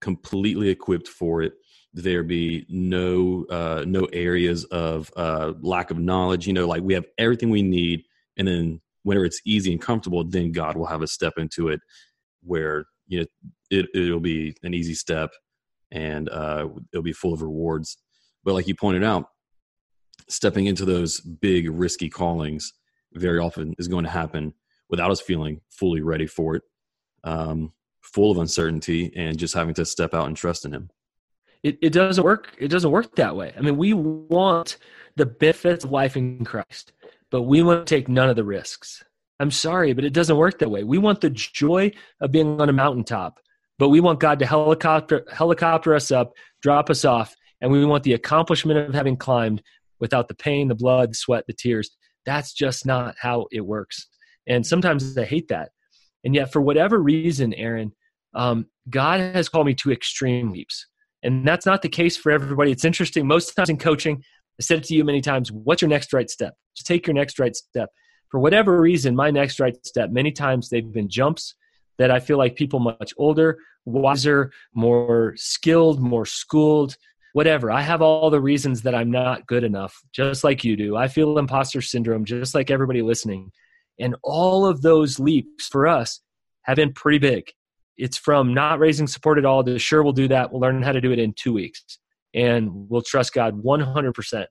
completely 0.00 0.68
equipped 0.68 1.08
for 1.08 1.42
it. 1.42 1.54
There 1.92 2.22
be 2.22 2.64
no 2.68 3.44
uh, 3.50 3.84
no 3.86 4.04
areas 4.12 4.64
of 4.64 5.12
uh, 5.16 5.52
lack 5.60 5.90
of 5.90 5.98
knowledge. 5.98 6.46
You 6.46 6.52
know, 6.52 6.66
like 6.66 6.82
we 6.82 6.94
have 6.94 7.06
everything 7.18 7.50
we 7.50 7.62
need, 7.62 8.04
and 8.48 8.48
then 8.48 8.80
whenever 9.04 9.24
it's 9.24 9.40
easy 9.44 9.72
and 9.72 9.80
comfortable, 9.80 10.24
then 10.24 10.52
God 10.52 10.76
will 10.76 10.86
have 10.86 11.02
a 11.02 11.06
step 11.06 11.34
into 11.36 11.68
it, 11.68 11.80
where 12.42 12.86
you 13.06 13.20
know 13.20 13.26
it, 13.70 13.86
it'll 13.94 14.20
be 14.20 14.56
an 14.62 14.74
easy 14.74 14.94
step 14.94 15.30
and 15.90 16.28
uh, 16.28 16.68
it'll 16.92 17.02
be 17.02 17.12
full 17.12 17.34
of 17.34 17.42
rewards. 17.42 17.98
But 18.44 18.54
like 18.54 18.66
you 18.66 18.74
pointed 18.74 19.04
out, 19.04 19.26
stepping 20.28 20.66
into 20.66 20.84
those 20.84 21.20
big 21.20 21.70
risky 21.70 22.08
callings 22.08 22.72
very 23.12 23.38
often 23.38 23.74
is 23.78 23.88
going 23.88 24.04
to 24.04 24.10
happen 24.10 24.54
without 24.88 25.10
us 25.10 25.20
feeling 25.20 25.60
fully 25.70 26.00
ready 26.00 26.26
for 26.26 26.56
it, 26.56 26.62
um, 27.24 27.72
full 28.00 28.30
of 28.30 28.38
uncertainty, 28.38 29.12
and 29.16 29.38
just 29.38 29.54
having 29.54 29.74
to 29.74 29.84
step 29.84 30.14
out 30.14 30.26
and 30.26 30.36
trust 30.36 30.64
in 30.64 30.72
Him. 30.72 30.90
It, 31.62 31.78
it 31.80 31.92
doesn't 31.92 32.24
work. 32.24 32.56
It 32.58 32.68
doesn't 32.68 32.90
work 32.90 33.14
that 33.16 33.36
way. 33.36 33.52
I 33.56 33.60
mean, 33.60 33.76
we 33.76 33.92
want 33.92 34.78
the 35.16 35.26
benefits 35.26 35.84
of 35.84 35.92
life 35.92 36.16
in 36.16 36.44
Christ, 36.44 36.92
but 37.32 37.42
we 37.42 37.62
want 37.62 37.84
to 37.84 37.94
take 37.94 38.08
none 38.08 38.30
of 38.30 38.36
the 38.36 38.44
risks. 38.44 39.02
I'm 39.40 39.50
sorry, 39.50 39.92
but 39.92 40.04
it 40.04 40.12
doesn't 40.12 40.36
work 40.36 40.60
that 40.60 40.70
way. 40.70 40.84
We 40.84 40.98
want 40.98 41.20
the 41.20 41.30
joy 41.30 41.90
of 42.20 42.30
being 42.30 42.60
on 42.60 42.68
a 42.68 42.72
mountaintop 42.72 43.40
but 43.82 43.88
we 43.88 43.98
want 43.98 44.20
God 44.20 44.38
to 44.38 44.46
helicopter 44.46 45.26
helicopter 45.32 45.92
us 45.92 46.12
up, 46.12 46.34
drop 46.62 46.88
us 46.88 47.04
off, 47.04 47.34
and 47.60 47.72
we 47.72 47.84
want 47.84 48.04
the 48.04 48.12
accomplishment 48.12 48.78
of 48.78 48.94
having 48.94 49.16
climbed 49.16 49.60
without 49.98 50.28
the 50.28 50.36
pain, 50.36 50.68
the 50.68 50.76
blood, 50.76 51.10
the 51.10 51.14
sweat, 51.16 51.42
the 51.48 51.52
tears. 51.52 51.90
That's 52.24 52.52
just 52.52 52.86
not 52.86 53.16
how 53.20 53.46
it 53.50 53.62
works. 53.62 54.06
And 54.46 54.64
sometimes 54.64 55.18
I 55.18 55.24
hate 55.24 55.48
that. 55.48 55.70
And 56.22 56.32
yet, 56.32 56.52
for 56.52 56.60
whatever 56.60 57.02
reason, 57.02 57.52
Aaron, 57.54 57.90
um, 58.34 58.66
God 58.88 59.18
has 59.18 59.48
called 59.48 59.66
me 59.66 59.74
to 59.74 59.90
extreme 59.90 60.52
leaps. 60.52 60.86
And 61.24 61.44
that's 61.44 61.66
not 61.66 61.82
the 61.82 61.88
case 61.88 62.16
for 62.16 62.30
everybody. 62.30 62.70
It's 62.70 62.84
interesting. 62.84 63.26
Most 63.26 63.52
times 63.54 63.68
in 63.68 63.78
coaching, 63.78 64.22
I 64.60 64.62
said 64.62 64.78
it 64.78 64.84
to 64.84 64.94
you 64.94 65.04
many 65.04 65.20
times 65.20 65.50
what's 65.50 65.82
your 65.82 65.88
next 65.88 66.12
right 66.12 66.28
step? 66.28 66.54
Just 66.76 66.86
take 66.86 67.06
your 67.06 67.14
next 67.14 67.38
right 67.38 67.54
step. 67.54 67.90
For 68.30 68.40
whatever 68.40 68.80
reason, 68.80 69.14
my 69.14 69.30
next 69.30 69.60
right 69.60 69.76
step, 69.84 70.10
many 70.10 70.32
times 70.32 70.68
they've 70.68 70.90
been 70.90 71.08
jumps 71.08 71.54
that 71.98 72.10
I 72.10 72.20
feel 72.20 72.38
like 72.38 72.56
people 72.56 72.80
much 72.80 73.12
older, 73.16 73.58
wiser, 73.84 74.52
more 74.74 75.34
skilled, 75.36 76.00
more 76.00 76.24
schooled, 76.24 76.96
whatever. 77.32 77.70
I 77.70 77.82
have 77.82 78.02
all 78.02 78.30
the 78.30 78.40
reasons 78.40 78.82
that 78.82 78.94
I'm 78.94 79.10
not 79.10 79.46
good 79.46 79.64
enough, 79.64 79.94
just 80.12 80.44
like 80.44 80.64
you 80.64 80.76
do. 80.76 80.96
I 80.96 81.08
feel 81.08 81.38
imposter 81.38 81.82
syndrome, 81.82 82.24
just 82.24 82.54
like 82.54 82.70
everybody 82.70 83.02
listening. 83.02 83.50
And 83.98 84.16
all 84.22 84.66
of 84.66 84.82
those 84.82 85.18
leaps 85.18 85.66
for 85.66 85.86
us 85.86 86.20
have 86.62 86.76
been 86.76 86.92
pretty 86.92 87.18
big. 87.18 87.50
It's 87.96 88.16
from 88.16 88.54
not 88.54 88.78
raising 88.78 89.06
support 89.06 89.38
at 89.38 89.44
all 89.44 89.62
to 89.64 89.78
sure 89.78 90.02
we'll 90.02 90.12
do 90.12 90.28
that. 90.28 90.50
We'll 90.50 90.60
learn 90.60 90.82
how 90.82 90.92
to 90.92 91.00
do 91.00 91.12
it 91.12 91.18
in 91.18 91.34
two 91.34 91.52
weeks. 91.52 91.98
And 92.34 92.88
we'll 92.88 93.02
trust 93.02 93.34
God 93.34 93.62
100% 93.62 94.46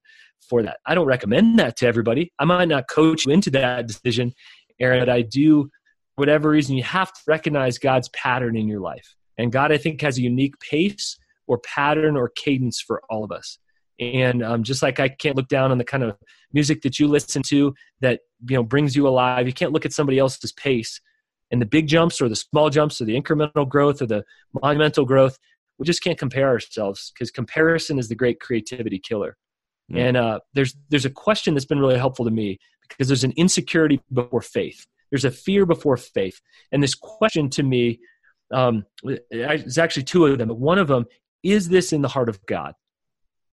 for 0.48 0.64
that. 0.64 0.78
I 0.86 0.96
don't 0.96 1.06
recommend 1.06 1.60
that 1.60 1.78
to 1.78 1.88
everybody. 1.88 2.32
I 2.40 2.46
might 2.46 2.68
not 2.68 2.88
coach 2.90 3.26
you 3.26 3.32
into 3.32 3.50
that 3.52 3.88
decision, 3.88 4.34
Aaron, 4.80 5.00
but 5.00 5.10
I 5.10 5.22
do 5.22 5.70
whatever 6.16 6.50
reason, 6.50 6.76
you 6.76 6.84
have 6.84 7.12
to 7.12 7.20
recognize 7.28 7.78
God's 7.78 8.10
pattern 8.10 8.56
in 8.56 8.68
your 8.68 8.80
life. 8.80 9.16
And 9.38 9.52
God, 9.52 9.72
I 9.72 9.78
think, 9.78 10.02
has 10.02 10.18
a 10.18 10.22
unique 10.22 10.60
pace 10.60 11.18
or 11.48 11.58
pattern 11.60 12.16
or 12.16 12.30
cadence 12.30 12.80
for 12.80 13.02
all 13.10 13.24
of 13.24 13.32
us. 13.32 13.58
And 14.00 14.44
um, 14.44 14.64
just 14.64 14.82
like 14.82 15.00
I 15.00 15.10
can't 15.10 15.36
look 15.36 15.48
down 15.48 15.72
on 15.72 15.78
the 15.78 15.84
kind 15.84 16.04
of 16.04 16.16
music 16.54 16.82
that 16.84 17.00
you 17.00 17.08
listen 17.08 17.42
to 17.48 17.74
that 18.02 18.22
you 18.48 18.56
know 18.56 18.64
brings 18.64 18.96
you 18.96 19.08
alive, 19.08 19.48
you 19.48 19.54
can't 19.54 19.72
look 19.72 19.86
at 19.86 19.94
somebody 19.94 20.20
else's 20.20 20.52
pace 20.52 21.00
and 21.52 21.62
the 21.62 21.66
big 21.66 21.88
jumps 21.88 22.22
or 22.22 22.30
the 22.30 22.36
small 22.36 22.70
jumps 22.70 23.02
or 23.02 23.06
the 23.06 23.20
incremental 23.20 23.68
growth 23.68 24.02
or 24.02 24.06
the 24.06 24.24
monumental 24.62 25.06
growth. 25.06 25.38
We 25.82 25.86
just 25.86 26.04
can't 26.04 26.20
compare 26.20 26.48
ourselves 26.48 27.12
because 27.12 27.32
comparison 27.32 27.98
is 27.98 28.08
the 28.08 28.14
great 28.14 28.40
creativity 28.40 29.00
killer. 29.00 29.36
Mm. 29.92 29.98
And 29.98 30.18
uh, 30.18 30.40
there's 30.54 30.76
there's 30.90 31.06
a 31.06 31.10
question 31.10 31.56
that's 31.56 31.66
been 31.66 31.80
really 31.80 31.98
helpful 31.98 32.24
to 32.24 32.30
me 32.30 32.60
because 32.88 33.08
there's 33.08 33.24
an 33.24 33.34
insecurity 33.36 34.00
before 34.14 34.42
faith. 34.42 34.86
There's 35.10 35.26
a 35.26 35.32
fear 35.32 35.66
before 35.66 35.98
faith. 35.98 36.40
And 36.72 36.84
this 36.84 36.94
question 36.94 37.50
to 37.50 37.64
me, 37.64 38.00
um, 38.54 38.86
there's 39.32 39.80
actually 39.80 40.04
two 40.04 40.28
of 40.28 40.38
them. 40.38 40.50
But 40.50 40.60
one 40.60 40.78
of 40.78 40.88
them, 40.88 41.08
is 41.42 41.68
this 41.68 41.94
in 41.94 42.04
the 42.04 42.08
heart 42.08 42.30
of 42.30 42.46
God? 42.46 42.76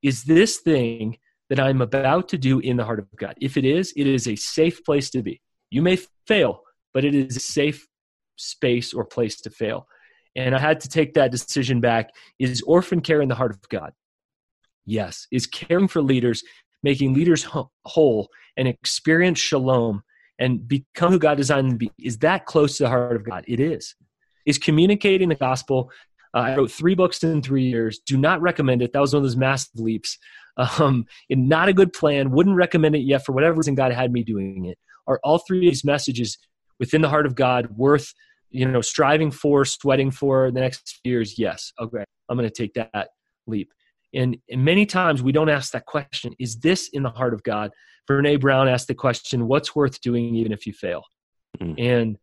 Is 0.02 0.24
this 0.24 0.58
thing 0.58 1.16
that 1.48 1.58
I'm 1.58 1.80
about 1.80 2.28
to 2.28 2.36
do 2.36 2.58
in 2.58 2.76
the 2.76 2.84
heart 2.84 2.98
of 2.98 3.08
God? 3.16 3.36
If 3.40 3.56
it 3.56 3.64
is, 3.64 3.94
it 3.96 4.06
is 4.06 4.28
a 4.28 4.36
safe 4.36 4.84
place 4.84 5.08
to 5.12 5.22
be. 5.22 5.40
You 5.70 5.80
may 5.80 5.96
fail, 6.26 6.60
but 6.92 7.06
it 7.06 7.14
is 7.14 7.38
a 7.38 7.40
safe 7.40 7.88
space 8.36 8.92
or 8.92 9.06
place 9.06 9.40
to 9.40 9.50
fail. 9.50 9.88
And 10.38 10.54
I 10.54 10.60
had 10.60 10.78
to 10.82 10.88
take 10.88 11.14
that 11.14 11.32
decision 11.32 11.80
back. 11.80 12.10
Is 12.38 12.62
orphan 12.62 13.00
care 13.00 13.20
in 13.20 13.28
the 13.28 13.34
heart 13.34 13.50
of 13.50 13.68
God? 13.68 13.92
Yes. 14.86 15.26
Is 15.32 15.48
caring 15.48 15.88
for 15.88 16.00
leaders, 16.00 16.44
making 16.84 17.12
leaders 17.12 17.44
whole, 17.84 18.28
and 18.56 18.68
experience 18.68 19.40
shalom 19.40 20.02
and 20.38 20.66
become 20.66 21.10
who 21.10 21.18
God 21.18 21.38
designed 21.38 21.66
them 21.66 21.72
to 21.72 21.78
be, 21.78 21.90
is 21.98 22.18
that 22.18 22.46
close 22.46 22.76
to 22.76 22.84
the 22.84 22.88
heart 22.88 23.16
of 23.16 23.24
God? 23.24 23.44
It 23.48 23.58
is. 23.58 23.96
Is 24.46 24.58
communicating 24.58 25.28
the 25.28 25.34
gospel. 25.34 25.90
Uh, 26.32 26.38
I 26.38 26.56
wrote 26.56 26.70
three 26.70 26.94
books 26.94 27.24
in 27.24 27.42
three 27.42 27.64
years. 27.64 27.98
Do 28.06 28.16
not 28.16 28.40
recommend 28.40 28.80
it. 28.80 28.92
That 28.92 29.00
was 29.00 29.12
one 29.12 29.18
of 29.18 29.24
those 29.24 29.36
massive 29.36 29.80
leaps. 29.80 30.18
Um, 30.80 31.06
not 31.30 31.68
a 31.68 31.72
good 31.72 31.92
plan. 31.92 32.32
Wouldn't 32.32 32.56
recommend 32.56 32.96
it 32.96 33.02
yet 33.02 33.24
for 33.24 33.30
whatever 33.30 33.54
reason 33.54 33.76
God 33.76 33.92
had 33.92 34.10
me 34.12 34.24
doing 34.24 34.64
it. 34.64 34.76
Are 35.06 35.20
all 35.22 35.38
three 35.38 35.58
of 35.58 35.70
these 35.70 35.84
messages 35.84 36.36
within 36.80 37.00
the 37.00 37.08
heart 37.08 37.26
of 37.26 37.36
God 37.36 37.76
worth 37.76 38.12
you 38.50 38.66
know, 38.66 38.80
striving 38.80 39.30
for, 39.30 39.64
sweating 39.64 40.10
for 40.10 40.50
the 40.50 40.60
next 40.60 41.00
few 41.02 41.12
years? 41.12 41.38
Yes. 41.38 41.72
Okay, 41.80 42.04
I'm 42.28 42.36
going 42.36 42.48
to 42.48 42.54
take 42.54 42.74
that 42.74 43.08
leap. 43.46 43.72
And, 44.14 44.38
and 44.50 44.64
many 44.64 44.86
times 44.86 45.22
we 45.22 45.32
don't 45.32 45.50
ask 45.50 45.72
that 45.72 45.86
question 45.86 46.34
is 46.38 46.56
this 46.56 46.88
in 46.88 47.02
the 47.02 47.10
heart 47.10 47.34
of 47.34 47.42
God? 47.42 47.70
Brene 48.08 48.40
Brown 48.40 48.68
asked 48.68 48.88
the 48.88 48.94
question, 48.94 49.46
what's 49.46 49.76
worth 49.76 50.00
doing 50.00 50.34
even 50.34 50.52
if 50.52 50.66
you 50.66 50.72
fail? 50.72 51.04
Mm. 51.60 51.74
And 51.78 52.18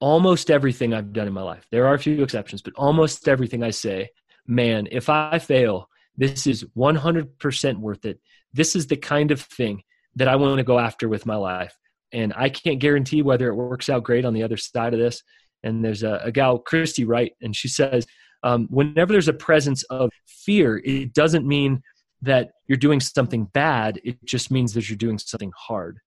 almost 0.00 0.50
everything 0.50 0.94
I've 0.94 1.12
done 1.12 1.26
in 1.26 1.34
my 1.34 1.42
life, 1.42 1.66
there 1.70 1.86
are 1.86 1.94
a 1.94 1.98
few 1.98 2.22
exceptions, 2.22 2.62
but 2.62 2.72
almost 2.76 3.28
everything 3.28 3.62
I 3.62 3.70
say, 3.70 4.08
man, 4.46 4.88
if 4.90 5.10
I 5.10 5.38
fail, 5.38 5.88
this 6.16 6.46
is 6.46 6.64
100% 6.76 7.78
worth 7.78 8.04
it. 8.04 8.20
This 8.52 8.74
is 8.74 8.86
the 8.86 8.96
kind 8.96 9.30
of 9.30 9.40
thing 9.40 9.82
that 10.16 10.28
I 10.28 10.36
want 10.36 10.58
to 10.58 10.64
go 10.64 10.78
after 10.78 11.08
with 11.08 11.26
my 11.26 11.36
life. 11.36 11.76
And 12.12 12.32
I 12.36 12.48
can't 12.48 12.78
guarantee 12.78 13.22
whether 13.22 13.48
it 13.48 13.54
works 13.54 13.88
out 13.88 14.04
great 14.04 14.24
on 14.24 14.34
the 14.34 14.42
other 14.42 14.56
side 14.56 14.92
of 14.92 15.00
this. 15.00 15.22
And 15.62 15.84
there's 15.84 16.02
a, 16.02 16.20
a 16.24 16.32
gal, 16.32 16.58
Christy 16.58 17.04
Wright, 17.04 17.32
and 17.40 17.54
she 17.54 17.68
says, 17.68 18.06
um, 18.42 18.66
whenever 18.70 19.12
there's 19.12 19.28
a 19.28 19.32
presence 19.32 19.82
of 19.84 20.10
fear, 20.26 20.82
it 20.84 21.14
doesn't 21.14 21.46
mean 21.46 21.82
that 22.22 22.50
you're 22.66 22.76
doing 22.76 23.00
something 23.00 23.44
bad. 23.52 24.00
It 24.04 24.24
just 24.24 24.50
means 24.50 24.74
that 24.74 24.88
you're 24.88 24.96
doing 24.96 25.18
something 25.18 25.52
hard. 25.56 25.98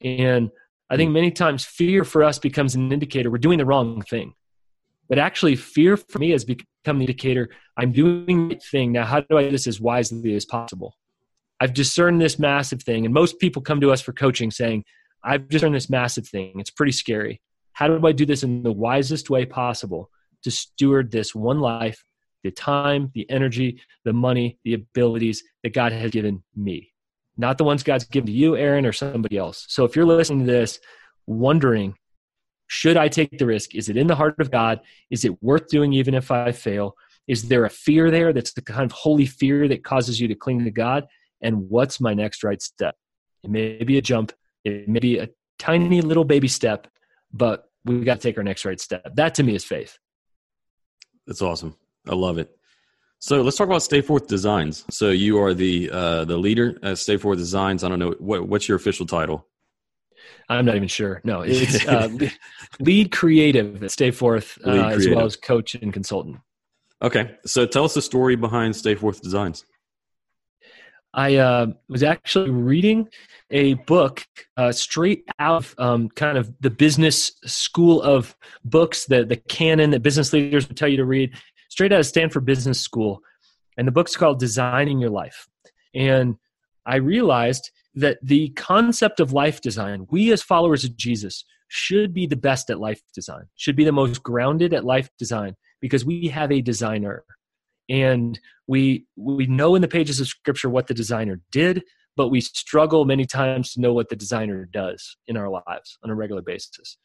And 0.00 0.50
I 0.88 0.96
think 0.96 1.12
many 1.12 1.30
times 1.30 1.64
fear 1.64 2.04
for 2.04 2.24
us 2.24 2.38
becomes 2.38 2.74
an 2.74 2.92
indicator 2.92 3.30
we're 3.30 3.38
doing 3.38 3.58
the 3.58 3.64
wrong 3.64 4.02
thing. 4.02 4.34
But 5.08 5.18
actually, 5.18 5.56
fear 5.56 5.96
for 5.96 6.18
me 6.18 6.30
has 6.30 6.44
become 6.44 6.98
the 6.98 7.04
indicator 7.04 7.48
I'm 7.76 7.92
doing 7.92 8.48
the 8.48 8.60
thing. 8.70 8.92
Now, 8.92 9.04
how 9.04 9.20
do 9.20 9.38
I 9.38 9.44
do 9.44 9.50
this 9.50 9.66
as 9.66 9.80
wisely 9.80 10.34
as 10.34 10.44
possible? 10.44 10.96
I've 11.60 11.74
discerned 11.74 12.20
this 12.20 12.38
massive 12.38 12.82
thing. 12.82 13.04
And 13.04 13.12
most 13.12 13.38
people 13.38 13.60
come 13.60 13.80
to 13.80 13.90
us 13.90 14.00
for 14.00 14.12
coaching 14.12 14.50
saying, 14.50 14.84
I've 15.22 15.48
discerned 15.48 15.74
this 15.74 15.90
massive 15.90 16.26
thing. 16.26 16.58
It's 16.58 16.70
pretty 16.70 16.92
scary. 16.92 17.40
How 17.72 17.88
do 17.88 18.06
I 18.06 18.12
do 18.12 18.26
this 18.26 18.42
in 18.42 18.62
the 18.62 18.72
wisest 18.72 19.30
way 19.30 19.44
possible 19.44 20.10
to 20.42 20.50
steward 20.50 21.10
this 21.10 21.34
one 21.34 21.60
life, 21.60 22.04
the 22.42 22.50
time, 22.50 23.10
the 23.14 23.28
energy, 23.30 23.80
the 24.04 24.12
money, 24.12 24.58
the 24.64 24.74
abilities 24.74 25.42
that 25.62 25.74
God 25.74 25.92
has 25.92 26.10
given 26.10 26.42
me? 26.56 26.92
Not 27.36 27.58
the 27.58 27.64
ones 27.64 27.82
God's 27.82 28.04
given 28.04 28.26
to 28.26 28.32
you, 28.32 28.56
Aaron, 28.56 28.84
or 28.86 28.92
somebody 28.92 29.36
else. 29.36 29.64
So 29.68 29.84
if 29.84 29.96
you're 29.96 30.04
listening 30.04 30.46
to 30.46 30.52
this, 30.52 30.78
wondering, 31.26 31.94
should 32.66 32.96
I 32.96 33.08
take 33.08 33.38
the 33.38 33.46
risk? 33.46 33.74
Is 33.74 33.88
it 33.88 33.96
in 33.96 34.06
the 34.06 34.14
heart 34.14 34.36
of 34.38 34.50
God? 34.50 34.80
Is 35.10 35.24
it 35.24 35.42
worth 35.42 35.68
doing 35.68 35.92
even 35.92 36.14
if 36.14 36.30
I 36.30 36.52
fail? 36.52 36.96
Is 37.26 37.48
there 37.48 37.64
a 37.64 37.70
fear 37.70 38.10
there 38.10 38.32
that's 38.32 38.52
the 38.52 38.62
kind 38.62 38.84
of 38.84 38.92
holy 38.92 39.26
fear 39.26 39.68
that 39.68 39.84
causes 39.84 40.20
you 40.20 40.28
to 40.28 40.34
cling 40.34 40.64
to 40.64 40.70
God? 40.70 41.06
And 41.40 41.68
what's 41.68 42.00
my 42.00 42.14
next 42.14 42.44
right 42.44 42.60
step? 42.60 42.94
It 43.42 43.50
may 43.50 43.82
be 43.84 43.98
a 43.98 44.02
jump, 44.02 44.32
it 44.64 44.88
may 44.88 45.00
be 45.00 45.18
a 45.18 45.28
tiny 45.58 46.00
little 46.00 46.24
baby 46.24 46.48
step, 46.48 46.86
but 47.32 47.70
we've 47.84 48.04
got 48.04 48.14
to 48.14 48.20
take 48.20 48.36
our 48.36 48.44
next 48.44 48.64
right 48.64 48.80
step. 48.80 49.14
That 49.14 49.34
to 49.36 49.42
me 49.42 49.54
is 49.54 49.64
faith. 49.64 49.98
That's 51.26 51.42
awesome. 51.42 51.76
I 52.08 52.14
love 52.14 52.38
it. 52.38 52.56
So 53.18 53.42
let's 53.42 53.56
talk 53.56 53.66
about 53.66 53.82
Stay 53.82 54.00
Forth 54.00 54.26
Designs. 54.26 54.84
So 54.90 55.10
you 55.10 55.38
are 55.42 55.52
the 55.52 55.90
uh, 55.90 56.24
the 56.24 56.38
leader 56.38 56.78
at 56.82 56.98
Stay 56.98 57.18
Forth 57.18 57.38
Designs. 57.38 57.84
I 57.84 57.88
don't 57.88 57.98
know 57.98 58.14
what 58.18 58.48
what's 58.48 58.66
your 58.66 58.76
official 58.76 59.04
title. 59.04 59.46
I'm 60.48 60.64
not 60.64 60.76
even 60.76 60.88
sure. 60.88 61.20
No, 61.22 61.40
it's 61.46 61.86
uh, 61.86 62.08
lead 62.80 63.12
creative 63.12 63.82
at 63.84 63.90
Stay 63.90 64.10
Forth, 64.10 64.58
uh, 64.66 64.70
as 64.70 65.06
well 65.08 65.26
as 65.26 65.36
coach 65.36 65.74
and 65.74 65.92
consultant. 65.92 66.38
Okay, 67.02 67.36
so 67.46 67.66
tell 67.66 67.84
us 67.84 67.94
the 67.94 68.02
story 68.02 68.36
behind 68.36 68.74
Stay 68.74 68.94
Forth 68.94 69.22
Designs. 69.22 69.64
I 71.12 71.36
uh, 71.36 71.66
was 71.88 72.02
actually 72.02 72.50
reading 72.50 73.08
a 73.50 73.74
book 73.74 74.26
uh, 74.56 74.72
straight 74.72 75.24
out 75.38 75.56
of 75.56 75.74
um, 75.78 76.08
kind 76.10 76.38
of 76.38 76.52
the 76.60 76.70
business 76.70 77.32
school 77.44 78.00
of 78.02 78.36
books, 78.64 79.06
the, 79.06 79.24
the 79.24 79.36
canon 79.36 79.90
that 79.90 80.02
business 80.02 80.32
leaders 80.32 80.68
would 80.68 80.76
tell 80.76 80.88
you 80.88 80.96
to 80.96 81.04
read, 81.04 81.34
straight 81.68 81.92
out 81.92 82.00
of 82.00 82.06
Stanford 82.06 82.44
Business 82.44 82.80
School. 82.80 83.22
And 83.76 83.86
the 83.86 83.92
book's 83.92 84.16
called 84.16 84.38
Designing 84.38 84.98
Your 84.98 85.10
Life. 85.10 85.48
And 85.94 86.36
I 86.86 86.96
realized 86.96 87.70
that 87.94 88.18
the 88.22 88.50
concept 88.50 89.20
of 89.20 89.32
life 89.32 89.60
design, 89.60 90.06
we 90.10 90.32
as 90.32 90.42
followers 90.42 90.84
of 90.84 90.96
Jesus 90.96 91.44
should 91.68 92.12
be 92.12 92.26
the 92.26 92.36
best 92.36 92.70
at 92.70 92.80
life 92.80 93.00
design, 93.14 93.44
should 93.56 93.76
be 93.76 93.84
the 93.84 93.92
most 93.92 94.22
grounded 94.22 94.74
at 94.74 94.84
life 94.84 95.08
design 95.18 95.56
because 95.80 96.04
we 96.04 96.28
have 96.28 96.52
a 96.52 96.60
designer 96.60 97.24
and 97.88 98.38
we 98.66 99.04
we 99.16 99.46
know 99.46 99.74
in 99.74 99.82
the 99.82 99.88
pages 99.88 100.20
of 100.20 100.28
scripture 100.28 100.70
what 100.70 100.86
the 100.86 100.94
designer 100.94 101.40
did 101.50 101.82
but 102.16 102.28
we 102.28 102.40
struggle 102.40 103.04
many 103.04 103.24
times 103.24 103.72
to 103.72 103.80
know 103.80 103.92
what 103.92 104.08
the 104.08 104.16
designer 104.16 104.68
does 104.72 105.16
in 105.26 105.36
our 105.36 105.48
lives 105.48 105.98
on 106.02 106.10
a 106.10 106.14
regular 106.14 106.42
basis. 106.42 106.98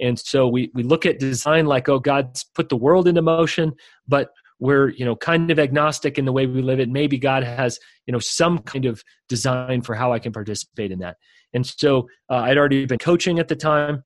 And 0.00 0.18
so 0.18 0.46
we 0.46 0.70
we 0.74 0.82
look 0.82 1.06
at 1.06 1.18
design 1.18 1.66
like 1.66 1.88
oh 1.88 1.98
god's 1.98 2.44
put 2.54 2.68
the 2.68 2.76
world 2.76 3.08
into 3.08 3.22
motion 3.22 3.74
but 4.06 4.30
we're 4.60 4.90
you 4.90 5.04
know 5.04 5.16
kind 5.16 5.50
of 5.50 5.58
agnostic 5.58 6.18
in 6.18 6.24
the 6.24 6.32
way 6.32 6.46
we 6.46 6.62
live 6.62 6.80
it. 6.80 6.88
Maybe 6.88 7.18
god 7.18 7.42
has 7.42 7.78
you 8.06 8.12
know 8.12 8.18
some 8.18 8.58
kind 8.60 8.84
of 8.84 9.02
design 9.28 9.82
for 9.82 9.94
how 9.94 10.12
i 10.12 10.18
can 10.18 10.32
participate 10.32 10.92
in 10.92 11.00
that. 11.00 11.16
And 11.52 11.66
so 11.66 12.08
uh, 12.30 12.36
i'd 12.36 12.58
already 12.58 12.86
been 12.86 12.98
coaching 12.98 13.38
at 13.38 13.48
the 13.48 13.56
time 13.56 14.04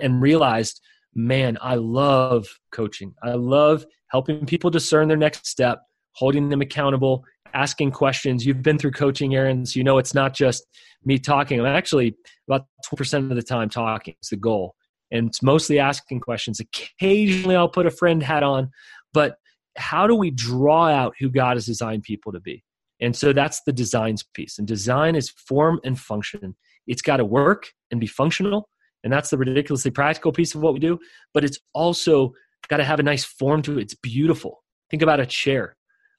and 0.00 0.20
realized 0.20 0.80
man 1.14 1.58
i 1.60 1.74
love 1.74 2.46
coaching. 2.70 3.14
I 3.22 3.32
love 3.32 3.84
helping 4.08 4.46
people 4.46 4.70
discern 4.70 5.08
their 5.08 5.16
next 5.16 5.46
step, 5.46 5.82
holding 6.12 6.48
them 6.48 6.60
accountable, 6.60 7.24
asking 7.54 7.92
questions. 7.92 8.44
You've 8.44 8.62
been 8.62 8.78
through 8.78 8.92
coaching, 8.92 9.32
so 9.64 9.78
you 9.78 9.84
know 9.84 9.98
it's 9.98 10.14
not 10.14 10.34
just 10.34 10.66
me 11.04 11.18
talking. 11.18 11.60
I'm 11.60 11.66
actually 11.66 12.16
about 12.48 12.66
20% 12.92 13.30
of 13.30 13.36
the 13.36 13.42
time 13.42 13.68
talking. 13.68 14.14
It's 14.18 14.30
the 14.30 14.36
goal. 14.36 14.74
And 15.10 15.28
it's 15.28 15.42
mostly 15.42 15.78
asking 15.78 16.20
questions. 16.20 16.60
Occasionally 16.60 17.54
I'll 17.54 17.68
put 17.68 17.86
a 17.86 17.90
friend 17.90 18.22
hat 18.22 18.42
on, 18.42 18.70
but 19.12 19.36
how 19.76 20.06
do 20.06 20.14
we 20.14 20.30
draw 20.30 20.88
out 20.88 21.14
who 21.20 21.28
God 21.30 21.56
has 21.56 21.66
designed 21.66 22.02
people 22.02 22.32
to 22.32 22.40
be? 22.40 22.64
And 23.00 23.14
so 23.14 23.32
that's 23.32 23.62
the 23.62 23.72
designs 23.72 24.24
piece. 24.34 24.58
And 24.58 24.66
design 24.66 25.14
is 25.14 25.30
form 25.30 25.80
and 25.84 25.98
function. 25.98 26.56
It's 26.86 27.02
got 27.02 27.18
to 27.18 27.24
work 27.24 27.72
and 27.90 28.00
be 28.00 28.06
functional. 28.06 28.68
And 29.04 29.12
that's 29.12 29.30
the 29.30 29.38
ridiculously 29.38 29.90
practical 29.90 30.32
piece 30.32 30.54
of 30.54 30.62
what 30.62 30.72
we 30.72 30.80
do. 30.80 30.98
But 31.34 31.44
it's 31.44 31.58
also 31.74 32.32
got 32.68 32.78
to 32.78 32.84
have 32.84 32.98
a 32.98 33.04
nice 33.04 33.24
form 33.24 33.62
to 33.62 33.78
it. 33.78 33.82
It's 33.82 33.94
beautiful. 33.94 34.64
Think 34.90 35.02
about 35.02 35.20
a 35.20 35.26
chair. 35.26 35.76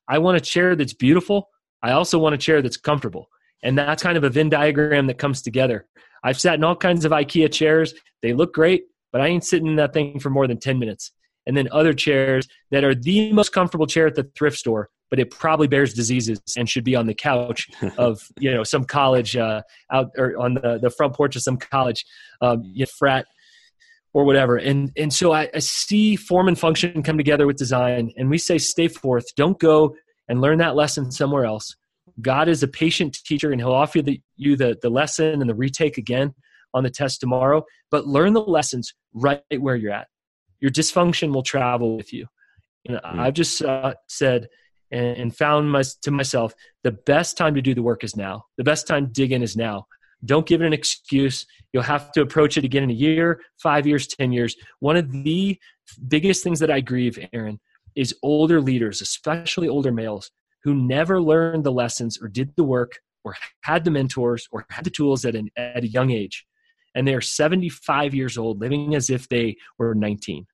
I 0.08 0.20
want 0.20 0.38
a 0.38 0.41
chair 0.41 0.76
that's 0.76 0.93
beautiful. 0.93 1.50
I 1.84 1.91
also 1.91 2.17
want 2.17 2.36
a 2.36 2.38
chair 2.38 2.62
that's 2.62 2.78
comfortable. 2.78 3.30
And 3.63 3.78
that's 3.78 4.04
kind 4.04 4.17
of 4.17 4.24
a 4.24 4.30
Venn 4.30 4.50
diagram 4.50 5.08
that 5.08 5.17
comes 5.17 5.41
together. 5.41 5.88
I've 6.24 6.39
sat 6.39 6.56
in 6.56 6.63
all 6.63 6.76
kinds 6.76 7.06
of 7.06 7.12
IKEA 7.12 7.52
chairs. 7.52 7.93
They 8.22 8.34
look 8.34 8.54
great, 8.54 8.84
but 9.12 9.22
I 9.22 9.28
ain't 9.28 9.46
sitting 9.46 9.67
in 9.67 9.76
that 9.78 9.93
thing 9.93 10.20
for 10.20 10.30
more 10.30 10.48
than 10.48 10.60
10 10.60 10.80
minutes. 10.80 11.12
And 11.46 11.56
then 11.56 11.70
other 11.72 11.93
chairs 11.93 12.48
that 12.72 12.84
are 12.84 12.93
the 12.93 13.32
most 13.32 13.54
comfortable 13.54 13.88
chair 13.88 14.08
at 14.08 14.15
the 14.15 14.30
thrift 14.38 14.58
store, 14.58 14.89
but 15.10 15.20
it 15.20 15.32
probably 15.32 15.67
bears 15.67 15.93
diseases 15.93 16.39
and 16.58 16.70
should 16.70 16.84
be 16.84 16.96
on 16.96 17.08
the 17.08 17.13
couch 17.13 17.70
of 17.98 18.22
you 18.38 18.54
know 18.54 18.63
some 18.63 18.84
college 18.84 19.38
uh, 19.38 19.62
out 19.91 20.12
or 20.17 20.38
on 20.38 20.56
the, 20.56 20.80
the 20.82 20.89
front 20.89 21.15
porch 21.15 21.38
of 21.38 21.41
some 21.41 21.56
college 21.56 22.06
um, 22.41 22.63
you 22.65 22.82
know, 22.82 22.91
frat 22.98 23.28
or 24.13 24.26
whatever. 24.26 24.58
And 24.58 24.91
and 24.98 25.13
so 25.13 25.32
I, 25.34 25.50
I, 25.54 25.60
see 25.60 26.15
form 26.15 26.48
and 26.48 26.58
function 26.58 27.04
come 27.04 27.17
together 27.17 27.46
with 27.46 27.58
design, 27.58 28.12
and 28.17 28.30
we 28.30 28.38
say 28.38 28.58
stay 28.58 28.88
forth. 28.88 29.36
Don't 29.36 29.60
go 29.60 29.96
and 30.28 30.41
learn 30.41 30.58
that 30.60 30.76
lesson 30.76 31.12
somewhere 31.12 31.46
else. 31.46 31.76
God 32.22 32.48
is 32.48 32.63
a 32.63 32.67
patient 32.67 33.17
teacher, 33.26 33.52
and 33.52 33.62
He'll 33.62 33.72
offer 33.74 34.02
the, 34.02 34.22
you 34.36 34.56
the, 34.56 34.78
the 34.82 34.89
lesson 34.89 35.41
and 35.41 35.50
the 35.50 35.56
retake 35.56 35.98
again 35.98 36.34
on 36.74 36.84
the 36.84 36.89
test 36.89 37.20
tomorrow. 37.20 37.63
But 37.91 38.08
learn 38.08 38.34
the 38.34 38.41
lessons 38.41 38.93
right 39.13 39.41
where 39.60 39.76
you're 39.76 39.93
at. 39.93 40.08
Your 40.60 40.72
dysfunction 40.72 41.34
will 41.34 41.43
travel 41.43 41.98
with 41.98 42.12
you. 42.12 42.28
And 42.88 42.98
mm. 42.98 43.20
I've 43.20 43.34
just 43.34 43.62
uh, 43.62 43.93
said 44.08 44.48
and, 44.91 45.17
and 45.17 45.36
found 45.36 45.72
my, 45.72 45.84
to 46.02 46.12
myself 46.12 46.54
the 46.84 46.91
best 46.91 47.38
time 47.38 47.56
to 47.56 47.62
do 47.62 47.76
the 47.76 47.84
work 47.84 48.04
is 48.04 48.15
now. 48.15 48.46
The 48.58 48.63
best 48.63 48.88
time 48.88 49.08
to 49.08 49.12
dig 49.12 49.32
in 49.32 49.43
is 49.43 49.56
now. 49.56 49.86
Don't 50.25 50.47
give 50.47 50.62
it 50.62 50.65
an 50.65 50.73
excuse. 50.73 51.45
You'll 51.73 51.84
have 51.84 52.12
to 52.13 52.21
approach 52.21 52.58
it 52.58 52.63
again 52.63 52.84
in 52.84 52.89
a 52.89 52.93
year, 52.93 53.41
five 53.62 53.86
years, 53.86 54.08
10 54.08 54.32
years. 54.32 54.56
One 54.80 54.97
of 54.97 55.12
the 55.12 55.60
biggest 56.08 56.43
things 56.43 56.60
that 56.60 56.71
I 56.71 56.80
grieve, 56.80 57.19
Aaron, 57.34 57.60
is 57.95 58.15
older 58.23 58.62
leaders, 58.62 59.01
especially 59.01 59.67
older 59.67 59.91
males, 59.91 60.32
who 60.63 60.73
never 60.73 61.21
learned 61.21 61.63
the 61.63 61.71
lessons 61.71 62.20
or 62.22 62.28
did 62.28 62.55
the 62.55 62.63
work 62.63 62.99
or 63.24 63.36
had 63.61 63.84
the 63.84 63.91
mentors 63.91 64.47
or 64.51 64.65
had 64.70 64.86
the 64.86 64.89
tools 64.89 65.26
at, 65.26 65.36
an, 65.36 65.49
at 65.57 65.84
a 65.84 65.88
young 65.88 66.11
age. 66.11 66.45
And 66.95 67.07
they're 67.07 67.22
75 67.22 68.15
years 68.15 68.38
old, 68.38 68.59
living 68.59 68.95
as 68.95 69.09
if 69.09 69.30
they 69.30 69.55
were 69.78 69.93
19. 69.93 70.45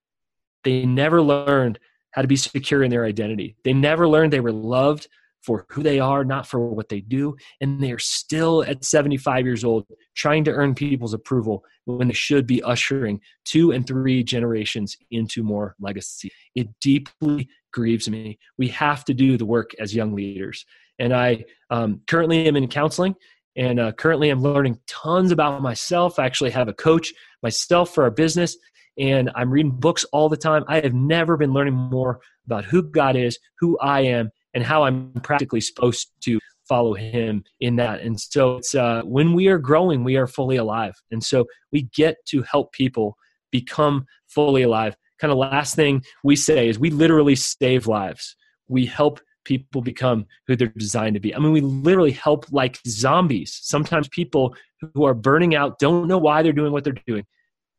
They 0.64 0.86
never 0.86 1.22
learned 1.22 1.80
how 2.12 2.22
to 2.22 2.28
be 2.28 2.36
secure 2.36 2.84
in 2.84 2.92
their 2.92 3.06
identity. 3.06 3.56
They 3.64 3.74
never 3.74 4.08
learned 4.08 4.34
they 4.34 4.40
were 4.40 4.52
loved 4.52 5.08
for 5.44 5.66
who 5.70 5.84
they 5.84 6.00
are, 6.00 6.24
not 6.24 6.48
for 6.48 6.60
what 6.60 6.90
they 6.90 7.02
do. 7.02 7.36
And 7.62 7.82
they 7.82 7.92
are 7.92 8.00
still 8.00 8.64
at 8.64 8.86
75 8.86 9.46
years 9.46 9.64
old 9.64 9.86
trying 10.16 10.44
to 10.46 10.52
earn 10.52 10.74
people's 10.74 11.14
approval 11.14 11.64
when 11.86 12.08
they 12.08 12.14
should 12.14 12.48
be 12.48 12.64
ushering 12.64 13.20
two 13.44 13.72
and 13.72 13.86
three 13.86 14.24
generations 14.24 14.96
into 15.12 15.44
more 15.44 15.76
legacy. 15.80 16.32
It 16.56 16.70
deeply 16.80 17.50
grieves 17.74 18.10
me. 18.10 18.40
We 18.58 18.70
have 18.70 19.04
to 19.06 19.14
do 19.14 19.38
the 19.38 19.46
work 19.46 19.72
as 19.80 19.94
young 19.94 20.16
leaders. 20.16 20.66
And 21.00 21.14
I 21.14 21.44
um, 21.70 22.02
currently 22.08 22.48
am 22.48 22.56
in 22.56 22.68
counseling 22.68 23.16
And 23.56 23.80
uh, 23.80 23.92
currently, 23.92 24.30
I'm 24.30 24.42
learning 24.42 24.80
tons 24.88 25.32
about 25.32 25.62
myself. 25.62 26.20
I 26.20 26.26
actually 26.26 26.52
have 26.52 26.68
a 26.68 26.74
coach 26.74 27.14
myself 27.42 27.94
for 27.94 28.04
our 28.04 28.12
business, 28.12 28.58
and 28.98 29.30
I'm 29.36 29.52
reading 29.52 29.72
books 29.72 30.06
all 30.12 30.30
the 30.30 30.38
time. 30.38 30.64
I 30.68 30.80
have 30.80 30.94
never 30.94 31.38
been 31.38 31.54
learning 31.54 31.76
more 31.76 32.20
about 32.46 32.66
who 32.66 32.84
God 32.84 33.16
is, 33.16 33.38
who 33.60 33.78
I 33.80 34.02
am, 34.02 34.32
and 34.54 34.64
how 34.64 34.84
I'm 34.84 35.12
practically 35.24 35.62
supposed 35.62 36.12
to 36.22 36.40
follow 36.68 36.94
Him 36.94 37.44
in 37.60 37.76
that. 37.78 38.02
And 38.02 38.20
so, 38.20 38.58
it's 38.58 38.76
uh, 38.76 39.02
when 39.04 39.34
we 39.34 39.48
are 39.48 39.58
growing, 39.58 40.04
we 40.04 40.16
are 40.16 40.28
fully 40.28 40.58
alive, 40.58 40.96
and 41.12 41.24
so 41.24 41.46
we 41.72 41.84
get 41.96 42.18
to 42.28 42.42
help 42.44 42.72
people 42.72 43.18
become 43.52 44.06
fully 44.28 44.64
alive. 44.64 44.96
Kind 45.20 45.32
of 45.32 45.38
last 45.38 45.76
thing 45.76 46.04
we 46.24 46.36
say 46.36 46.68
is 46.68 46.80
we 46.80 46.90
literally 46.90 47.36
save 47.36 47.88
lives. 47.88 48.36
We 48.68 48.86
help 48.86 49.20
people 49.46 49.82
become 49.82 50.26
who 50.48 50.56
they're 50.56 50.68
designed 50.68 51.14
to 51.16 51.20
be. 51.20 51.36
I 51.36 51.40
mean, 51.40 51.52
we 51.52 51.62
literally 51.62 52.12
help 52.12 52.52
like 52.52 52.80
zombies. 52.88 53.60
Sometimes 53.62 54.08
people 54.08 54.56
who 54.94 55.04
are 55.06 55.14
burning 55.14 55.56
out 55.56 55.80
don't 55.80 56.08
know 56.08 56.18
why 56.18 56.42
they're 56.42 56.54
doing 56.54 56.72
what 56.72 56.84
they're 56.84 56.94
doing 57.06 57.26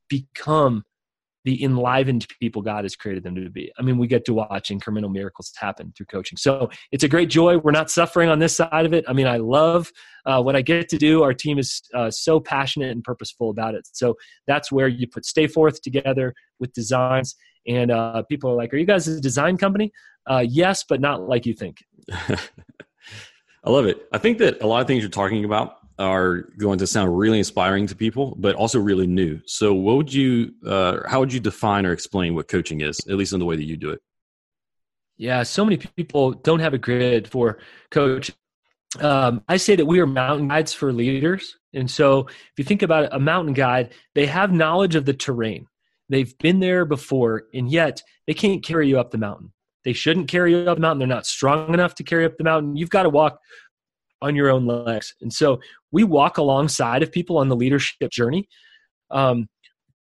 become 0.09 0.85
the 1.45 1.63
enlivened 1.63 2.27
people 2.41 2.63
God 2.63 2.85
has 2.85 2.97
created 2.97 3.23
them 3.23 3.35
to 3.35 3.51
be. 3.51 3.71
I 3.79 3.83
mean, 3.83 3.99
we 3.99 4.07
get 4.07 4.25
to 4.27 4.35
watch 4.35 4.71
incremental 4.71 5.13
miracles 5.13 5.53
happen 5.57 5.93
through 5.97 6.07
coaching. 6.07 6.39
So 6.39 6.71
it's 6.91 7.05
a 7.05 7.09
great 7.09 7.29
joy. 7.29 7.59
We're 7.59 7.71
not 7.71 7.91
suffering 7.91 8.31
on 8.31 8.39
this 8.39 8.57
side 8.57 8.87
of 8.87 8.95
it. 8.95 9.05
I 9.07 9.13
mean, 9.13 9.27
I 9.27 9.37
love 9.37 9.93
uh, 10.25 10.43
what 10.43 10.57
I 10.57 10.63
get 10.63 10.89
to 10.89 10.99
do. 10.99 11.23
Our 11.23 11.35
team 11.35 11.59
is 11.59 11.83
uh, 11.95 12.11
so 12.11 12.41
passionate 12.41 12.91
and 12.93 13.05
purposeful 13.05 13.51
about 13.51 13.75
it. 13.75 13.87
So 13.93 14.17
that's 14.47 14.73
where 14.73 14.89
you 14.89 15.07
put 15.07 15.27
Stay 15.27 15.47
Forth 15.47 15.83
together 15.83 16.35
with 16.59 16.73
designs. 16.73 17.37
And 17.67 17.91
uh, 17.91 18.23
people 18.23 18.51
are 18.51 18.57
like, 18.57 18.73
Are 18.73 18.79
you 18.79 18.87
guys 18.87 19.07
a 19.07 19.21
design 19.21 19.59
company? 19.59 19.93
Uh, 20.27 20.45
yes, 20.47 20.85
but 20.89 21.01
not 21.01 21.29
like 21.29 21.45
you 21.45 21.55
think. 21.55 21.85
I 22.11 23.71
love 23.71 23.87
it. 23.87 24.07
I 24.13 24.19
think 24.19 24.39
that 24.39 24.63
a 24.63 24.67
lot 24.67 24.81
of 24.81 24.87
things 24.87 25.03
you're 25.03 25.11
talking 25.11 25.45
about 25.45 25.77
are 25.99 26.49
going 26.59 26.79
to 26.79 26.87
sound 26.87 27.17
really 27.17 27.39
inspiring 27.39 27.87
to 27.87 27.95
people, 27.95 28.35
but 28.39 28.55
also 28.55 28.79
really 28.81 29.07
new. 29.07 29.41
So, 29.47 29.75
what 29.75 29.97
would 29.97 30.13
you, 30.13 30.53
uh, 30.67 30.99
how 31.09 31.21
would 31.21 31.33
you 31.33 31.41
define 31.41 31.87
or 31.87 31.93
explain 31.93 32.35
what 32.35 32.49
coaching 32.49 32.81
is, 32.81 32.99
at 33.09 33.17
least 33.17 33.33
in 33.33 33.39
the 33.39 33.45
way 33.45 33.57
that 33.57 33.65
you 33.65 33.77
do 33.77 33.91
it? 33.91 34.01
Yeah, 35.17 35.45
so 35.45 35.65
many 35.65 35.77
people 35.77 36.33
don't 36.33 36.61
have 36.61 36.75
a 36.75 36.79
grid 36.79 37.29
for 37.29 37.59
coach. 37.91 38.33
Um, 39.01 39.43
I 39.49 39.57
say 39.57 39.77
that 39.77 39.87
we 39.87 40.01
are 40.01 40.07
mountain 40.07 40.49
guides 40.49 40.73
for 40.73 40.93
leaders. 40.93 41.57
And 41.73 41.91
so, 41.91 42.27
if 42.27 42.53
you 42.57 42.65
think 42.65 42.83
about 42.83 43.05
it, 43.05 43.11
a 43.13 43.21
mountain 43.21 43.55
guide, 43.55 43.95
they 44.15 44.27
have 44.27 44.53
knowledge 44.53 44.97
of 44.97 45.05
the 45.05 45.15
terrain. 45.15 45.67
They've 46.09 46.37
been 46.39 46.61
there 46.61 46.85
before, 46.85 47.45
and 47.55 47.71
yet 47.71 48.03
they 48.27 48.35
can't 48.35 48.65
carry 48.65 48.89
you 48.89 48.99
up 48.99 49.11
the 49.11 49.19
mountain. 49.19 49.53
They 49.85 49.93
shouldn't 49.93 50.29
carry 50.29 50.53
you 50.53 50.69
up 50.71 50.77
the 50.77 50.81
mountain. 50.81 50.99
They're 50.99 51.17
not 51.17 51.27
strong 51.27 51.73
enough 51.73 51.95
to 51.97 52.05
carry 52.05 52.25
up 52.25 52.37
the 52.37 52.45
mountain. 52.45 52.77
You've 52.77 52.91
got 52.91 53.05
to 53.05 53.11
walk 53.11 53.39
on 54.25 54.35
your 54.35 54.51
own 54.51 54.67
legs. 54.67 55.15
And 55.21 55.33
so 55.33 55.61
we 55.95 56.03
walk 56.03 56.39
alongside 56.39 57.05
of 57.05 57.13
people 57.13 57.39
on 57.39 57.49
the 57.49 57.55
leadership 57.55 58.11
journey. 58.11 58.49
Um, 59.13 59.47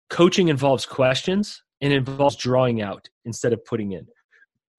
coaching 0.10 0.48
involves 0.48 0.88
questions 0.88 1.62
and 1.82 1.94
involves 1.94 2.36
drawing 2.36 2.82
out 2.82 3.08
instead 3.26 3.54
of 3.54 3.64
putting 3.64 3.92
in. 3.92 4.08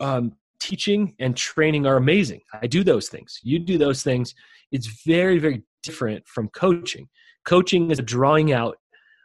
Um, 0.01 0.33
teaching 0.59 1.15
and 1.21 1.37
training 1.37 1.87
are 1.87 1.97
amazing. 1.97 2.41
I 2.61 2.67
do 2.67 2.83
those 2.83 3.09
things. 3.09 3.39
You 3.45 3.61
do 3.61 3.79
those 3.79 4.03
things. 4.03 4.35
It's 4.73 5.05
very, 5.07 5.39
very 5.39 5.63
different 5.85 6.27
from 6.27 6.49
coaching. 6.49 7.09
Coaching 7.45 7.93
is 7.93 8.01
a 8.01 8.03
drawing 8.03 8.53
out, 8.53 8.77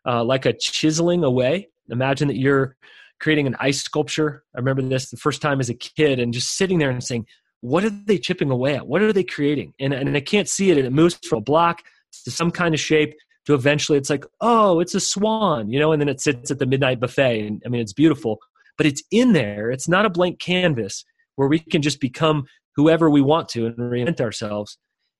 uh, 0.06 0.24
like 0.24 0.46
a 0.46 0.54
chiseling 0.54 1.24
away. 1.24 1.70
Imagine 1.90 2.28
that 2.28 2.38
you're 2.38 2.78
creating 3.20 3.48
an 3.48 3.56
ice 3.60 3.82
sculpture. 3.82 4.44
I 4.56 4.60
remember 4.60 4.84
this 4.84 5.10
the 5.10 5.18
first 5.18 5.42
time 5.42 5.60
as 5.60 5.72
a 5.72 5.74
kid 5.74 6.20
and 6.20 6.36
just 6.36 6.56
sitting 6.56 6.78
there 6.78 6.92
and 6.92 7.04
saying, 7.04 7.26
what 7.62 7.84
are 7.84 7.90
they 7.90 8.18
chipping 8.18 8.52
away 8.52 8.76
at? 8.76 8.88
What 8.88 9.02
are 9.02 9.14
they 9.14 9.24
creating? 9.24 9.74
And, 9.80 9.94
and 9.94 10.16
I 10.16 10.22
can't 10.22 10.48
see 10.48 10.72
it. 10.72 10.78
And 10.78 10.88
it 10.88 10.94
moves 10.94 11.20
from 11.28 11.40
a 11.40 11.42
block 11.42 11.84
to 12.24 12.32
some 12.32 12.52
kind 12.52 12.74
of 12.74 12.80
shape 12.80 13.14
to 13.46 13.54
eventually 13.54 13.98
it's 13.98 14.10
like, 14.10 14.26
oh, 14.42 14.80
it's 14.80 14.96
a 14.96 15.00
swan, 15.00 15.70
you 15.70 15.80
know, 15.80 15.92
and 15.92 16.02
then 16.02 16.10
it 16.10 16.22
sits 16.22 16.52
at 16.52 16.60
the 16.60 16.66
midnight 16.66 17.00
buffet. 17.00 17.46
And 17.46 17.62
I 17.66 17.70
mean, 17.70 17.82
it's 17.82 17.94
beautiful, 17.94 18.40
but 18.78 18.86
it's 18.86 19.04
in 19.12 19.34
there. 19.34 19.72
It's 19.72 19.88
not 19.88 20.06
a 20.06 20.10
blank 20.10 20.40
canvas 20.40 21.04
where 21.36 21.48
we 21.48 21.60
can 21.60 21.82
just 21.82 22.00
become 22.00 22.46
whoever 22.76 23.10
we 23.10 23.22
want 23.22 23.50
to 23.50 23.66
and 23.66 23.76
reinvent 23.76 24.22
ourselves. 24.22 24.78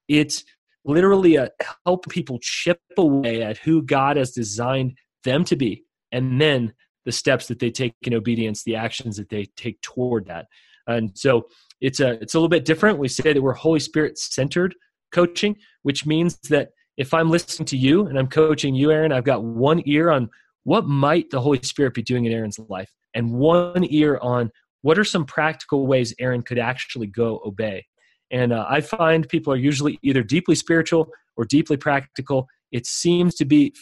It's 0.08 0.44
literally 0.86 1.36
a 1.36 1.50
help 1.86 2.08
people 2.10 2.40
chip 2.42 2.80
away 2.98 3.42
at 3.42 3.58
who 3.58 3.82
God 3.82 4.18
has 4.18 4.32
designed 4.32 4.98
them 5.24 5.44
to 5.46 5.56
be. 5.56 5.84
And 6.12 6.40
then 6.40 6.74
the 7.06 7.12
steps 7.12 7.48
that 7.48 7.60
they 7.60 7.72
take 7.72 7.94
in 8.04 8.14
obedience, 8.14 8.64
the 8.64 8.76
actions 8.76 9.18
that 9.18 9.30
they 9.30 9.46
take 9.56 9.82
toward 9.82 10.28
that. 10.28 10.48
And 10.88 11.18
so 11.18 11.48
it's 11.82 12.00
a 12.00 12.12
it's 12.22 12.34
a 12.34 12.38
little 12.38 12.50
bit 12.50 12.66
different. 12.66 13.00
We 13.00 13.08
say 13.08 13.34
that 13.34 13.42
we're 13.42 13.54
Holy 13.54 13.80
Spirit 13.80 14.18
centered 14.18 14.76
coaching, 15.12 15.56
which 15.84 16.06
means 16.06 16.38
that 16.50 16.70
if 16.98 17.14
I'm 17.14 17.30
listening 17.30 17.66
to 17.68 17.78
you 17.78 18.08
and 18.08 18.20
I'm 18.20 18.28
coaching 18.28 18.76
you, 18.76 18.92
Aaron, 18.92 19.12
I've 19.12 19.24
got 19.24 19.44
one 19.44 19.82
ear 19.86 20.12
on 20.12 20.30
what 20.64 20.86
might 20.86 21.30
the 21.30 21.42
Holy 21.42 21.62
Spirit 21.64 21.94
be 21.94 22.02
doing 22.02 22.26
in 22.26 22.32
Aaron's 22.32 22.60
life, 22.60 22.92
and 23.14 23.32
one 23.32 23.86
ear 23.90 24.20
on 24.22 24.52
what 24.82 25.00
are 25.00 25.04
some 25.04 25.26
practical 25.26 25.88
ways 25.88 26.14
Aaron 26.20 26.42
could 26.42 26.60
actually 26.60 27.08
go 27.08 27.42
obey. 27.46 27.86
And 28.32 28.54
uh, 28.54 28.66
I 28.70 28.82
find 28.82 29.28
people 29.28 29.52
are 29.52 29.58
usually 29.58 29.98
either 30.04 30.24
deeply 30.24 30.56
spiritual 30.56 31.10
or 31.36 31.46
deeply 31.46 31.78
practical. 31.78 32.48
It 32.72 32.86
seems 32.86 33.36
to 33.36 33.46
be, 33.46 33.74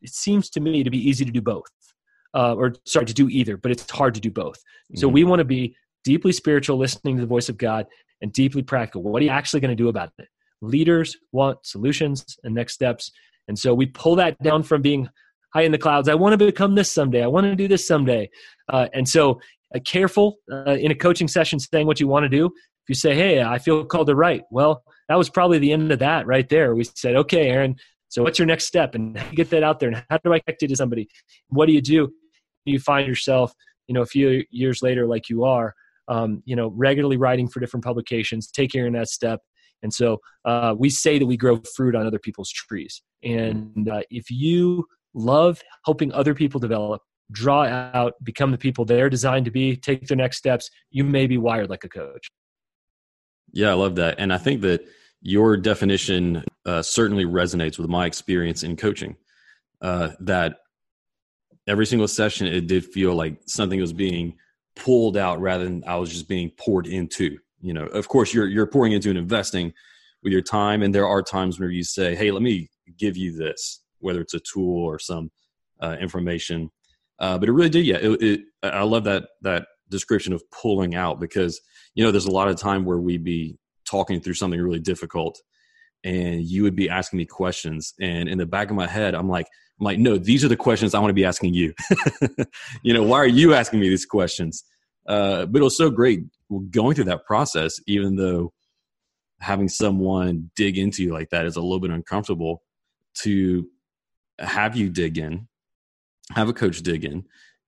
it 0.00 0.10
seems 0.10 0.48
to 0.50 0.60
me 0.60 0.82
to 0.82 0.90
be 0.90 0.98
easy 0.98 1.24
to 1.24 1.30
do 1.30 1.42
both, 1.42 1.64
uh, 2.34 2.54
or 2.54 2.74
sorry 2.86 3.06
to 3.06 3.14
do 3.14 3.28
either, 3.28 3.56
but 3.56 3.70
it's 3.70 3.88
hard 3.90 4.14
to 4.14 4.20
do 4.20 4.30
both. 4.30 4.56
Mm-hmm. 4.56 5.00
So 5.00 5.08
we 5.08 5.24
want 5.24 5.40
to 5.40 5.44
be 5.44 5.76
deeply 6.06 6.32
spiritual, 6.32 6.78
listening 6.78 7.16
to 7.16 7.20
the 7.20 7.26
voice 7.26 7.48
of 7.48 7.58
God, 7.58 7.84
and 8.22 8.32
deeply 8.32 8.62
practical. 8.62 9.02
What 9.02 9.20
are 9.20 9.24
you 9.24 9.30
actually 9.30 9.60
going 9.60 9.76
to 9.76 9.82
do 9.82 9.88
about 9.88 10.12
it? 10.18 10.28
Leaders 10.62 11.16
want 11.32 11.58
solutions 11.66 12.24
and 12.44 12.54
next 12.54 12.74
steps. 12.74 13.10
And 13.48 13.58
so 13.58 13.74
we 13.74 13.86
pull 13.86 14.14
that 14.16 14.40
down 14.40 14.62
from 14.62 14.82
being 14.82 15.08
high 15.52 15.62
in 15.62 15.72
the 15.72 15.78
clouds. 15.78 16.08
I 16.08 16.14
want 16.14 16.38
to 16.38 16.46
become 16.46 16.76
this 16.76 16.90
someday. 16.90 17.24
I 17.24 17.26
want 17.26 17.46
to 17.46 17.56
do 17.56 17.66
this 17.66 17.86
someday. 17.86 18.30
Uh, 18.68 18.86
and 18.94 19.06
so, 19.08 19.40
uh, 19.74 19.80
careful 19.84 20.36
uh, 20.50 20.76
in 20.84 20.92
a 20.92 20.94
coaching 20.94 21.26
session 21.26 21.58
saying 21.58 21.88
what 21.88 21.98
you 21.98 22.06
want 22.06 22.22
to 22.22 22.28
do. 22.28 22.46
If 22.46 22.88
you 22.88 22.94
say, 22.94 23.16
hey, 23.16 23.42
I 23.42 23.58
feel 23.58 23.84
called 23.84 24.06
to 24.06 24.14
write, 24.14 24.42
well, 24.52 24.84
that 25.08 25.18
was 25.18 25.28
probably 25.28 25.58
the 25.58 25.72
end 25.72 25.90
of 25.90 25.98
that 25.98 26.24
right 26.26 26.48
there. 26.48 26.76
We 26.76 26.84
said, 26.84 27.16
okay, 27.16 27.48
Aaron, 27.48 27.74
so 28.08 28.22
what's 28.22 28.38
your 28.38 28.46
next 28.46 28.66
step? 28.66 28.94
And 28.94 29.20
get 29.34 29.50
that 29.50 29.64
out 29.64 29.80
there? 29.80 29.88
And 29.88 30.04
how 30.08 30.18
do 30.18 30.32
I 30.32 30.38
connect 30.38 30.62
it 30.62 30.68
to 30.68 30.76
somebody? 30.76 31.08
What 31.48 31.66
do 31.66 31.72
you 31.72 31.82
do? 31.82 32.12
You 32.64 32.78
find 32.78 33.08
yourself, 33.08 33.52
you 33.88 33.94
know, 33.94 34.02
a 34.02 34.06
few 34.06 34.44
years 34.50 34.82
later, 34.82 35.04
like 35.06 35.28
you 35.28 35.44
are, 35.44 35.74
um, 36.08 36.42
you 36.44 36.56
know, 36.56 36.68
regularly 36.68 37.16
writing 37.16 37.48
for 37.48 37.60
different 37.60 37.84
publications, 37.84 38.50
taking 38.50 38.92
that 38.92 39.08
step. 39.08 39.40
And 39.82 39.92
so 39.92 40.20
uh, 40.44 40.74
we 40.76 40.90
say 40.90 41.18
that 41.18 41.26
we 41.26 41.36
grow 41.36 41.60
fruit 41.76 41.94
on 41.94 42.06
other 42.06 42.18
people's 42.18 42.50
trees. 42.50 43.02
And 43.22 43.88
uh, 43.88 44.02
if 44.10 44.30
you 44.30 44.86
love 45.14 45.62
helping 45.84 46.12
other 46.12 46.34
people 46.34 46.60
develop, 46.60 47.02
draw 47.32 47.64
out, 47.64 48.14
become 48.22 48.52
the 48.52 48.58
people 48.58 48.84
they're 48.84 49.10
designed 49.10 49.44
to 49.44 49.50
be, 49.50 49.76
take 49.76 50.06
their 50.06 50.16
next 50.16 50.38
steps, 50.38 50.70
you 50.90 51.04
may 51.04 51.26
be 51.26 51.38
wired 51.38 51.70
like 51.70 51.84
a 51.84 51.88
coach. 51.88 52.28
Yeah, 53.52 53.70
I 53.70 53.74
love 53.74 53.96
that. 53.96 54.16
And 54.18 54.32
I 54.32 54.38
think 54.38 54.60
that 54.62 54.86
your 55.22 55.56
definition 55.56 56.44
uh, 56.64 56.82
certainly 56.82 57.24
resonates 57.24 57.78
with 57.78 57.88
my 57.88 58.06
experience 58.06 58.62
in 58.62 58.76
coaching. 58.76 59.16
Uh, 59.80 60.10
that 60.20 60.58
every 61.66 61.86
single 61.86 62.08
session, 62.08 62.46
it 62.46 62.66
did 62.66 62.84
feel 62.84 63.14
like 63.14 63.40
something 63.46 63.80
was 63.80 63.92
being 63.92 64.34
pulled 64.76 65.16
out 65.16 65.40
rather 65.40 65.64
than 65.64 65.82
I 65.86 65.96
was 65.96 66.10
just 66.10 66.28
being 66.28 66.50
poured 66.50 66.86
into. 66.86 67.38
You 67.60 67.72
know, 67.72 67.86
of 67.86 68.08
course, 68.08 68.32
you're 68.32 68.46
you're 68.46 68.66
pouring 68.66 68.92
into 68.92 69.08
and 69.08 69.18
investing 69.18 69.72
with 70.22 70.32
your 70.32 70.42
time, 70.42 70.82
and 70.82 70.94
there 70.94 71.06
are 71.06 71.22
times 71.22 71.58
where 71.58 71.70
you 71.70 71.82
say, 71.82 72.14
"Hey, 72.14 72.30
let 72.30 72.42
me 72.42 72.70
give 72.98 73.16
you 73.16 73.36
this," 73.36 73.82
whether 73.98 74.20
it's 74.20 74.34
a 74.34 74.40
tool 74.40 74.84
or 74.84 74.98
some 74.98 75.30
uh, 75.82 75.96
information. 76.00 76.70
Uh, 77.18 77.38
but 77.38 77.48
it 77.48 77.52
really 77.52 77.70
did, 77.70 77.86
yeah. 77.86 77.96
It, 77.96 78.22
it, 78.22 78.40
I 78.62 78.82
love 78.82 79.04
that 79.04 79.28
that 79.42 79.66
description 79.88 80.32
of 80.32 80.42
pulling 80.50 80.94
out 80.94 81.18
because 81.18 81.60
you 81.94 82.04
know 82.04 82.10
there's 82.10 82.26
a 82.26 82.30
lot 82.30 82.48
of 82.48 82.56
time 82.56 82.84
where 82.84 82.98
we'd 82.98 83.24
be 83.24 83.58
talking 83.84 84.20
through 84.20 84.34
something 84.34 84.60
really 84.60 84.80
difficult, 84.80 85.40
and 86.04 86.42
you 86.42 86.62
would 86.62 86.76
be 86.76 86.90
asking 86.90 87.16
me 87.16 87.24
questions, 87.24 87.94
and 88.00 88.28
in 88.28 88.38
the 88.38 88.46
back 88.46 88.70
of 88.70 88.76
my 88.76 88.86
head, 88.86 89.14
I'm 89.14 89.28
like, 89.28 89.46
I'm 89.78 89.84
like, 89.84 89.98
no, 89.98 90.16
these 90.16 90.44
are 90.44 90.48
the 90.48 90.56
questions 90.56 90.94
I 90.94 91.00
want 91.00 91.10
to 91.10 91.14
be 91.14 91.24
asking 91.24 91.54
you. 91.54 91.74
you 92.82 92.94
know, 92.94 93.02
why 93.02 93.18
are 93.18 93.26
you 93.26 93.54
asking 93.54 93.80
me 93.80 93.88
these 93.88 94.06
questions? 94.06 94.64
Uh, 95.06 95.46
but 95.46 95.60
it 95.60 95.64
was 95.64 95.76
so 95.76 95.90
great 95.90 96.20
going 96.70 96.94
through 96.94 97.04
that 97.04 97.26
process, 97.26 97.78
even 97.86 98.16
though 98.16 98.52
having 99.40 99.68
someone 99.68 100.50
dig 100.56 100.78
into 100.78 101.02
you 101.02 101.12
like 101.12 101.30
that 101.30 101.44
is 101.44 101.56
a 101.56 101.60
little 101.60 101.80
bit 101.80 101.90
uncomfortable 101.90 102.62
to 103.14 103.68
have 104.38 104.76
you 104.76 104.88
dig 104.88 105.18
in, 105.18 105.46
have 106.34 106.48
a 106.48 106.52
coach 106.52 106.80
dig 106.82 107.04
in, 107.04 107.24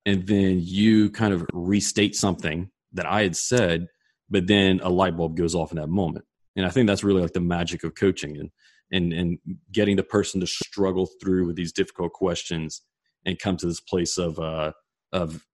and 0.07 0.27
then 0.27 0.59
you 0.61 1.11
kind 1.11 1.35
of 1.35 1.47
restate 1.53 2.17
something 2.17 2.71
that 2.93 3.07
I 3.07 3.23
had 3.23 3.37
said, 3.37 3.89
but 4.31 4.47
then 4.47 4.81
a 4.83 4.89
light 4.89 5.17
bulb 5.17 5.37
goes 5.37 5.55
off 5.55 5.73
in 5.73 5.77
that 5.77 5.89
moment. 5.89 6.25
And 6.57 6.67
I 6.67 6.71
think 6.71 6.87
that's 6.87 7.05
really 7.05 7.23
like 7.23 7.35
the 7.35 7.41
magic 7.41 7.85
of 7.85 7.95
coaching. 7.95 8.37
And 8.39 8.51
and 8.93 9.12
and 9.12 9.39
getting 9.72 9.97
the 9.97 10.03
person 10.03 10.41
to 10.41 10.47
struggle 10.47 11.09
through 11.20 11.47
with 11.47 11.57
these 11.57 11.72
difficult 11.72 12.12
questions 12.12 12.82
and 13.26 13.39
come 13.39 13.57
to 13.57 13.66
this 13.66 13.80
place 13.80 14.18
of 14.18 14.39
uh 14.39 14.72
of 15.12 15.45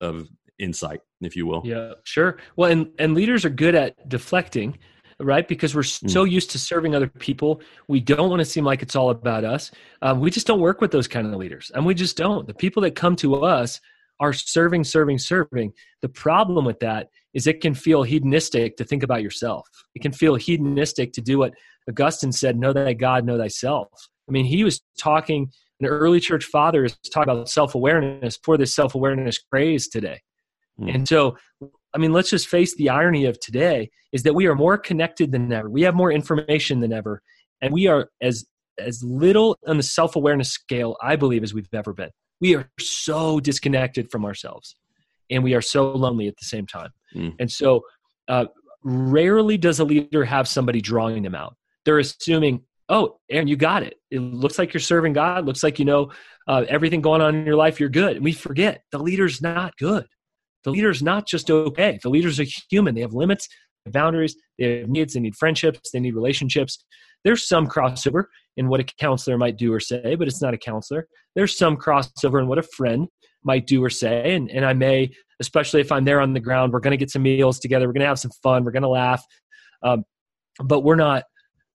of 0.00 0.28
insight 0.58 1.00
if 1.20 1.34
you 1.34 1.46
will 1.46 1.62
yeah 1.64 1.92
sure 2.04 2.38
well 2.56 2.70
and 2.70 2.90
and 2.98 3.14
leaders 3.14 3.44
are 3.44 3.50
good 3.50 3.74
at 3.74 4.08
deflecting 4.08 4.78
right? 5.22 5.46
Because 5.46 5.74
we're 5.74 5.82
mm. 5.82 6.10
so 6.10 6.24
used 6.24 6.50
to 6.50 6.58
serving 6.58 6.94
other 6.94 7.06
people. 7.06 7.60
We 7.88 8.00
don't 8.00 8.30
want 8.30 8.40
to 8.40 8.44
seem 8.44 8.64
like 8.64 8.82
it's 8.82 8.96
all 8.96 9.10
about 9.10 9.44
us. 9.44 9.70
Um, 10.02 10.20
we 10.20 10.30
just 10.30 10.46
don't 10.46 10.60
work 10.60 10.80
with 10.80 10.90
those 10.90 11.08
kind 11.08 11.26
of 11.26 11.34
leaders. 11.34 11.70
And 11.74 11.86
we 11.86 11.94
just 11.94 12.16
don't. 12.16 12.46
The 12.46 12.54
people 12.54 12.82
that 12.82 12.94
come 12.94 13.16
to 13.16 13.44
us 13.44 13.80
are 14.20 14.32
serving, 14.32 14.84
serving, 14.84 15.18
serving. 15.18 15.72
The 16.00 16.08
problem 16.08 16.64
with 16.64 16.80
that 16.80 17.08
is 17.34 17.46
it 17.46 17.60
can 17.60 17.74
feel 17.74 18.02
hedonistic 18.02 18.76
to 18.76 18.84
think 18.84 19.02
about 19.02 19.22
yourself. 19.22 19.66
It 19.94 20.02
can 20.02 20.12
feel 20.12 20.34
hedonistic 20.36 21.12
to 21.14 21.20
do 21.20 21.38
what 21.38 21.54
Augustine 21.88 22.32
said, 22.32 22.58
know 22.58 22.72
thy 22.72 22.92
God, 22.92 23.24
know 23.24 23.38
thyself. 23.38 23.88
I 24.28 24.32
mean, 24.32 24.44
he 24.44 24.64
was 24.64 24.80
talking, 24.98 25.50
an 25.80 25.86
early 25.86 26.20
church 26.20 26.44
father 26.44 26.84
is 26.84 26.96
talking 27.12 27.32
about 27.32 27.48
self 27.48 27.74
awareness 27.74 28.38
for 28.42 28.56
this 28.56 28.74
self 28.74 28.94
awareness 28.94 29.38
craze 29.38 29.88
today. 29.88 30.20
Mm. 30.80 30.94
And 30.94 31.08
so, 31.08 31.36
I 31.94 31.98
mean, 31.98 32.12
let's 32.12 32.30
just 32.30 32.48
face 32.48 32.74
the 32.76 32.88
irony 32.88 33.26
of 33.26 33.38
today 33.40 33.90
is 34.12 34.22
that 34.22 34.34
we 34.34 34.46
are 34.46 34.54
more 34.54 34.78
connected 34.78 35.32
than 35.32 35.52
ever. 35.52 35.68
We 35.68 35.82
have 35.82 35.94
more 35.94 36.12
information 36.12 36.80
than 36.80 36.92
ever. 36.92 37.22
And 37.60 37.72
we 37.72 37.86
are 37.86 38.08
as 38.20 38.44
as 38.78 39.02
little 39.04 39.58
on 39.66 39.76
the 39.76 39.82
self 39.82 40.16
awareness 40.16 40.50
scale, 40.50 40.96
I 41.02 41.16
believe, 41.16 41.42
as 41.42 41.52
we've 41.52 41.68
ever 41.72 41.92
been. 41.92 42.10
We 42.40 42.56
are 42.56 42.68
so 42.80 43.40
disconnected 43.40 44.10
from 44.10 44.24
ourselves 44.24 44.74
and 45.30 45.44
we 45.44 45.54
are 45.54 45.62
so 45.62 45.92
lonely 45.92 46.26
at 46.28 46.36
the 46.38 46.44
same 46.44 46.66
time. 46.66 46.90
Mm. 47.14 47.34
And 47.38 47.50
so, 47.50 47.82
uh, 48.28 48.46
rarely 48.84 49.56
does 49.56 49.78
a 49.78 49.84
leader 49.84 50.24
have 50.24 50.48
somebody 50.48 50.80
drawing 50.80 51.22
them 51.22 51.34
out. 51.34 51.56
They're 51.84 51.98
assuming, 51.98 52.62
oh, 52.88 53.18
Aaron, 53.30 53.48
you 53.48 53.56
got 53.56 53.82
it. 53.82 53.94
It 54.10 54.20
looks 54.20 54.58
like 54.58 54.72
you're 54.72 54.80
serving 54.80 55.14
God. 55.14 55.46
Looks 55.46 55.62
like 55.62 55.78
you 55.78 55.84
know 55.84 56.12
uh, 56.46 56.64
everything 56.68 57.00
going 57.00 57.20
on 57.20 57.34
in 57.34 57.46
your 57.46 57.56
life. 57.56 57.80
You're 57.80 57.88
good. 57.88 58.16
And 58.16 58.24
we 58.24 58.32
forget 58.32 58.82
the 58.92 58.98
leader's 58.98 59.42
not 59.42 59.76
good. 59.76 60.06
The 60.64 60.70
leader's 60.70 61.02
not 61.02 61.26
just 61.26 61.50
okay. 61.50 61.98
The 62.02 62.10
leaders 62.10 62.38
are 62.38 62.46
human. 62.70 62.94
They 62.94 63.00
have 63.00 63.14
limits, 63.14 63.48
boundaries, 63.90 64.36
they 64.58 64.80
have 64.80 64.88
needs, 64.88 65.14
they 65.14 65.20
need 65.20 65.36
friendships, 65.36 65.90
they 65.90 66.00
need 66.00 66.14
relationships. 66.14 66.84
There's 67.24 67.46
some 67.46 67.66
crossover 67.66 68.24
in 68.56 68.68
what 68.68 68.80
a 68.80 68.84
counselor 68.84 69.38
might 69.38 69.56
do 69.56 69.72
or 69.72 69.80
say, 69.80 70.14
but 70.14 70.28
it's 70.28 70.42
not 70.42 70.54
a 70.54 70.58
counselor. 70.58 71.06
There's 71.34 71.56
some 71.56 71.76
crossover 71.76 72.40
in 72.40 72.48
what 72.48 72.58
a 72.58 72.62
friend 72.62 73.08
might 73.44 73.66
do 73.66 73.82
or 73.82 73.90
say. 73.90 74.34
And, 74.34 74.50
and 74.50 74.64
I 74.64 74.72
may, 74.72 75.10
especially 75.40 75.80
if 75.80 75.90
I'm 75.90 76.04
there 76.04 76.20
on 76.20 76.32
the 76.32 76.40
ground, 76.40 76.72
we're 76.72 76.80
going 76.80 76.92
to 76.92 76.96
get 76.96 77.10
some 77.10 77.22
meals 77.22 77.58
together. 77.58 77.86
We're 77.86 77.94
going 77.94 78.02
to 78.02 78.08
have 78.08 78.18
some 78.18 78.32
fun. 78.42 78.64
We're 78.64 78.72
going 78.72 78.82
to 78.82 78.88
laugh. 78.88 79.24
Um, 79.82 80.04
but 80.62 80.80
we're 80.80 80.96
not, 80.96 81.24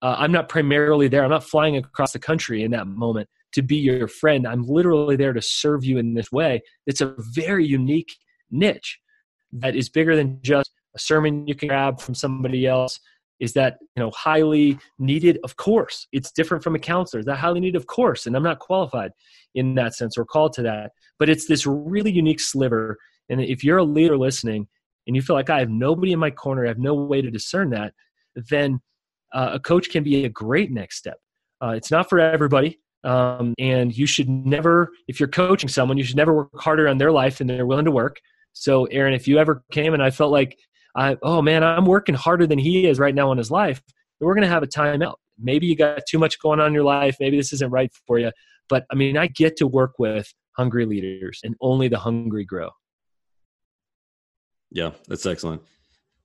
uh, 0.02 0.16
I'm 0.18 0.32
not 0.32 0.50
primarily 0.50 1.08
there. 1.08 1.24
I'm 1.24 1.30
not 1.30 1.44
flying 1.44 1.78
across 1.78 2.12
the 2.12 2.20
country 2.20 2.64
in 2.64 2.72
that 2.72 2.88
moment 2.88 3.30
to 3.54 3.62
be 3.62 3.78
your 3.78 4.08
friend. 4.08 4.48
I'm 4.48 4.64
literally 4.64 5.16
there 5.16 5.34
to 5.34 5.42
serve 5.42 5.84
you 5.84 5.98
in 5.98 6.14
this 6.14 6.32
way. 6.32 6.62
It's 6.86 7.02
a 7.02 7.16
very 7.34 7.66
unique 7.66 8.16
niche 8.52 9.00
that 9.52 9.76
is 9.76 9.90
bigger 9.90 10.16
than 10.16 10.40
just 10.42 10.72
a 10.96 11.00
sermon 11.00 11.48
you 11.48 11.56
can 11.56 11.70
grab 11.70 12.00
from 12.00 12.14
somebody 12.14 12.68
else. 12.68 13.00
Is 13.40 13.54
that 13.54 13.78
you 13.96 14.04
know 14.04 14.12
highly 14.12 14.80
needed? 15.00 15.40
Of 15.44 15.58
course. 15.58 16.08
It's 16.12 16.32
different 16.32 16.64
from 16.64 16.76
a 16.76 16.80
counselor. 16.80 17.20
Is 17.20 17.26
that 17.28 17.38
highly 17.38 17.60
needed? 17.60 17.78
Of 17.78 17.86
course. 17.86 18.26
And 18.26 18.36
i'm 18.36 18.44
not 18.44 18.58
qualified 18.58 19.12
in 19.54 19.76
that 19.76 19.94
sense 19.94 20.18
or 20.18 20.26
called 20.26 20.54
to 20.54 20.64
that. 20.64 20.92
But 21.20 21.30
it's 21.30 21.48
this 21.48 21.66
really 21.66 22.12
unique 22.12 22.40
sliver. 22.40 22.98
And 23.30 23.42
if 23.42 23.64
you're 23.64 23.78
a 23.78 23.84
leader 23.84 24.18
listening 24.18 24.68
and 25.06 25.16
you 25.16 25.22
feel 25.22 25.36
like 25.36 25.50
i 25.50 25.60
have 25.60 25.70
nobody 25.70 26.12
in 26.12 26.20
my 26.20 26.30
corner 26.30 26.66
i 26.66 26.68
have 26.68 26.78
no 26.78 26.94
way 26.94 27.22
to 27.22 27.32
discern 27.32 27.70
that 27.72 27.94
then 28.50 28.80
uh, 29.34 29.52
a 29.54 29.60
coach 29.60 29.90
can 29.90 30.04
be 30.04 30.26
a 30.26 30.30
great 30.30 30.72
next 30.72 30.98
step 30.98 31.20
uh, 31.62 31.70
it's 31.70 31.92
not 31.92 32.10
for 32.10 32.20
everybody 32.20 32.80
um, 33.04 33.54
and 33.60 33.96
you 33.98 34.06
should 34.06 34.30
never 34.30 34.92
if 35.08 35.20
you're 35.20 35.30
coaching 35.30 35.70
someone 35.70 35.98
you 35.98 36.04
should 36.04 36.18
never 36.18 36.34
work 36.34 36.50
harder 36.56 36.88
on 36.88 36.98
their 36.98 37.12
life 37.12 37.38
than 37.38 37.48
they're 37.48 37.66
willing 37.66 37.86
to 37.86 37.92
work 37.92 38.20
so 38.54 38.86
aaron 38.86 39.14
if 39.14 39.28
you 39.28 39.38
ever 39.38 39.64
came 39.72 39.94
and 39.94 40.02
i 40.02 40.10
felt 40.10 40.32
like 40.32 40.58
I, 40.98 41.16
oh 41.22 41.44
man, 41.44 41.64
I'm 41.64 41.86
working 41.86 42.16
harder 42.16 42.48
than 42.48 42.58
he 42.58 42.88
is 42.88 42.98
right 42.98 43.14
now 43.14 43.32
in 43.32 43.38
his 43.38 43.52
life. 43.52 43.82
We're 44.20 44.34
going 44.34 44.42
to 44.42 44.50
have 44.50 44.64
a 44.64 44.68
timeout. 44.68 45.16
Maybe 45.38 45.68
you 45.68 45.76
got 45.76 46.02
too 46.10 46.18
much 46.18 46.40
going 46.40 46.60
on 46.60 46.68
in 46.68 46.74
your 46.74 46.84
life. 46.84 47.18
Maybe 47.20 47.38
this 47.38 47.54
isn't 47.54 47.70
right 47.70 47.92
for 48.08 48.18
you. 48.18 48.32
But 48.68 48.86
I 48.92 48.96
mean, 48.96 49.16
I 49.16 49.28
get 49.28 49.56
to 49.58 49.68
work 49.68 49.94
with 50.00 50.34
hungry 50.58 50.88
leaders, 50.88 51.40
and 51.44 51.56
only 51.62 51.88
the 51.88 52.00
hungry 52.00 52.44
grow. 52.44 52.70
Yeah, 54.72 54.92
that's 55.08 55.26
excellent. 55.26 55.62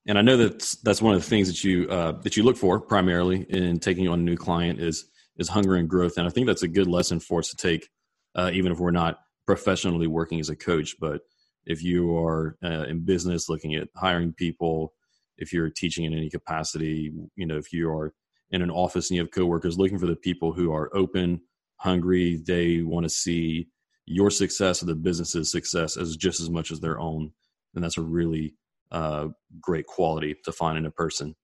And 0.06 0.18
I 0.18 0.22
know 0.22 0.36
that 0.36 0.76
that's 0.82 1.00
one 1.00 1.14
of 1.14 1.20
the 1.20 1.28
things 1.28 1.48
that 1.48 1.62
you 1.62 1.88
uh, 1.88 2.12
that 2.22 2.36
you 2.36 2.42
look 2.42 2.56
for 2.56 2.80
primarily 2.80 3.42
in 3.48 3.78
taking 3.78 4.08
on 4.08 4.20
a 4.20 4.22
new 4.22 4.36
client 4.36 4.80
is 4.80 5.06
is 5.36 5.48
hunger 5.48 5.76
and 5.76 5.88
growth. 5.88 6.18
And 6.18 6.26
I 6.26 6.30
think 6.30 6.46
that's 6.46 6.62
a 6.62 6.68
good 6.68 6.88
lesson 6.88 7.20
for 7.20 7.38
us 7.38 7.50
to 7.50 7.56
take, 7.56 7.88
uh, 8.34 8.50
even 8.52 8.72
if 8.72 8.78
we're 8.78 8.90
not 8.90 9.20
professionally 9.46 10.06
working 10.06 10.40
as 10.40 10.48
a 10.48 10.56
coach. 10.56 10.96
But 11.00 11.22
if 11.66 11.82
you 11.82 12.16
are 12.16 12.56
uh, 12.62 12.84
in 12.88 13.04
business 13.04 13.48
looking 13.48 13.74
at 13.74 13.88
hiring 13.96 14.32
people 14.32 14.92
if 15.38 15.52
you're 15.52 15.70
teaching 15.70 16.04
in 16.04 16.12
any 16.12 16.30
capacity 16.30 17.12
you 17.36 17.46
know 17.46 17.56
if 17.56 17.72
you 17.72 17.90
are 17.90 18.12
in 18.50 18.62
an 18.62 18.70
office 18.70 19.10
and 19.10 19.16
you 19.16 19.22
have 19.22 19.30
coworkers 19.30 19.78
looking 19.78 19.98
for 19.98 20.06
the 20.06 20.16
people 20.16 20.52
who 20.52 20.72
are 20.72 20.94
open 20.94 21.40
hungry 21.76 22.40
they 22.46 22.82
want 22.82 23.04
to 23.04 23.10
see 23.10 23.68
your 24.06 24.30
success 24.30 24.82
or 24.82 24.86
the 24.86 24.94
business's 24.94 25.50
success 25.50 25.96
as 25.96 26.16
just 26.16 26.40
as 26.40 26.50
much 26.50 26.70
as 26.70 26.80
their 26.80 26.98
own 26.98 27.30
and 27.74 27.82
that's 27.82 27.98
a 27.98 28.02
really 28.02 28.54
uh, 28.92 29.28
great 29.60 29.86
quality 29.86 30.36
to 30.44 30.52
find 30.52 30.78
in 30.78 30.86
a 30.86 30.90
person 30.90 31.34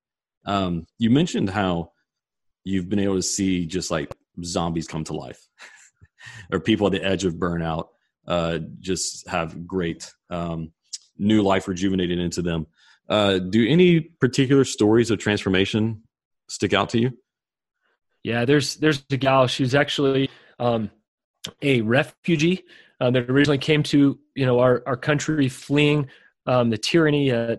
um, 0.46 0.86
you 0.98 1.10
mentioned 1.10 1.50
how 1.50 1.90
you've 2.64 2.88
been 2.88 2.98
able 2.98 3.16
to 3.16 3.22
see 3.22 3.66
just 3.66 3.90
like 3.90 4.14
zombies 4.44 4.86
come 4.86 5.04
to 5.04 5.14
life 5.14 5.48
or 6.52 6.60
people 6.60 6.86
at 6.86 6.92
the 6.92 7.04
edge 7.04 7.24
of 7.24 7.34
burnout 7.34 7.88
uh, 8.28 8.58
just 8.80 9.26
have 9.26 9.66
great 9.66 10.12
um, 10.30 10.70
new 11.18 11.42
life 11.42 11.66
rejuvenated 11.66 12.18
into 12.18 12.42
them. 12.42 12.66
Uh, 13.08 13.38
do 13.38 13.66
any 13.66 14.00
particular 14.00 14.64
stories 14.64 15.10
of 15.10 15.18
transformation 15.18 16.02
stick 16.48 16.74
out 16.74 16.90
to 16.90 17.00
you? 17.00 17.18
Yeah, 18.22 18.44
there's 18.44 18.76
there's 18.76 19.02
a 19.10 19.16
gal. 19.16 19.46
She's 19.46 19.74
actually 19.74 20.28
um, 20.58 20.90
a 21.62 21.80
refugee 21.80 22.64
uh, 23.00 23.10
that 23.10 23.30
originally 23.30 23.58
came 23.58 23.82
to 23.84 24.18
you 24.34 24.44
know 24.44 24.58
our 24.58 24.82
our 24.86 24.96
country 24.96 25.48
fleeing 25.48 26.08
um, 26.48 26.70
the 26.70 26.78
tyranny 26.78 27.30
uh, 27.30 27.56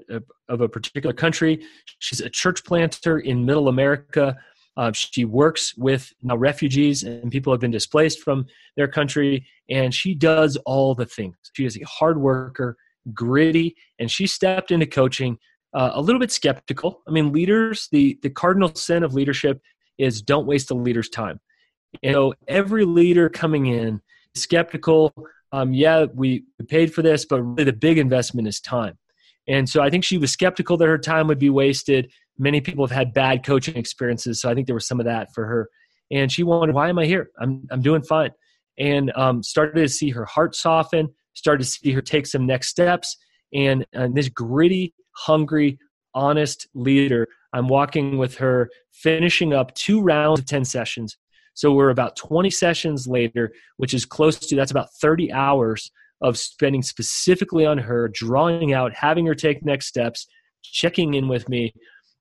of 0.49 0.61
a 0.61 0.67
particular 0.67 1.13
country. 1.13 1.63
She's 1.99 2.19
a 2.19 2.29
church 2.29 2.65
planter 2.65 3.19
in 3.19 3.45
Middle 3.45 3.67
America. 3.67 4.35
Uh, 4.75 4.91
she 4.93 5.25
works 5.25 5.75
with 5.77 6.11
now 6.23 6.35
refugees 6.35 7.03
and 7.03 7.31
people 7.31 7.53
have 7.53 7.59
been 7.59 7.71
displaced 7.71 8.21
from 8.21 8.45
their 8.75 8.87
country, 8.87 9.45
and 9.69 9.93
she 9.93 10.15
does 10.15 10.57
all 10.65 10.95
the 10.95 11.05
things. 11.05 11.35
She 11.53 11.65
is 11.65 11.77
a 11.77 11.85
hard 11.85 12.19
worker, 12.19 12.77
gritty, 13.13 13.75
and 13.99 14.09
she 14.09 14.25
stepped 14.25 14.71
into 14.71 14.87
coaching 14.87 15.37
uh, 15.73 15.91
a 15.93 16.01
little 16.01 16.19
bit 16.19 16.31
skeptical. 16.31 17.01
I 17.07 17.11
mean, 17.11 17.31
leaders, 17.31 17.87
the 17.91 18.17
the 18.23 18.29
cardinal 18.29 18.73
sin 18.73 19.03
of 19.03 19.13
leadership 19.13 19.61
is 19.97 20.21
don't 20.21 20.47
waste 20.47 20.71
a 20.71 20.73
leader's 20.73 21.09
time. 21.09 21.39
You 22.01 22.11
know, 22.11 22.33
every 22.47 22.85
leader 22.85 23.29
coming 23.29 23.67
in 23.67 24.01
skeptical. 24.33 25.13
Um, 25.51 25.73
yeah, 25.73 26.05
we 26.13 26.43
paid 26.67 26.93
for 26.93 27.01
this, 27.01 27.25
but 27.25 27.41
really 27.41 27.63
the 27.63 27.73
big 27.73 27.97
investment 27.97 28.47
is 28.47 28.59
time. 28.59 28.97
And 29.47 29.67
so 29.67 29.81
I 29.81 29.89
think 29.89 30.03
she 30.03 30.17
was 30.17 30.31
skeptical 30.31 30.77
that 30.77 30.87
her 30.87 30.97
time 30.97 31.27
would 31.27 31.39
be 31.39 31.49
wasted 31.49 32.11
many 32.39 32.61
people 32.61 32.87
have 32.87 32.95
had 32.95 33.13
bad 33.13 33.45
coaching 33.45 33.75
experiences, 33.75 34.41
so 34.41 34.49
I 34.49 34.55
think 34.55 34.65
there 34.65 34.73
was 34.73 34.87
some 34.87 34.99
of 34.99 35.05
that 35.05 35.33
for 35.35 35.45
her. 35.45 35.69
And 36.09 36.31
she 36.31 36.41
wondered, 36.41 36.73
why 36.73 36.89
am 36.89 36.97
I 36.97 37.05
here? 37.05 37.29
I'm 37.39 37.67
I'm 37.69 37.81
doing 37.81 38.01
fine. 38.01 38.31
And 38.79 39.11
um, 39.15 39.43
started 39.43 39.81
to 39.81 39.89
see 39.89 40.09
her 40.09 40.25
heart 40.25 40.55
soften, 40.55 41.09
started 41.33 41.63
to 41.63 41.69
see 41.69 41.91
her 41.91 42.01
take 42.01 42.25
some 42.25 42.47
next 42.47 42.69
steps. 42.69 43.17
And, 43.53 43.85
and 43.93 44.15
this 44.15 44.29
gritty, 44.29 44.93
hungry, 45.11 45.77
honest 46.13 46.67
leader, 46.73 47.27
I'm 47.51 47.67
walking 47.67 48.17
with 48.17 48.37
her, 48.37 48.69
finishing 48.91 49.53
up 49.53 49.73
two 49.75 50.01
rounds 50.01 50.39
of 50.39 50.45
10 50.45 50.63
sessions. 50.63 51.17
So 51.59 51.73
we're 51.73 51.89
about 51.89 52.15
20 52.15 52.49
sessions 52.49 53.05
later, 53.05 53.51
which 53.75 53.93
is 53.93 54.05
close 54.05 54.39
to 54.39 54.55
that's 54.55 54.71
about 54.71 54.93
30 55.01 55.33
hours 55.33 55.91
of 56.21 56.37
spending 56.37 56.81
specifically 56.81 57.65
on 57.65 57.77
her, 57.77 58.07
drawing 58.07 58.73
out, 58.73 58.93
having 58.93 59.25
her 59.25 59.35
take 59.35 59.65
next 59.65 59.87
steps, 59.87 60.25
checking 60.63 61.15
in 61.15 61.27
with 61.27 61.49
me 61.49 61.73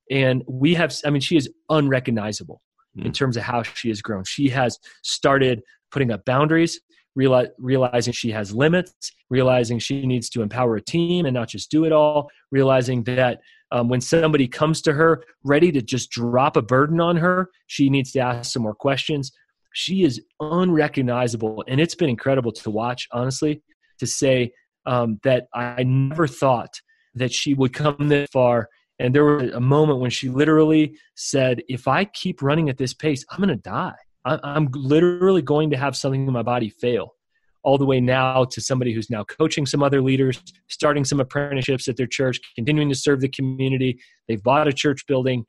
and 0.09 0.43
we 0.47 0.73
have 0.73 0.95
i 1.05 1.09
mean 1.09 1.21
she 1.21 1.37
is 1.37 1.49
unrecognizable 1.69 2.61
mm. 2.97 3.05
in 3.05 3.11
terms 3.11 3.37
of 3.37 3.43
how 3.43 3.63
she 3.63 3.89
has 3.89 4.01
grown 4.01 4.23
she 4.23 4.49
has 4.49 4.77
started 5.03 5.61
putting 5.91 6.11
up 6.11 6.23
boundaries 6.25 6.79
reali- 7.17 7.49
realizing 7.57 8.13
she 8.13 8.31
has 8.31 8.53
limits 8.53 9.11
realizing 9.29 9.79
she 9.79 10.05
needs 10.05 10.29
to 10.29 10.41
empower 10.41 10.75
a 10.75 10.81
team 10.81 11.25
and 11.25 11.33
not 11.33 11.47
just 11.47 11.69
do 11.69 11.85
it 11.85 11.91
all 11.91 12.29
realizing 12.51 13.03
that 13.03 13.39
um, 13.71 13.89
when 13.89 14.01
somebody 14.01 14.47
comes 14.47 14.81
to 14.81 14.93
her 14.93 15.23
ready 15.43 15.71
to 15.71 15.81
just 15.81 16.09
drop 16.11 16.57
a 16.57 16.61
burden 16.61 16.99
on 16.99 17.15
her 17.17 17.49
she 17.67 17.89
needs 17.89 18.11
to 18.11 18.19
ask 18.19 18.51
some 18.51 18.63
more 18.63 18.75
questions 18.75 19.31
she 19.73 20.03
is 20.03 20.21
unrecognizable 20.39 21.63
and 21.67 21.79
it's 21.79 21.95
been 21.95 22.09
incredible 22.09 22.51
to 22.51 22.69
watch 22.69 23.07
honestly 23.11 23.61
to 23.99 24.07
say 24.07 24.51
um, 24.85 25.19
that 25.23 25.47
i 25.53 25.83
never 25.83 26.27
thought 26.27 26.81
that 27.15 27.33
she 27.33 27.53
would 27.53 27.73
come 27.73 28.07
this 28.07 28.29
far 28.31 28.69
and 28.99 29.15
there 29.15 29.23
was 29.23 29.51
a 29.51 29.61
moment 29.61 29.99
when 29.99 30.11
she 30.11 30.29
literally 30.29 30.97
said, 31.15 31.63
If 31.69 31.87
I 31.87 32.05
keep 32.05 32.41
running 32.41 32.69
at 32.69 32.77
this 32.77 32.93
pace, 32.93 33.25
I'm 33.29 33.37
going 33.37 33.49
to 33.49 33.55
die. 33.55 33.95
I'm 34.25 34.69
literally 34.73 35.41
going 35.41 35.69
to 35.71 35.77
have 35.77 35.95
something 35.95 36.27
in 36.27 36.33
my 36.33 36.43
body 36.43 36.69
fail. 36.69 37.15
All 37.63 37.77
the 37.77 37.85
way 37.85 37.99
now 37.99 38.45
to 38.45 38.61
somebody 38.61 38.93
who's 38.93 39.09
now 39.09 39.23
coaching 39.25 39.65
some 39.65 39.83
other 39.83 40.01
leaders, 40.01 40.41
starting 40.69 41.03
some 41.05 41.19
apprenticeships 41.19 41.87
at 41.87 41.97
their 41.97 42.07
church, 42.07 42.39
continuing 42.55 42.89
to 42.89 42.95
serve 42.95 43.21
the 43.21 43.29
community. 43.29 43.99
They've 44.27 44.41
bought 44.41 44.67
a 44.67 44.73
church 44.73 45.05
building. 45.07 45.45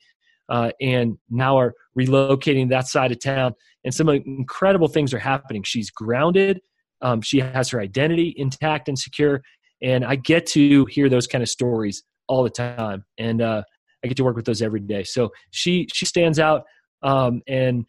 uh, 0.51 0.73
and 0.81 1.17
now 1.31 1.57
are 1.59 1.75
relocating 1.99 2.69
that 2.69 2.89
side 2.89 3.13
of 3.13 3.21
town. 3.21 3.55
And 3.85 3.95
some 3.95 4.09
incredible 4.09 4.89
things 4.89 5.15
are 5.15 5.19
happening. 5.19 5.63
She's 5.63 5.91
grounded. 5.91 6.61
Um, 7.01 7.23
she 7.23 7.39
has 7.39 7.71
her 7.71 7.81
identity 7.81 8.35
intact 8.37 8.89
and 8.89 8.99
secure. 8.99 9.43
And 9.81 10.05
I 10.05 10.17
get 10.17 10.47
to 10.49 10.85
hear 10.87 11.09
those 11.09 11.27
kind 11.27 11.43
of 11.43 11.49
stories 11.49 12.03
all 12.29 12.43
the 12.43 12.51
time. 12.51 13.05
And 13.17 13.41
uh, 13.41 13.63
I 14.05 14.09
get 14.09 14.17
to 14.19 14.25
work 14.25 14.37
with 14.37 14.45
those 14.45 14.61
every 14.61 14.81
day. 14.81 15.05
So 15.05 15.31
she 15.51 15.87
she 15.93 16.05
stands 16.05 16.39
out. 16.39 16.65
Um, 17.03 17.41
and 17.49 17.87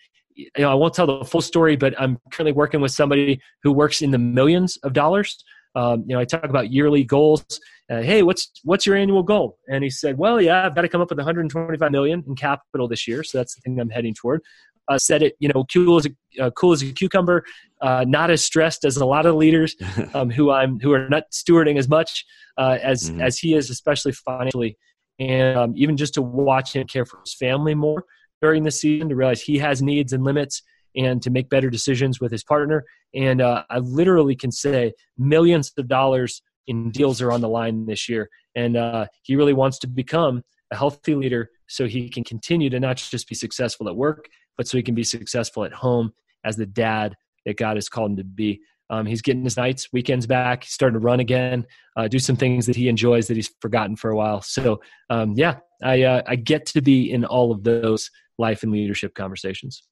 you 0.56 0.64
know, 0.64 0.72
I 0.72 0.74
won't 0.74 0.94
tell 0.94 1.08
the 1.08 1.26
full 1.26 1.42
story, 1.42 1.76
but 1.76 1.94
I'm 2.00 2.18
currently 2.32 2.54
working 2.54 2.82
with 2.82 2.92
somebody 2.92 3.42
who 3.64 3.72
works 3.72 4.02
in 4.02 4.12
the 4.12 4.18
millions 4.18 4.78
of 4.78 4.94
dollars. 4.94 5.44
Um, 5.76 6.04
you 6.08 6.16
know, 6.16 6.20
I 6.20 6.26
talk 6.26 6.44
about 6.44 6.72
yearly 6.72 7.04
goals. 7.04 7.46
Uh, 7.90 8.02
hey, 8.02 8.24
what's 8.24 8.52
what's 8.64 8.86
your 8.86 8.96
annual 8.96 9.24
goal? 9.24 9.58
And 9.70 9.84
he 9.84 9.90
said, 9.90 10.18
well, 10.18 10.42
yeah, 10.42 10.66
I've 10.66 10.76
got 10.76 10.82
to 10.82 10.90
come 10.90 11.02
up 11.02 11.10
with 11.10 11.18
125 11.18 11.92
million 11.92 12.24
in 12.28 12.36
capital 12.36 12.88
this 12.88 13.08
year, 13.08 13.24
so 13.24 13.38
that's 13.38 13.56
the 13.56 13.62
thing 13.62 13.80
I'm 13.80 13.90
heading 13.90 14.14
toward. 14.14 14.42
Uh, 14.88 14.98
said 14.98 15.22
it, 15.22 15.36
you 15.40 15.48
know, 15.48 15.64
cool 15.72 15.98
as 15.98 16.08
a 16.08 16.44
uh, 16.44 16.50
cool 16.52 16.74
as 16.74 16.82
a 16.82 16.92
cucumber, 16.92 17.46
uh, 17.82 18.04
not 18.08 18.30
as 18.30 18.44
stressed 18.44 18.84
as 18.84 18.98
a 18.98 19.06
lot 19.06 19.26
of 19.26 19.36
leaders 19.36 19.76
um, 20.14 20.30
who 20.30 20.52
I'm 20.52 20.80
who 20.80 20.92
are 20.92 21.08
not 21.08 21.24
stewarding 21.32 21.78
as 21.78 21.88
much 21.88 22.26
uh, 22.58 22.78
as 22.82 23.10
mm-hmm. 23.10 23.22
as 23.22 23.38
he 23.38 23.54
is, 23.54 23.70
especially 23.70 24.12
financially, 24.12 24.78
and 25.20 25.58
um, 25.58 25.74
even 25.78 25.96
just 25.96 26.14
to 26.16 26.22
watch 26.22 26.76
him 26.76 26.88
care 26.88 27.06
for 27.06 27.20
his 27.22 27.34
family 27.34 27.76
more 27.76 28.06
during 28.42 28.64
the 28.64 28.72
season, 28.72 29.10
to 29.10 29.16
realize 29.16 29.42
he 29.42 29.58
has 29.60 29.82
needs 29.82 30.14
and 30.14 30.24
limits, 30.24 30.64
and 30.96 31.22
to 31.22 31.30
make 31.30 31.50
better 31.50 31.70
decisions 31.70 32.20
with 32.20 32.32
his 32.32 32.44
partner. 32.44 32.84
And 33.14 33.42
uh, 33.42 33.64
I 33.70 33.80
literally 33.80 34.36
can 34.36 34.52
say 34.52 34.94
millions 35.18 35.72
of 35.78 35.88
dollars 35.88 36.42
in 36.68 36.92
deals 36.92 37.22
are 37.22 37.32
on 37.32 37.42
the 37.42 37.50
line 37.50 37.86
this 37.86 38.08
year. 38.08 38.30
And 38.56 38.78
uh, 38.78 39.08
he 39.24 39.36
really 39.36 39.54
wants 39.54 39.80
to 39.80 39.88
become 39.88 40.44
a 40.72 40.76
healthy 40.76 41.16
leader 41.16 41.50
so 41.68 41.88
he 41.88 42.10
can 42.10 42.24
continue 42.24 42.70
to 42.70 42.80
not 42.80 42.98
just 42.98 43.28
be 43.28 43.36
successful 43.36 43.88
at 43.88 43.96
work, 43.96 44.28
but 44.58 44.68
so 44.68 44.78
he 44.78 44.84
can 44.84 44.96
be 44.96 45.04
successful 45.04 45.64
at 45.64 45.74
home 45.74 46.14
as 46.44 46.56
the 46.58 46.66
dad 46.66 47.16
that 47.46 47.58
God 47.58 47.78
has 47.78 47.90
called 47.90 48.12
him 48.12 48.18
to 48.18 48.24
be. 48.24 48.62
Um, 48.90 49.06
he's 49.06 49.22
getting 49.22 49.46
his 49.46 49.56
nights, 49.56 49.88
weekends 49.94 50.28
back. 50.28 50.66
He's 50.66 50.74
starting 50.74 51.00
to 51.00 51.06
run 51.06 51.22
again, 51.22 51.66
uh, 51.96 52.10
do 52.10 52.20
some 52.20 52.36
things 52.36 52.66
that 52.66 52.76
he 52.76 52.90
enjoys 52.90 53.28
that 53.28 53.38
he's 53.38 53.54
forgotten 53.62 53.96
for 53.96 54.12
a 54.12 54.16
while. 54.18 54.42
So, 54.42 54.82
um, 55.10 55.34
yeah, 55.36 55.60
I, 55.82 56.04
uh, 56.04 56.22
I 56.28 56.36
get 56.36 56.66
to 56.68 56.82
be 56.82 57.10
in 57.10 57.24
all 57.24 57.54
of 57.54 57.64
those 57.64 58.12
life 58.42 58.64
and 58.64 58.72
leadership 58.72 59.14
conversations. 59.16 59.84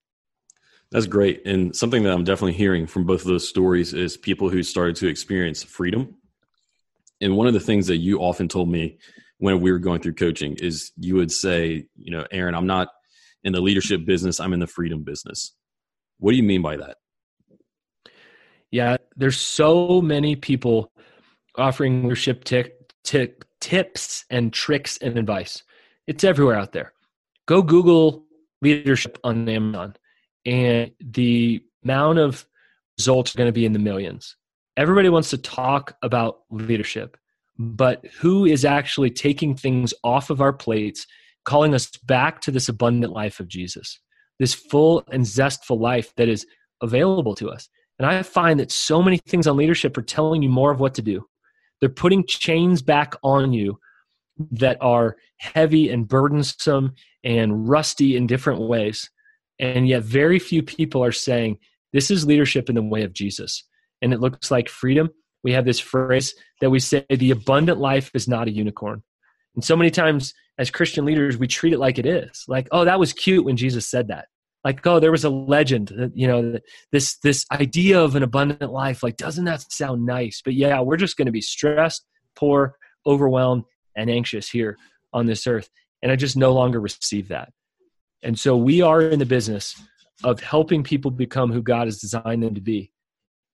That's 0.92 1.06
great. 1.06 1.46
And 1.46 1.76
something 1.76 2.04
that 2.04 2.12
I'm 2.12 2.24
definitely 2.24 2.54
hearing 2.54 2.88
from 2.88 3.06
both 3.06 3.22
of 3.22 3.28
those 3.28 3.48
stories 3.48 3.94
is 3.94 4.18
people 4.18 4.50
who 4.50 4.64
started 4.64 4.96
to 4.98 5.08
experience 5.08 5.64
freedom. 5.64 6.16
And 7.22 7.38
one 7.38 7.48
of 7.48 7.54
the 7.54 7.60
things 7.60 7.88
that 7.88 7.98
you 7.98 8.20
often 8.20 8.48
told 8.48 8.70
me 8.70 8.98
when 9.38 9.62
we 9.62 9.72
were 9.72 9.80
going 9.80 10.02
through 10.02 10.16
coaching 10.16 10.56
is 10.60 10.92
you 10.98 11.16
would 11.16 11.32
say, 11.32 11.86
you 11.96 12.12
know, 12.12 12.26
Aaron, 12.32 12.56
I'm 12.56 12.68
not 12.68 12.90
in 13.44 13.54
the 13.54 13.62
leadership 13.62 14.06
business, 14.06 14.40
I'm 14.40 14.54
in 14.54 14.60
the 14.60 14.68
freedom 14.68 15.04
business. 15.04 15.54
What 16.18 16.32
do 16.32 16.38
you 16.38 16.44
mean 16.44 16.62
by 16.62 16.78
that? 16.78 16.98
Yeah, 18.72 18.98
there's 19.16 19.38
so 19.38 20.02
many 20.02 20.36
people 20.36 20.92
offering 21.56 22.04
leadership 22.04 22.44
t- 22.44 22.66
t- 23.04 23.34
tips 23.62 24.26
and 24.30 24.52
tricks 24.52 24.98
and 24.98 25.18
advice. 25.18 25.64
It's 26.08 26.24
everywhere 26.24 26.56
out 26.56 26.72
there. 26.72 26.94
Go 27.46 27.62
Google 27.62 28.26
leadership 28.62 29.18
on 29.24 29.48
Amazon 29.48 29.96
and 30.46 30.92
the 31.00 31.64
amount 31.84 32.20
of 32.20 32.46
results 32.98 33.34
are 33.34 33.38
going 33.38 33.48
to 33.48 33.54
be 33.54 33.66
in 33.66 33.74
the 33.74 33.80
millions. 33.80 34.36
Everybody 34.78 35.10
wants 35.10 35.30
to 35.32 35.38
talk 35.38 35.96
about 36.02 36.40
leadership, 36.50 37.18
but 37.58 38.06
who 38.20 38.46
is 38.46 38.66
actually 38.66 39.10
taking 39.10 39.56
things 39.56 39.94
off 40.04 40.30
of 40.30 40.42
our 40.42 40.54
plates, 40.54 41.06
calling 41.46 41.74
us 41.74 41.90
back 41.98 42.42
to 42.42 42.52
this 42.52 42.70
abundant 42.70 43.14
life 43.14 43.40
of 43.40 43.48
Jesus, 43.48 44.00
this 44.40 44.54
full 44.54 45.04
and 45.12 45.26
zestful 45.26 45.80
life 45.80 46.14
that 46.16 46.30
is 46.30 46.46
available 46.82 47.36
to 47.36 47.50
us? 47.50 47.70
And 47.98 48.06
I 48.06 48.24
find 48.24 48.60
that 48.60 48.72
so 48.72 49.02
many 49.02 49.18
things 49.18 49.48
on 49.48 49.58
leadership 49.58 49.98
are 49.98 50.02
telling 50.02 50.42
you 50.42 50.50
more 50.50 50.72
of 50.72 50.80
what 50.80 50.94
to 50.96 51.02
do. 51.02 51.28
They're 51.80 51.90
putting 51.90 52.26
chains 52.26 52.82
back 52.82 53.16
on 53.24 53.52
you 53.52 53.80
that 54.52 54.78
are 54.82 55.18
heavy 55.38 55.90
and 55.90 56.08
burdensome 56.08 56.94
and 57.24 57.68
rusty 57.68 58.16
in 58.16 58.28
different 58.28 58.62
ways. 58.62 59.10
And 59.60 59.88
yet, 59.88 60.04
very 60.04 60.40
few 60.40 60.64
people 60.64 61.04
are 61.04 61.12
saying, 61.12 61.58
This 61.94 62.10
is 62.10 62.26
leadership 62.26 62.70
in 62.70 62.76
the 62.76 62.84
way 62.84 63.04
of 63.04 63.14
Jesus. 63.14 63.64
And 64.02 64.14
it 64.14 64.22
looks 64.22 64.50
like 64.52 64.70
freedom. 64.70 65.10
We 65.44 65.52
have 65.54 65.66
this 65.66 65.80
phrase 65.80 66.34
that 66.62 66.70
we 66.70 66.80
say, 66.80 67.06
The 67.10 67.32
abundant 67.32 67.80
life 67.80 68.12
is 68.14 68.28
not 68.28 68.48
a 68.48 68.52
unicorn. 68.52 69.04
And 69.56 69.64
so 69.64 69.76
many 69.76 69.92
times 69.92 70.34
as 70.58 70.70
Christian 70.70 71.06
leaders, 71.06 71.38
we 71.38 71.48
treat 71.48 71.74
it 71.74 71.80
like 71.80 71.98
it 71.98 72.06
is. 72.06 72.44
Like, 72.48 72.68
oh, 72.72 72.86
that 72.86 73.00
was 73.00 73.14
cute 73.14 73.46
when 73.46 73.58
Jesus 73.58 73.90
said 73.90 74.10
that. 74.10 74.26
Like, 74.64 74.86
oh, 74.86 75.00
there 75.00 75.12
was 75.12 75.24
a 75.24 75.30
legend 75.30 75.94
that, 75.96 76.12
you 76.16 76.28
know, 76.28 76.60
this 76.92 77.18
this 77.20 77.46
idea 77.52 78.00
of 78.00 78.16
an 78.16 78.24
abundant 78.24 78.72
life. 78.72 79.02
Like, 79.02 79.16
doesn't 79.16 79.46
that 79.46 79.72
sound 79.72 80.06
nice? 80.06 80.42
But 80.44 80.54
yeah, 80.54 80.82
we're 80.82 80.98
just 80.98 81.16
going 81.16 81.28
to 81.28 81.32
be 81.32 81.42
stressed, 81.42 82.06
poor, 82.36 82.76
overwhelmed, 83.06 83.64
and 83.96 84.10
anxious 84.10 84.50
here 84.50 84.78
on 85.14 85.26
this 85.26 85.48
earth. 85.48 85.70
And 86.02 86.12
I 86.12 86.16
just 86.16 86.38
no 86.38 86.54
longer 86.54 86.80
receive 86.80 87.28
that. 87.30 87.52
And 88.24 88.38
so 88.38 88.56
we 88.56 88.82
are 88.82 89.02
in 89.02 89.20
the 89.20 89.26
business 89.26 89.82
of 90.24 90.40
helping 90.40 90.84
people 90.84 91.12
become 91.12 91.52
who 91.52 91.62
God 91.62 91.88
has 91.88 92.00
designed 92.00 92.44
them 92.44 92.56
to 92.56 92.62
be. 92.62 92.92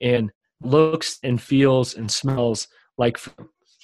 And 0.02 0.32
looks 0.62 1.20
and 1.24 1.42
feels 1.42 1.96
and 1.96 2.10
smells 2.10 2.68
like 2.98 3.20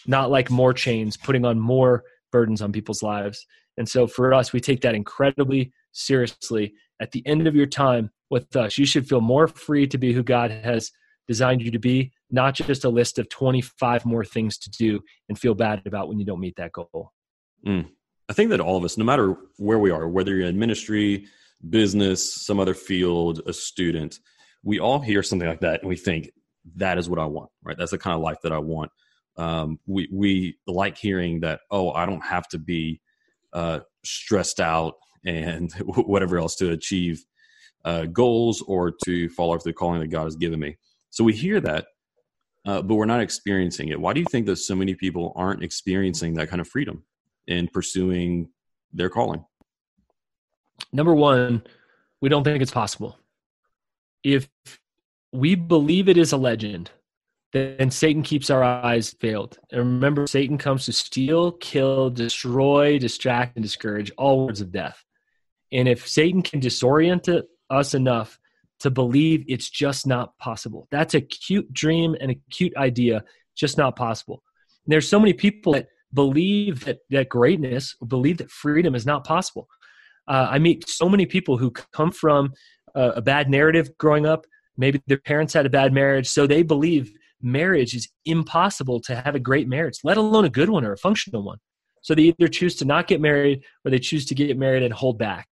not 0.08 0.32
like 0.32 0.50
more 0.50 0.74
chains, 0.74 1.18
putting 1.18 1.46
on 1.46 1.60
more 1.60 2.04
burdens 2.32 2.62
on 2.62 2.72
people's 2.72 3.04
lives. 3.04 3.46
And 3.78 3.88
so 3.88 4.08
for 4.08 4.34
us, 4.34 4.52
we 4.52 4.60
take 4.60 4.82
that 4.82 4.96
incredibly 4.96 5.72
seriously. 5.92 6.74
At 7.02 7.12
the 7.12 7.26
end 7.26 7.48
of 7.48 7.56
your 7.56 7.66
time 7.66 8.12
with 8.30 8.56
us, 8.56 8.78
you 8.78 8.86
should 8.86 9.08
feel 9.08 9.22
more 9.22 9.48
free 9.48 9.88
to 9.88 9.98
be 9.98 10.14
who 10.14 10.24
God 10.24 10.52
has 10.52 10.92
designed 11.28 11.62
you 11.62 11.72
to 11.72 11.80
be, 11.80 12.12
not 12.32 12.56
just 12.56 12.86
a 12.86 12.90
list 12.90 13.20
of 13.20 13.30
25 13.30 14.06
more 14.06 14.24
things 14.24 14.58
to 14.60 14.70
do 14.70 15.02
and 15.30 15.38
feel 15.38 15.54
bad 15.54 15.82
about 15.86 16.08
when 16.08 16.20
you 16.20 16.26
don't 16.26 16.40
meet 16.40 16.56
that 16.58 16.72
goal. 16.72 17.12
Mm. 17.66 17.90
I 18.30 18.34
think 18.34 18.50
that 18.52 18.62
all 18.62 18.78
of 18.78 18.84
us, 18.84 18.98
no 18.98 19.06
matter 19.06 19.36
where 19.58 19.80
we 19.80 19.92
are, 19.92 20.08
whether 20.08 20.36
you're 20.36 20.48
in 20.48 20.58
ministry, 20.58 21.28
business, 21.70 22.34
some 22.34 22.60
other 22.60 22.74
field, 22.74 23.42
a 23.46 23.54
student, 23.54 24.20
we 24.64 24.80
all 24.80 25.00
hear 25.00 25.24
something 25.24 25.48
like 25.48 25.62
that 25.62 25.82
and 25.82 25.90
we 25.90 25.96
think 25.96 26.32
that 26.76 26.98
is 26.98 27.10
what 27.10 27.20
I 27.20 27.26
want, 27.26 27.50
right? 27.64 27.78
That's 27.78 27.92
the 27.92 27.98
kind 27.98 28.16
of 28.16 28.22
life 28.22 28.38
that 28.44 28.52
I 28.52 28.60
want. 28.60 28.92
Um, 29.38 29.80
we 29.88 30.08
we 30.12 30.58
like 30.68 30.98
hearing 30.98 31.40
that. 31.42 31.62
Oh, 31.72 31.92
I 31.92 32.06
don't 32.06 32.24
have 32.24 32.48
to 32.50 32.60
be 32.60 33.02
uh, 33.54 33.80
stressed 34.04 34.60
out 34.60 34.96
and 35.26 35.72
whatever 35.86 36.38
else 36.38 36.56
to 36.58 36.72
achieve 36.72 37.26
uh, 37.86 38.06
goals 38.06 38.62
or 38.62 38.94
to 39.06 39.30
follow 39.30 39.56
after 39.56 39.70
the 39.70 39.74
calling 39.74 40.00
that 40.02 40.08
God 40.08 40.26
has 40.26 40.36
given 40.36 40.60
me. 40.60 40.78
So 41.10 41.24
we 41.24 41.34
hear 41.34 41.60
that, 41.62 41.88
uh, 42.66 42.82
but 42.82 42.96
we're 42.96 43.06
not 43.06 43.22
experiencing 43.22 43.90
it. 43.90 44.00
Why 44.00 44.14
do 44.14 44.20
you 44.20 44.28
think 44.30 44.46
that 44.48 44.58
so 44.58 44.76
many 44.76 44.96
people 44.96 45.34
aren't 45.36 45.64
experiencing 45.64 46.36
that 46.36 46.50
kind 46.50 46.62
of 46.62 46.68
freedom? 46.68 47.04
in 47.48 47.68
pursuing 47.68 48.50
their 48.94 49.10
calling? 49.10 49.46
Number 50.92 51.14
one, 51.14 51.64
we 52.22 52.30
don't 52.30 52.44
think 52.44 52.62
it's 52.62 52.72
possible. 52.72 53.18
If 54.24 54.50
we 55.32 55.56
believe 55.56 56.10
it 56.10 56.18
is 56.18 56.32
a 56.32 56.38
legend, 56.38 56.92
then 57.54 57.92
Satan 57.92 58.24
keeps 58.24 58.50
our 58.50 58.64
eyes 58.64 59.14
veiled. 59.20 59.58
And 59.72 59.80
remember, 59.80 60.28
Satan 60.28 60.58
comes 60.58 60.86
to 60.86 60.94
steal, 60.94 61.52
kill, 61.54 62.10
destroy, 62.10 62.98
distract, 62.98 63.58
and 63.58 63.64
discourage 63.64 64.12
all 64.18 64.46
words 64.46 64.62
of 64.62 64.72
death. 64.72 65.04
And 65.72 65.88
if 65.88 66.08
Satan 66.08 66.42
can 66.42 66.62
disorient 66.62 67.44
us 67.70 67.94
enough 67.94 68.40
to 68.82 68.92
believe 68.92 69.44
it's 69.48 69.70
just 69.70 70.06
not 70.06 70.38
possible, 70.38 70.88
that's 70.92 71.14
a 71.14 71.22
cute 71.22 71.72
dream 71.74 72.16
and 72.20 72.32
a 72.32 72.36
cute 72.52 72.76
idea, 72.78 73.24
just 73.56 73.78
not 73.78 73.96
possible. 73.96 74.44
And 74.86 74.92
there's 74.92 75.08
so 75.08 75.20
many 75.20 75.34
people 75.34 75.74
that 75.74 75.88
believe 76.14 76.86
that, 76.86 77.00
that 77.10 77.30
greatness, 77.30 77.96
believe 78.08 78.38
that 78.38 78.52
freedom 78.52 78.96
is 78.96 79.06
not 79.06 79.24
possible. 79.24 79.68
Uh, 80.28 80.48
I 80.50 80.60
meet 80.60 80.88
so 80.90 81.10
many 81.10 81.26
people 81.26 81.58
who 81.58 81.72
come 81.72 82.12
from 82.12 82.54
a, 82.96 83.10
a 83.12 83.22
bad 83.22 83.50
narrative 83.50 83.90
growing 83.98 84.26
up. 84.26 84.46
Maybe 84.78 85.02
their 85.08 85.18
parents 85.18 85.54
had 85.54 85.66
a 85.66 85.70
bad 85.70 85.94
marriage, 85.94 86.28
so 86.28 86.48
they 86.48 86.64
believe 86.64 87.12
marriage 87.42 87.96
is 87.96 88.08
impossible 88.26 89.00
to 89.02 89.16
have 89.16 89.36
a 89.36 89.40
great 89.40 89.68
marriage, 89.68 90.00
let 90.04 90.18
alone 90.18 90.46
a 90.46 90.50
good 90.50 90.70
one 90.70 90.86
or 90.86 90.94
a 90.94 90.98
functional 90.98 91.44
one. 91.44 91.58
So 92.02 92.16
they 92.16 92.24
either 92.24 92.48
choose 92.48 92.76
to 92.78 92.86
not 92.86 93.08
get 93.08 93.22
married 93.22 93.64
or 93.86 93.92
they 93.92 94.00
choose 94.00 94.26
to 94.28 94.36
get 94.36 94.58
married 94.58 94.84
and 94.84 94.94
hold 94.94 95.18
back. 95.18 95.48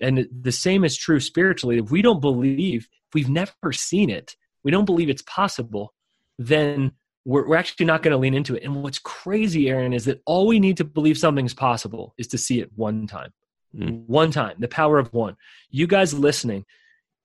And 0.00 0.28
the 0.30 0.52
same 0.52 0.84
is 0.84 0.96
true 0.96 1.20
spiritually. 1.20 1.78
If 1.78 1.90
we 1.90 2.02
don't 2.02 2.20
believe, 2.20 2.88
if 3.08 3.14
we've 3.14 3.28
never 3.28 3.72
seen 3.72 4.10
it, 4.10 4.36
we 4.64 4.70
don't 4.70 4.84
believe 4.84 5.08
it's 5.08 5.22
possible, 5.22 5.94
then 6.38 6.92
we're, 7.24 7.48
we're 7.48 7.56
actually 7.56 7.86
not 7.86 8.02
going 8.02 8.12
to 8.12 8.18
lean 8.18 8.34
into 8.34 8.54
it. 8.54 8.62
And 8.62 8.82
what's 8.82 8.98
crazy, 8.98 9.68
Aaron, 9.68 9.92
is 9.92 10.04
that 10.06 10.22
all 10.24 10.46
we 10.46 10.60
need 10.60 10.76
to 10.78 10.84
believe 10.84 11.18
something's 11.18 11.54
possible 11.54 12.14
is 12.16 12.26
to 12.28 12.38
see 12.38 12.60
it 12.60 12.70
one 12.74 13.06
time. 13.06 13.32
Mm. 13.76 14.06
One 14.06 14.30
time, 14.30 14.56
the 14.58 14.68
power 14.68 14.98
of 14.98 15.12
one. 15.12 15.36
You 15.70 15.86
guys 15.86 16.14
listening, 16.14 16.64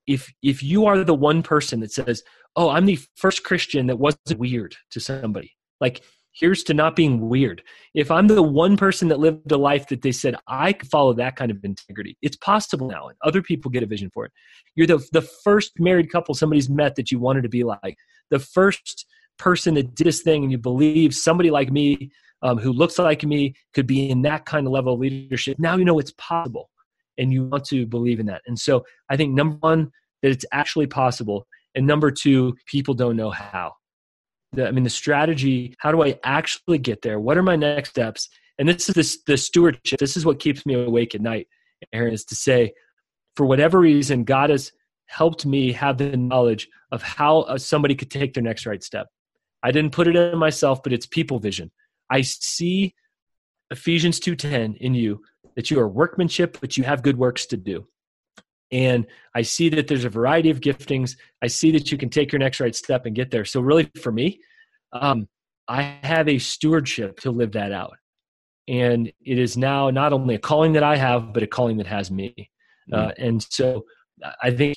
if 0.06 0.34
if 0.42 0.62
you 0.62 0.86
are 0.86 1.02
the 1.04 1.14
one 1.14 1.42
person 1.42 1.80
that 1.80 1.94
says, 1.94 2.22
"Oh, 2.58 2.70
I'm 2.70 2.86
the 2.86 3.00
first 3.16 3.46
Christian 3.46 3.88
that 3.88 3.98
wasn't 3.98 4.40
weird 4.40 4.76
to 4.92 5.00
somebody," 5.00 5.54
like 5.80 6.04
Here's 6.34 6.64
to 6.64 6.74
not 6.74 6.96
being 6.96 7.30
weird. 7.30 7.62
If 7.94 8.10
I'm 8.10 8.28
the 8.28 8.42
one 8.42 8.76
person 8.76 9.08
that 9.10 9.20
lived 9.20 9.52
a 9.52 9.58
life 9.58 9.88
that 9.90 10.02
they 10.02 10.12
said 10.12 10.36
I 10.48 10.74
could 10.74 10.90
follow 10.90 11.14
that 11.14 11.36
kind 11.36 11.52
of 11.52 11.64
integrity, 11.64 12.18
it's 12.24 12.38
possible 12.38 12.88
now, 12.88 13.08
and 13.08 13.18
other 13.24 13.42
people 13.42 13.70
get 13.70 13.84
a 13.84 13.88
vision 13.88 14.10
for 14.12 14.26
it. 14.26 14.32
You're 14.76 14.88
the 14.88 15.06
the 15.12 15.22
first 15.22 15.74
married 15.80 16.12
couple 16.12 16.34
somebody's 16.34 16.70
met 16.70 16.96
that 16.96 17.12
you 17.12 17.20
wanted 17.20 17.44
to 17.44 17.50
be 17.50 17.64
like. 17.64 17.98
The 18.32 18.40
first 18.40 19.06
person 19.38 19.76
that 19.76 19.94
did 19.94 20.08
this 20.08 20.24
thing, 20.24 20.42
and 20.42 20.52
you 20.52 20.58
believe 20.58 21.14
somebody 21.14 21.52
like 21.52 21.72
me, 21.72 22.12
um, 22.42 22.58
who 22.58 22.72
looks 22.72 22.98
like 22.98 23.24
me, 23.24 23.54
could 23.76 23.86
be 23.86 24.10
in 24.10 24.24
that 24.24 24.46
kind 24.46 24.66
of 24.66 24.74
level 24.74 24.96
of 24.96 25.00
leadership. 25.00 25.60
Now 25.60 25.78
you 25.78 25.86
know 25.86 26.00
it's 26.00 26.14
possible, 26.18 26.72
and 27.20 27.32
you 27.32 27.46
want 27.46 27.66
to 27.66 27.86
believe 27.86 28.20
in 28.20 28.26
that. 28.26 28.42
And 28.48 28.58
so 28.58 28.86
I 29.08 29.18
think 29.18 29.36
number 29.36 29.58
one 29.58 29.92
that 30.24 30.32
it's 30.32 30.46
actually 30.52 30.88
possible, 30.88 31.46
and 31.76 31.86
number 31.86 32.10
two, 32.10 32.56
people 32.66 32.96
don't 32.96 33.16
know 33.16 33.30
how 33.30 33.74
the, 34.54 34.68
I 34.68 34.72
mean, 34.72 34.84
the 34.84 34.90
strategy, 34.90 35.76
how 35.80 35.92
do 35.92 36.04
I 36.04 36.20
actually 36.24 36.78
get 36.78 37.02
there? 37.02 37.20
What 37.20 37.38
are 37.38 37.44
my 37.44 37.56
next 37.56 37.90
steps? 37.90 38.30
And 38.58 38.70
this 38.70 38.88
is 38.88 38.96
this, 38.96 39.24
the 39.26 39.38
stewardship. 39.38 40.00
This 40.00 40.16
is 40.16 40.26
what 40.26 40.40
keeps 40.40 40.66
me 40.66 40.76
awake 40.76 41.16
at 41.16 41.22
night, 41.22 41.48
Aaron, 41.92 42.14
is 42.14 42.26
to 42.26 42.36
say, 42.36 42.74
for 43.36 43.46
whatever 43.46 43.80
reason, 43.80 44.24
God 44.24 44.50
has 44.50 44.72
helped 45.08 45.46
me 45.46 45.72
have 45.72 45.98
the 45.98 46.16
knowledge 46.16 46.70
of 46.92 47.02
how 47.02 47.40
uh, 47.42 47.58
somebody 47.58 47.96
could 47.96 48.12
take 48.12 48.34
their 48.34 48.44
next 48.44 48.66
right 48.66 48.84
step. 48.84 49.08
I 49.64 49.72
didn't 49.72 49.92
put 49.92 50.08
it 50.08 50.16
in 50.16 50.38
myself, 50.38 50.84
but 50.84 50.94
it's 50.94 51.06
people 51.06 51.40
vision. 51.40 51.72
I 52.10 52.22
see 52.22 52.94
Ephesians 53.72 54.20
2:10 54.20 54.78
in 54.78 54.94
you 54.94 55.22
that 55.56 55.72
you 55.72 55.80
are 55.80 55.88
workmanship, 55.88 56.58
but 56.60 56.78
you 56.78 56.84
have 56.84 57.02
good 57.02 57.18
works 57.18 57.46
to 57.48 57.58
do. 57.58 57.88
And 58.74 59.06
I 59.36 59.44
see 59.44 59.70
that 59.70 59.88
there's 59.88 60.04
a 60.04 60.10
variety 60.10 60.50
of 60.50 60.60
giftings. 60.60 61.16
I 61.44 61.48
see 61.48 61.72
that 61.72 61.92
you 61.92 61.98
can 61.98 62.10
take 62.10 62.32
your 62.32 62.40
next 62.40 62.60
right 62.60 62.76
step 62.76 63.06
and 63.06 63.16
get 63.16 63.30
there. 63.30 63.46
So, 63.46 63.62
really, 63.62 63.90
for 64.02 64.12
me, 64.12 64.42
um, 64.92 65.28
I 65.68 65.98
have 66.02 66.28
a 66.28 66.40
stewardship 66.40 67.20
to 67.22 67.32
live 67.32 67.52
that 67.52 67.72
out. 67.72 67.98
And 68.68 69.12
it 69.24 69.38
is 69.38 69.56
now 69.58 69.92
not 69.92 70.12
only 70.12 70.36
a 70.36 70.40
calling 70.40 70.74
that 70.74 70.84
I 70.84 70.96
have, 70.98 71.34
but 71.34 71.44
a 71.44 71.48
calling 71.48 71.78
that 71.78 71.88
has 71.88 72.10
me. 72.10 72.34
Uh, 72.92 72.96
mm-hmm. 72.96 73.10
Uh, 73.10 73.12
and 73.20 73.44
so, 73.44 73.86
I 74.42 74.50
think, 74.50 74.76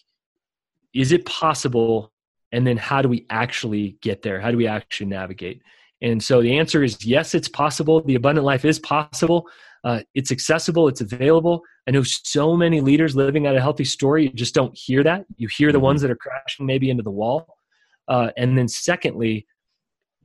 is 0.93 1.11
it 1.11 1.25
possible? 1.25 2.13
And 2.53 2.67
then, 2.67 2.77
how 2.77 3.01
do 3.01 3.09
we 3.09 3.25
actually 3.31 3.97
get 4.03 4.21
there? 4.21 4.41
How 4.41 4.51
do 4.51 4.59
we 4.59 4.67
actually 4.67 5.07
navigate? 5.07 5.63
And 6.03 6.23
so, 6.23 6.43
the 6.43 6.59
answer 6.59 6.83
is 6.83 7.05
yes, 7.05 7.35
it's 7.35 7.49
possible. 7.49 8.03
The 8.03 8.17
abundant 8.17 8.45
life 8.45 8.65
is 8.65 8.79
possible. 8.79 9.47
Uh, 9.85 10.01
it's 10.15 10.33
accessible, 10.33 10.89
it's 10.89 11.01
available. 11.01 11.63
I 11.87 11.93
know 11.93 12.03
so 12.03 12.57
many 12.57 12.81
leaders 12.81 13.15
living 13.15 13.47
out 13.47 13.55
a 13.55 13.61
healthy 13.61 13.85
story, 13.85 14.25
you 14.25 14.31
just 14.31 14.53
don't 14.53 14.77
hear 14.77 15.05
that. 15.05 15.25
You 15.37 15.47
hear 15.47 15.71
the 15.71 15.79
mm-hmm. 15.79 15.85
ones 15.85 16.03
that 16.03 16.11
are 16.11 16.17
crashing 16.17 16.67
maybe 16.67 16.91
into 16.91 17.05
the 17.05 17.11
wall. 17.11 17.57
Uh, 18.09 18.31
and 18.37 18.59
then, 18.59 18.67
secondly, 18.67 19.47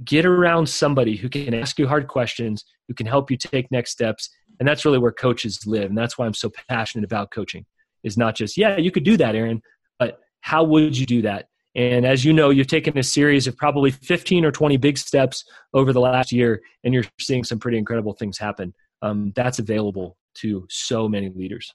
get 0.03 0.25
around 0.25 0.67
somebody 0.67 1.15
who 1.15 1.29
can 1.29 1.53
ask 1.53 1.77
you 1.77 1.87
hard 1.87 2.07
questions, 2.07 2.65
who 2.87 2.93
can 2.93 3.05
help 3.05 3.29
you 3.29 3.37
take 3.37 3.71
next 3.71 3.91
steps. 3.91 4.29
And 4.59 4.67
that's 4.67 4.83
really 4.83 4.97
where 4.97 5.11
coaches 5.11 5.59
live. 5.65 5.89
And 5.89 5.97
that's 5.97 6.17
why 6.17 6.25
I'm 6.25 6.33
so 6.33 6.51
passionate 6.67 7.05
about 7.05 7.31
coaching 7.31 7.65
is 8.03 8.17
not 8.17 8.35
just, 8.35 8.57
yeah, 8.57 8.77
you 8.77 8.91
could 8.91 9.03
do 9.03 9.15
that, 9.17 9.35
Aaron, 9.35 9.61
but 9.99 10.19
how 10.41 10.63
would 10.63 10.97
you 10.97 11.05
do 11.05 11.21
that? 11.21 11.49
And 11.75 12.05
as 12.05 12.25
you 12.25 12.33
know, 12.33 12.49
you've 12.49 12.67
taken 12.67 12.97
a 12.97 13.03
series 13.03 13.47
of 13.47 13.55
probably 13.55 13.91
15 13.91 14.43
or 14.43 14.51
20 14.51 14.77
big 14.77 14.97
steps 14.97 15.45
over 15.73 15.93
the 15.93 16.01
last 16.01 16.31
year, 16.31 16.61
and 16.83 16.93
you're 16.93 17.05
seeing 17.19 17.43
some 17.43 17.59
pretty 17.59 17.77
incredible 17.77 18.13
things 18.13 18.37
happen 18.37 18.73
um, 19.01 19.33
that's 19.35 19.59
available 19.59 20.17
to 20.35 20.65
so 20.69 21.07
many 21.07 21.29
leaders. 21.29 21.73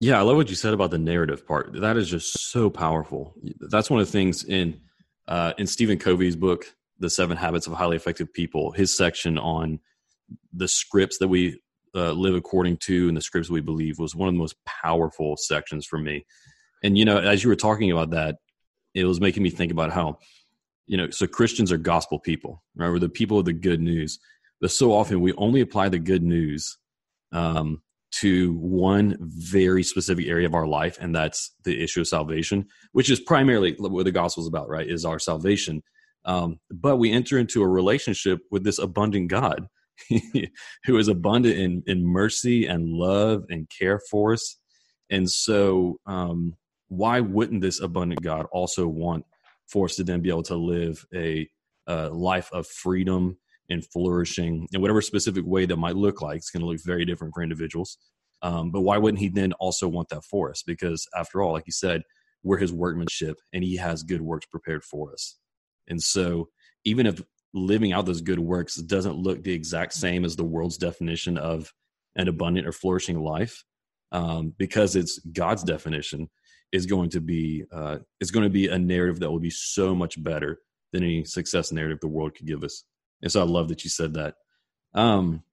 Yeah, 0.00 0.18
I 0.18 0.22
love 0.22 0.36
what 0.36 0.50
you 0.50 0.56
said 0.56 0.74
about 0.74 0.90
the 0.90 0.98
narrative 0.98 1.46
part. 1.46 1.80
That 1.80 1.96
is 1.96 2.10
just 2.10 2.50
so 2.50 2.68
powerful. 2.68 3.34
That's 3.60 3.88
one 3.88 4.00
of 4.00 4.06
the 4.06 4.12
things 4.12 4.44
in 4.44 4.80
uh, 5.28 5.54
in 5.56 5.66
Stephen 5.66 5.98
Covey's 5.98 6.36
book, 6.36 6.66
The 6.98 7.08
Seven 7.08 7.36
Habits 7.36 7.66
of 7.66 7.72
Highly 7.72 7.96
Effective 7.96 8.32
People. 8.32 8.72
His 8.72 8.94
section 8.94 9.38
on 9.38 9.80
the 10.52 10.68
scripts 10.68 11.18
that 11.18 11.28
we 11.28 11.60
uh, 11.94 12.12
live 12.12 12.34
according 12.34 12.76
to 12.78 13.08
and 13.08 13.16
the 13.16 13.22
scripts 13.22 13.48
we 13.48 13.60
believe 13.60 13.98
was 13.98 14.14
one 14.14 14.28
of 14.28 14.34
the 14.34 14.38
most 14.38 14.56
powerful 14.66 15.36
sections 15.36 15.86
for 15.86 15.98
me. 15.98 16.26
And 16.82 16.98
you 16.98 17.06
know, 17.06 17.18
as 17.18 17.42
you 17.42 17.48
were 17.48 17.56
talking 17.56 17.90
about 17.90 18.10
that, 18.10 18.36
it 18.94 19.04
was 19.04 19.20
making 19.20 19.42
me 19.42 19.50
think 19.50 19.72
about 19.72 19.92
how 19.92 20.18
you 20.86 20.98
know, 20.98 21.08
so 21.08 21.26
Christians 21.26 21.72
are 21.72 21.78
gospel 21.78 22.18
people, 22.18 22.62
right? 22.76 22.90
We're 22.90 22.98
the 22.98 23.08
people 23.08 23.38
of 23.38 23.46
the 23.46 23.54
good 23.54 23.80
news 23.80 24.18
but 24.64 24.70
so 24.70 24.94
often 24.94 25.20
we 25.20 25.34
only 25.34 25.60
apply 25.60 25.90
the 25.90 25.98
good 25.98 26.22
news 26.22 26.78
um, 27.32 27.82
to 28.12 28.54
one 28.54 29.18
very 29.20 29.82
specific 29.82 30.26
area 30.26 30.46
of 30.46 30.54
our 30.54 30.66
life, 30.66 30.96
and 31.00 31.14
that's 31.14 31.54
the 31.64 31.82
issue 31.82 32.00
of 32.00 32.08
salvation, 32.08 32.64
which 32.92 33.10
is 33.10 33.20
primarily 33.20 33.74
what 33.78 34.04
the 34.04 34.10
gospel 34.10 34.42
is 34.42 34.48
about, 34.48 34.70
right? 34.70 34.88
Is 34.88 35.04
our 35.04 35.18
salvation. 35.18 35.82
Um, 36.24 36.60
but 36.70 36.96
we 36.96 37.12
enter 37.12 37.38
into 37.38 37.62
a 37.62 37.68
relationship 37.68 38.38
with 38.50 38.64
this 38.64 38.78
abundant 38.78 39.28
God 39.28 39.66
who 40.86 40.96
is 40.96 41.08
abundant 41.08 41.58
in, 41.58 41.82
in 41.86 42.06
mercy 42.06 42.66
and 42.66 42.88
love 42.88 43.44
and 43.50 43.68
care 43.68 44.00
for 44.10 44.32
us. 44.32 44.56
And 45.10 45.30
so, 45.30 45.98
um, 46.06 46.56
why 46.88 47.20
wouldn't 47.20 47.62
this 47.62 47.80
abundant 47.80 48.22
God 48.22 48.46
also 48.52 48.86
want 48.86 49.24
for 49.66 49.86
us 49.86 49.96
to 49.96 50.04
then 50.04 50.20
be 50.20 50.28
able 50.28 50.42
to 50.44 50.56
live 50.56 51.04
a, 51.14 51.48
a 51.86 52.08
life 52.08 52.50
of 52.52 52.66
freedom 52.66 53.38
and 53.70 53.84
flourishing 53.86 54.68
in 54.72 54.80
whatever 54.80 55.00
specific 55.00 55.44
way 55.46 55.66
that 55.66 55.76
might 55.76 55.96
look 55.96 56.20
like. 56.20 56.36
It's 56.36 56.50
going 56.50 56.60
to 56.60 56.66
look 56.66 56.84
very 56.84 57.04
different 57.04 57.34
for 57.34 57.42
individuals. 57.42 57.96
Um, 58.42 58.70
but 58.70 58.82
why 58.82 58.98
wouldn't 58.98 59.20
he 59.20 59.28
then 59.28 59.52
also 59.54 59.88
want 59.88 60.10
that 60.10 60.24
for 60.24 60.50
us? 60.50 60.62
Because 60.62 61.08
after 61.16 61.42
all, 61.42 61.52
like 61.52 61.66
you 61.66 61.72
said, 61.72 62.02
we're 62.42 62.58
his 62.58 62.72
workmanship 62.72 63.38
and 63.52 63.64
he 63.64 63.76
has 63.76 64.02
good 64.02 64.20
works 64.20 64.46
prepared 64.46 64.84
for 64.84 65.12
us. 65.12 65.38
And 65.88 66.02
so 66.02 66.48
even 66.84 67.06
if 67.06 67.22
living 67.54 67.92
out 67.92 68.04
those 68.04 68.20
good 68.20 68.38
works 68.38 68.74
doesn't 68.76 69.16
look 69.16 69.42
the 69.42 69.52
exact 69.52 69.94
same 69.94 70.24
as 70.24 70.36
the 70.36 70.44
world's 70.44 70.76
definition 70.76 71.38
of 71.38 71.72
an 72.16 72.28
abundant 72.28 72.66
or 72.66 72.72
flourishing 72.72 73.18
life, 73.18 73.64
um, 74.12 74.52
because 74.58 74.94
it's 74.94 75.18
God's 75.20 75.62
definition, 75.62 76.28
is 76.74 76.86
going 76.86 77.08
to 77.08 77.20
be 77.20 77.64
uh, 77.72 77.98
is 78.20 78.32
going 78.32 78.42
to 78.42 78.50
be 78.50 78.66
a 78.66 78.76
narrative 78.76 79.20
that 79.20 79.30
will 79.30 79.38
be 79.38 79.48
so 79.48 79.94
much 79.94 80.20
better 80.22 80.58
than 80.92 81.04
any 81.04 81.24
success 81.24 81.70
narrative 81.70 82.00
the 82.00 82.08
world 82.08 82.34
could 82.34 82.46
give 82.46 82.64
us. 82.64 82.82
And 83.22 83.30
so 83.30 83.40
I 83.40 83.44
love 83.44 83.68
that 83.68 83.84
you 83.84 83.90
said 83.90 84.14
that. 84.14 84.34
Um, 84.92 85.44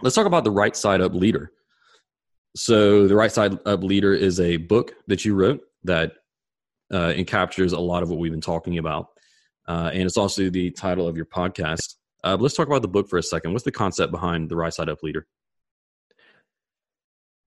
let's 0.00 0.16
talk 0.16 0.26
about 0.26 0.44
the 0.44 0.50
right 0.50 0.74
side 0.74 1.02
up 1.02 1.14
leader. 1.14 1.52
So 2.56 3.06
the 3.06 3.14
right 3.14 3.30
side 3.30 3.58
up 3.66 3.82
leader 3.82 4.14
is 4.14 4.40
a 4.40 4.56
book 4.56 4.94
that 5.06 5.22
you 5.22 5.34
wrote 5.34 5.60
that 5.84 6.12
uh, 6.90 7.12
encaptures 7.12 7.74
a 7.74 7.78
lot 7.78 8.02
of 8.02 8.08
what 8.08 8.18
we've 8.18 8.32
been 8.32 8.40
talking 8.40 8.78
about, 8.78 9.08
uh, 9.68 9.90
and 9.92 10.02
it's 10.04 10.16
also 10.16 10.48
the 10.48 10.70
title 10.70 11.06
of 11.06 11.14
your 11.14 11.26
podcast. 11.26 11.96
Uh, 12.24 12.38
let's 12.40 12.54
talk 12.54 12.66
about 12.66 12.80
the 12.80 12.88
book 12.88 13.10
for 13.10 13.18
a 13.18 13.22
second. 13.22 13.52
What's 13.52 13.66
the 13.66 13.70
concept 13.70 14.12
behind 14.12 14.48
the 14.48 14.56
right 14.56 14.72
side 14.72 14.88
up 14.88 15.02
leader? 15.02 15.26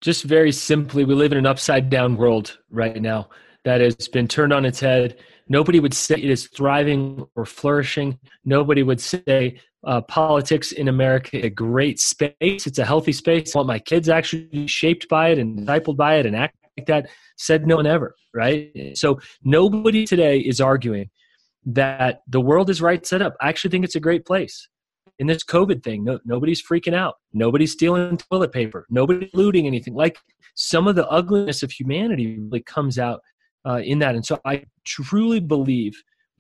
Just 0.02 0.24
very 0.24 0.52
simply, 0.52 1.06
we 1.06 1.14
live 1.14 1.32
in 1.32 1.38
an 1.38 1.46
upside 1.46 1.92
down 1.92 2.18
world 2.18 2.58
right 2.72 3.00
now 3.00 3.30
that 3.64 3.82
has 3.82 4.08
been 4.08 4.28
turned 4.28 4.52
on 4.52 4.66
its 4.66 4.80
head. 4.80 5.20
Nobody 5.48 5.80
would 5.80 5.94
say 5.94 6.16
it 6.16 6.30
is 6.30 6.48
thriving 6.48 7.28
or 7.36 7.46
flourishing. 7.46 8.18
Nobody 8.44 8.82
would 8.82 9.00
say 9.00 9.60
uh, 9.86 10.02
politics 10.02 10.72
in 10.72 10.88
America 10.88 11.46
a 11.46 11.50
great 11.52 12.00
space. 12.00 12.66
It's 12.66 12.80
a 12.80 12.86
healthy 12.86 13.12
space. 13.12 13.56
I 13.56 13.60
want 13.60 13.68
my 13.68 13.78
kids 13.78 14.10
actually 14.10 14.66
shaped 14.66 15.08
by 15.08 15.30
it 15.30 15.38
and 15.38 15.60
discipled 15.60 15.98
by 15.98 16.16
it 16.16 16.26
and 16.26 16.36
act 16.36 16.56
like 16.78 16.88
that. 16.88 17.08
Said 17.38 17.68
no 17.68 17.76
one 17.76 17.86
ever, 17.86 18.16
right? 18.34 18.98
So 18.98 19.20
nobody 19.44 20.06
today 20.08 20.40
is 20.40 20.60
arguing 20.60 21.12
that 21.66 22.22
the 22.28 22.42
world 22.42 22.72
is 22.72 22.82
right 22.82 23.06
set 23.06 23.22
up. 23.22 23.36
I 23.40 23.50
actually 23.50 23.70
think 23.70 23.86
it's 23.86 23.96
a 23.96 24.00
great 24.00 24.26
place. 24.26 24.68
In 25.22 25.28
this 25.28 25.44
COVID 25.44 25.84
thing, 25.84 26.04
no, 26.04 26.20
nobody's 26.26 26.64
freaking 26.64 26.96
out. 26.96 27.14
Nobody's 27.32 27.74
stealing 27.74 28.18
toilet 28.18 28.52
paper. 28.52 28.88
Nobody's 28.90 29.30
looting 29.36 29.68
anything. 29.68 29.94
Like 29.94 30.18
some 30.56 30.88
of 30.88 30.96
the 30.96 31.08
ugliness 31.10 31.62
of 31.62 31.70
humanity 31.70 32.40
really 32.40 32.64
comes 32.64 32.98
out 32.98 33.22
uh, 33.64 33.82
in 33.84 34.00
that. 34.00 34.16
And 34.16 34.26
so 34.26 34.40
I 34.46 34.64
truly 34.84 35.40
believe 35.40 35.94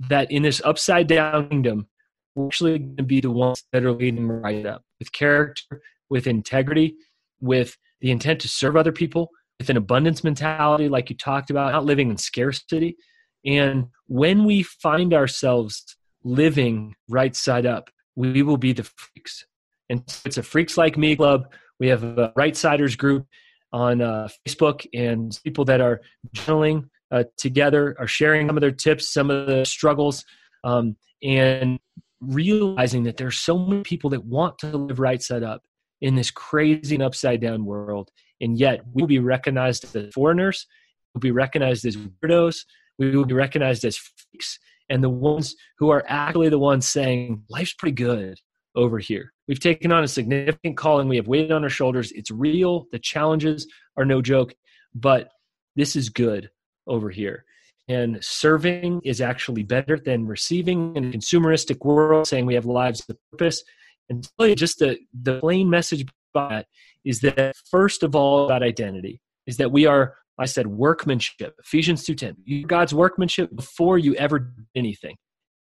that 0.09 0.31
in 0.31 0.41
this 0.41 0.63
upside 0.65 1.05
down 1.05 1.47
kingdom, 1.49 1.89
we're 2.33 2.47
actually 2.47 2.79
going 2.79 2.97
to 2.97 3.03
be 3.03 3.21
the 3.21 3.29
ones 3.29 3.63
that 3.71 3.83
are 3.83 3.91
leading 3.91 4.27
right 4.27 4.65
up 4.65 4.81
with 4.97 5.11
character, 5.11 5.83
with 6.09 6.25
integrity, 6.25 6.95
with 7.39 7.77
the 7.99 8.09
intent 8.09 8.41
to 8.41 8.47
serve 8.47 8.75
other 8.75 8.91
people, 8.91 9.29
with 9.59 9.69
an 9.69 9.77
abundance 9.77 10.23
mentality, 10.23 10.89
like 10.89 11.11
you 11.11 11.15
talked 11.15 11.51
about, 11.51 11.71
not 11.71 11.85
living 11.85 12.09
in 12.09 12.17
scarcity. 12.17 12.97
And 13.45 13.89
when 14.07 14.43
we 14.43 14.63
find 14.63 15.13
ourselves 15.13 15.85
living 16.23 16.95
right 17.07 17.35
side 17.35 17.67
up, 17.67 17.91
we 18.15 18.41
will 18.43 18.57
be 18.57 18.73
the 18.73 18.83
freaks. 18.83 19.45
And 19.89 20.03
it's 20.25 20.37
a 20.37 20.43
Freaks 20.43 20.77
Like 20.77 20.97
Me 20.97 21.15
club. 21.15 21.51
We 21.79 21.87
have 21.87 22.03
a 22.03 22.31
Right 22.35 22.55
Siders 22.55 22.95
group 22.95 23.27
on 23.73 24.01
uh, 24.01 24.27
Facebook 24.47 24.85
and 24.93 25.37
people 25.43 25.65
that 25.65 25.81
are 25.81 26.01
journaling 26.35 26.89
uh, 27.11 27.23
together, 27.37 27.95
are 27.99 28.07
sharing 28.07 28.47
some 28.47 28.57
of 28.57 28.61
their 28.61 28.71
tips, 28.71 29.13
some 29.13 29.29
of 29.29 29.47
the 29.47 29.65
struggles, 29.65 30.23
um, 30.63 30.95
and 31.23 31.79
realizing 32.21 33.03
that 33.03 33.17
there's 33.17 33.39
so 33.39 33.57
many 33.57 33.83
people 33.83 34.09
that 34.11 34.23
want 34.23 34.57
to 34.59 34.77
live 34.77 34.99
right 34.99 35.21
side 35.21 35.43
up 35.43 35.63
in 36.01 36.15
this 36.15 36.31
crazy 36.31 36.95
and 36.95 37.03
upside 37.03 37.41
down 37.41 37.65
world. 37.65 38.09
And 38.39 38.57
yet 38.57 38.81
we 38.93 39.01
will 39.01 39.07
be 39.07 39.19
recognized 39.19 39.95
as 39.95 40.13
foreigners, 40.13 40.67
we'll 41.13 41.19
be 41.19 41.31
recognized 41.31 41.85
as 41.85 41.97
weirdos, 41.97 42.65
we 42.97 43.15
will 43.15 43.25
be 43.25 43.33
recognized 43.33 43.85
as 43.85 43.97
freaks, 43.97 44.59
and 44.91 45.01
the 45.01 45.09
ones 45.09 45.55
who 45.79 45.89
are 45.89 46.03
actually 46.05 46.49
the 46.49 46.59
ones 46.59 46.85
saying, 46.85 47.43
life's 47.49 47.73
pretty 47.73 47.95
good 47.95 48.37
over 48.75 48.99
here. 48.99 49.31
We've 49.47 49.59
taken 49.59 49.91
on 49.91 50.03
a 50.03 50.07
significant 50.07 50.75
calling. 50.75 51.07
We 51.07 51.15
have 51.15 51.29
weight 51.29 51.49
on 51.49 51.63
our 51.63 51.69
shoulders. 51.69 52.11
It's 52.11 52.29
real. 52.29 52.87
The 52.91 52.99
challenges 52.99 53.67
are 53.95 54.03
no 54.03 54.21
joke, 54.21 54.53
but 54.93 55.29
this 55.77 55.95
is 55.95 56.09
good 56.09 56.49
over 56.87 57.09
here. 57.09 57.45
And 57.87 58.21
serving 58.21 59.01
is 59.05 59.21
actually 59.21 59.63
better 59.63 59.97
than 59.97 60.27
receiving 60.27 60.95
in 60.97 61.05
a 61.05 61.11
consumeristic 61.11 61.83
world, 61.85 62.27
saying 62.27 62.45
we 62.45 62.55
have 62.55 62.65
lives 62.65 63.03
of 63.07 63.17
purpose. 63.31 63.63
And 64.09 64.27
really 64.37 64.55
just 64.55 64.79
the, 64.79 64.97
the 65.13 65.39
plain 65.39 65.69
message 65.69 66.05
by 66.33 66.49
that 66.49 66.65
is 67.05 67.21
that 67.21 67.55
first 67.69 68.03
of 68.03 68.13
all 68.13 68.45
about 68.45 68.61
identity 68.61 69.21
is 69.47 69.55
that 69.57 69.71
we 69.71 69.85
are 69.85 70.15
I 70.41 70.45
said 70.45 70.65
workmanship. 70.65 71.53
Ephesians 71.59 72.03
2:10. 72.03 72.65
God's 72.65 72.95
workmanship 72.95 73.55
before 73.55 73.99
you 73.99 74.15
ever 74.15 74.51
anything. 74.75 75.15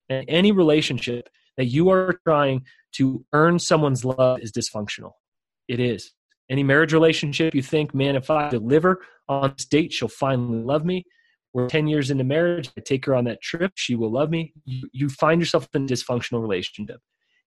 And 0.08 0.24
any 0.28 0.52
relationship 0.52 1.28
that 1.56 1.66
you 1.66 1.90
are 1.90 2.20
trying 2.24 2.64
to 2.92 3.24
earn 3.32 3.58
someone's 3.58 4.04
love 4.04 4.40
is 4.40 4.52
dysfunctional. 4.52 5.12
It 5.66 5.80
is. 5.80 6.12
Any 6.48 6.62
marriage 6.62 6.92
relationship 6.92 7.54
you 7.54 7.62
think, 7.62 7.92
man, 7.92 8.14
if 8.14 8.30
I 8.30 8.48
deliver 8.48 9.04
on 9.28 9.52
this 9.56 9.66
date, 9.66 9.92
she'll 9.92 10.08
finally 10.08 10.62
love 10.62 10.84
me. 10.84 11.04
We're 11.52 11.68
10 11.68 11.88
years 11.88 12.10
into 12.10 12.22
marriage. 12.22 12.70
I 12.78 12.80
take 12.80 13.04
her 13.06 13.16
on 13.16 13.24
that 13.24 13.42
trip. 13.42 13.72
She 13.74 13.96
will 13.96 14.12
love 14.12 14.30
me. 14.30 14.52
You, 14.64 14.88
you 14.92 15.08
find 15.08 15.40
yourself 15.40 15.68
in 15.74 15.84
a 15.84 15.86
dysfunctional 15.86 16.40
relationship. 16.40 17.00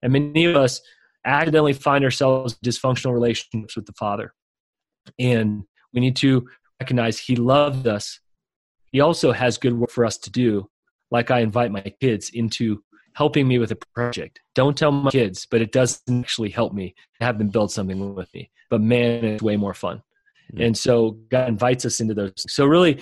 And 0.03 0.11
many 0.11 0.45
of 0.45 0.57
us 0.57 0.81
accidentally 1.25 1.73
find 1.73 2.03
ourselves 2.03 2.57
dysfunctional 2.63 3.13
relationships 3.13 3.75
with 3.77 3.85
the 3.85 3.93
Father. 3.93 4.33
And 5.17 5.63
we 5.93 6.01
need 6.01 6.15
to 6.17 6.47
recognize 6.81 7.19
He 7.19 7.35
loved 7.35 7.85
us. 7.87 8.19
He 8.91 9.01
also 9.01 9.31
has 9.31 9.59
good 9.59 9.77
work 9.77 9.91
for 9.91 10.03
us 10.03 10.17
to 10.17 10.31
do. 10.31 10.67
Like 11.11 11.29
I 11.29 11.39
invite 11.41 11.71
my 11.71 11.93
kids 12.01 12.31
into 12.33 12.81
helping 13.13 13.47
me 13.47 13.59
with 13.59 13.71
a 13.71 13.77
project. 13.93 14.39
Don't 14.55 14.75
tell 14.75 14.91
my 14.91 15.11
kids, 15.11 15.45
but 15.49 15.61
it 15.61 15.71
doesn't 15.71 16.23
actually 16.23 16.49
help 16.49 16.73
me 16.73 16.95
to 17.19 17.25
have 17.25 17.37
them 17.37 17.49
build 17.49 17.71
something 17.71 18.15
with 18.15 18.33
me. 18.33 18.49
But 18.71 18.81
man, 18.81 19.23
it's 19.25 19.43
way 19.43 19.57
more 19.57 19.75
fun. 19.75 19.97
Mm-hmm. 20.53 20.63
And 20.63 20.77
so 20.77 21.19
God 21.29 21.49
invites 21.49 21.85
us 21.85 21.99
into 21.99 22.15
those. 22.15 22.33
So 22.47 22.65
really, 22.65 22.99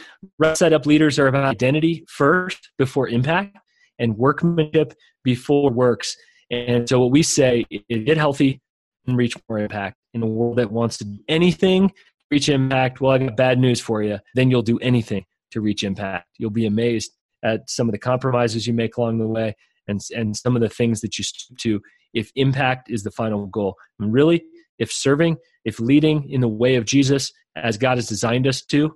set 0.55 0.73
up 0.73 0.85
leaders 0.85 1.17
are 1.17 1.27
about 1.27 1.45
identity 1.45 2.03
first 2.09 2.71
before 2.77 3.07
impact 3.07 3.57
and 3.97 4.17
workmanship 4.17 4.93
before 5.23 5.71
works. 5.71 6.17
And 6.51 6.89
so 6.89 6.99
what 6.99 7.11
we 7.11 7.23
say 7.23 7.65
is 7.69 8.03
get 8.03 8.17
healthy 8.17 8.59
and 9.07 9.15
reach 9.15 9.35
more 9.47 9.59
impact 9.59 9.95
in 10.13 10.23
a 10.23 10.27
world 10.27 10.57
that 10.57 10.71
wants 10.71 10.97
to 10.97 11.05
do 11.05 11.19
anything, 11.27 11.91
reach 12.31 12.49
impact. 12.49 13.01
Well, 13.01 13.11
I 13.11 13.17
got 13.17 13.37
bad 13.37 13.59
news 13.59 13.79
for 13.79 14.03
you. 14.03 14.19
Then 14.35 14.49
you'll 14.49 14.61
do 14.61 14.79
anything 14.79 15.25
to 15.51 15.61
reach 15.61 15.83
impact. 15.83 16.27
You'll 16.37 16.51
be 16.51 16.65
amazed 16.65 17.11
at 17.43 17.69
some 17.69 17.87
of 17.87 17.91
the 17.91 17.99
compromises 17.99 18.67
you 18.67 18.73
make 18.73 18.97
along 18.97 19.17
the 19.17 19.27
way 19.27 19.55
and, 19.87 19.99
and 20.15 20.35
some 20.35 20.55
of 20.55 20.61
the 20.61 20.69
things 20.69 21.01
that 21.01 21.17
you 21.17 21.23
stoop 21.23 21.57
to 21.59 21.81
if 22.13 22.31
impact 22.35 22.89
is 22.89 23.03
the 23.03 23.11
final 23.11 23.45
goal. 23.47 23.75
And 23.99 24.11
really, 24.13 24.43
if 24.77 24.91
serving, 24.91 25.37
if 25.65 25.79
leading 25.79 26.29
in 26.29 26.41
the 26.41 26.47
way 26.47 26.75
of 26.75 26.85
Jesus 26.85 27.31
as 27.55 27.77
God 27.77 27.97
has 27.97 28.07
designed 28.07 28.47
us 28.47 28.61
to 28.65 28.95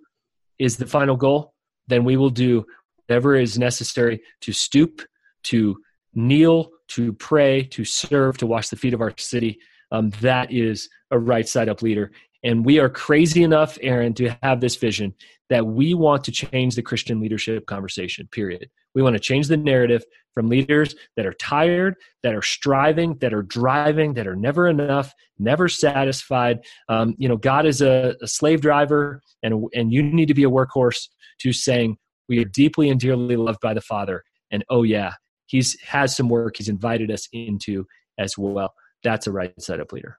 is 0.60 0.78
the 0.78 0.88
final 0.88 1.16
goal, 1.16 1.54
then 1.88 2.04
we 2.04 2.18
will 2.18 2.30
do 2.30 2.66
whatever 3.08 3.36
is 3.36 3.60
necessary 3.60 4.22
to 4.42 4.54
stoop, 4.54 5.02
to 5.44 5.78
kneel, 6.14 6.70
to 6.90 7.14
pray, 7.14 7.64
to 7.64 7.84
serve, 7.84 8.38
to 8.38 8.48
wash 8.48 8.70
the 8.70 8.76
feet 8.76 8.94
of 8.94 9.02
our 9.02 9.14
city. 9.18 9.60
Um, 9.92 10.12
that 10.22 10.52
is 10.52 10.90
a 11.12 11.20
right 11.20 11.48
side 11.48 11.70
up 11.70 11.82
leader. 11.82 12.12
And 12.44 12.66
we 12.66 12.80
are 12.80 12.90
crazy 12.90 13.44
enough, 13.44 13.78
Aaron, 13.82 14.14
to 14.16 14.38
have 14.44 14.60
this 14.60 14.76
vision 14.76 15.14
that 15.50 15.66
we 15.66 15.94
want 15.94 16.24
to 16.26 16.32
change 16.32 16.76
the 16.76 16.82
Christian 16.82 17.20
leadership 17.20 17.66
conversation, 17.68 18.28
period. 18.32 18.70
We 18.96 19.02
want 19.02 19.16
to 19.16 19.20
change 19.20 19.48
the 19.48 19.58
narrative 19.58 20.04
from 20.34 20.50
leaders 20.50 20.96
that 21.16 21.26
are 21.26 21.34
tired, 21.34 21.96
that 22.22 22.36
are 22.36 22.42
striving, 22.42 23.18
that 23.20 23.34
are 23.34 23.44
driving, 23.44 24.14
that 24.16 24.28
are 24.28 24.36
never 24.36 24.68
enough, 24.68 25.14
never 25.40 25.70
satisfied. 25.70 26.60
Um, 26.90 27.16
you 27.18 27.30
know, 27.30 27.38
God 27.38 27.66
is 27.66 27.82
a, 27.82 28.16
a 28.22 28.28
slave 28.28 28.62
driver, 28.62 29.22
and, 29.42 29.66
and 29.74 29.94
you 29.94 30.04
need 30.04 30.28
to 30.28 30.34
be 30.34 30.44
a 30.44 30.50
workhorse, 30.50 31.08
to 31.40 31.54
saying, 31.54 31.98
we 32.30 32.40
are 32.40 32.46
deeply 32.46 32.90
and 32.90 33.00
dearly 33.00 33.36
loved 33.36 33.60
by 33.62 33.74
the 33.74 33.82
Father. 33.82 34.24
And 34.52 34.64
oh, 34.70 34.84
yeah, 34.84 35.14
He's 35.46 35.80
has 35.82 36.16
some 36.16 36.30
work 36.30 36.58
He's 36.58 36.70
invited 36.70 37.12
us 37.12 37.28
into 37.34 37.86
as 38.18 38.38
well. 38.38 38.74
That's 39.04 39.28
a 39.28 39.32
right 39.32 39.60
side 39.62 39.80
up 39.80 39.92
leader. 39.92 40.18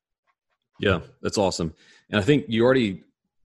Yeah, 0.80 1.00
that's 1.22 1.38
awesome. 1.38 1.72
And 2.10 2.20
I 2.20 2.22
think 2.22 2.46
you 2.48 2.64
already 2.64 3.02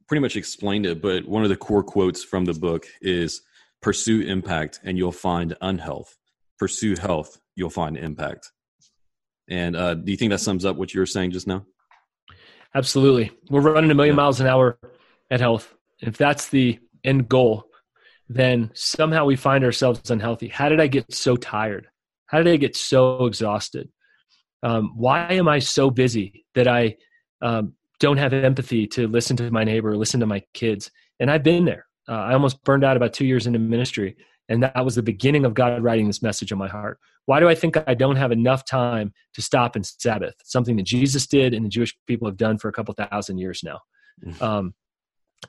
pretty 0.07 0.22
much 0.22 0.36
explained 0.36 0.86
it, 0.86 1.01
but 1.01 1.26
one 1.26 1.43
of 1.43 1.49
the 1.49 1.57
core 1.57 1.84
quotes 1.84 2.24
from 2.24 2.45
the 2.45 2.53
book 2.53 2.88
is 3.01 3.41
pursue 3.82 4.22
impact 4.22 4.80
and 4.84 4.97
you'll 4.97 5.12
find 5.12 5.55
unhealth. 5.62 6.18
Pursue 6.57 6.95
health, 6.95 7.39
you'll 7.55 7.70
find 7.70 7.95
impact. 7.95 8.51
And 9.49 9.76
uh, 9.76 9.95
do 9.95 10.12
you 10.12 10.18
think 10.18 10.32
that 10.32 10.39
sums 10.39 10.66
up 10.66 10.76
what 10.76 10.93
you 10.93 10.99
were 10.99 11.05
saying 11.05 11.32
just 11.32 11.47
now? 11.47 11.66
Absolutely. 12.76 13.32
We're 13.49 13.62
running 13.62 13.91
a 13.91 13.95
million 13.95 14.14
yeah. 14.14 14.24
miles 14.24 14.39
an 14.39 14.47
hour 14.47 14.78
at 15.32 15.39
health. 15.39 15.74
If 16.01 16.18
that's 16.18 16.49
the 16.49 16.80
end 17.03 17.30
goal, 17.30 17.66
then 18.28 18.72
somehow 18.74 19.26
we 19.26 19.36
find 19.36 19.64
ourselves 19.64 20.12
unhealthy. 20.12 20.47
How 20.47 20.70
did 20.70 20.80
I 20.80 20.88
get 20.88 21.14
so 21.14 21.36
tired? 21.36 21.88
How 22.28 22.38
did 22.38 22.53
I 22.53 22.57
get 22.57 22.76
so 22.76 23.26
exhausted? 23.26 23.89
Um, 24.62 24.93
why 24.95 25.34
am 25.34 25.47
I 25.47 25.60
so 25.60 25.89
busy 25.89 26.45
that 26.53 26.68
I 26.68 26.97
um, 27.41 27.74
don't 28.00 28.18
have 28.18 28.34
empathy 28.34 28.88
to 28.88 29.08
listen 29.08 29.36
to 29.38 29.52
my 29.52 29.64
neighbor, 29.64 29.95
listen 29.95 30.20
to 30.22 30.26
my 30.26 30.41
kids. 30.54 30.91
And 31.20 31.30
I've 31.30 31.43
been 31.43 31.66
there. 31.66 31.86
Uh, 32.08 32.14
I 32.14 32.34
almost 32.34 32.64
burned 32.64 32.84
out 32.84 32.97
about 32.97 33.14
two 33.14 33.26
years 33.26 33.45
into 33.45 33.60
ministry. 33.60 34.16
And 34.47 34.64
that 34.64 34.84
was 34.84 34.95
the 34.95 35.04
beginning 35.04 35.45
of 35.45 35.54
God 35.54 35.84
writing 35.84 36.08
this 36.08 36.24
message 36.24 36.52
in 36.52 36.58
my 36.58 36.68
heart. 36.68 37.00
Why 37.26 37.39
do 37.39 37.47
I 37.47 37.54
think 37.54 37.78
I 37.86 37.93
don't 37.93 38.16
have 38.16 38.32
enough 38.32 38.66
time 38.66 39.14
to 39.36 39.41
stop 39.41 39.76
and 39.76 39.86
Sabbath? 39.86 40.34
Something 40.43 40.76
that 40.78 40.84
Jesus 40.84 41.28
did 41.28 41.54
and 41.54 41.64
the 41.64 41.70
Jewish 41.70 41.95
people 42.08 42.28
have 42.28 42.38
done 42.38 42.58
for 42.58 42.68
a 42.68 42.72
couple 42.72 42.95
thousand 42.95 43.38
years 43.38 43.62
now. 43.64 43.80
Mm-hmm. 44.26 44.43
Um, 44.43 44.74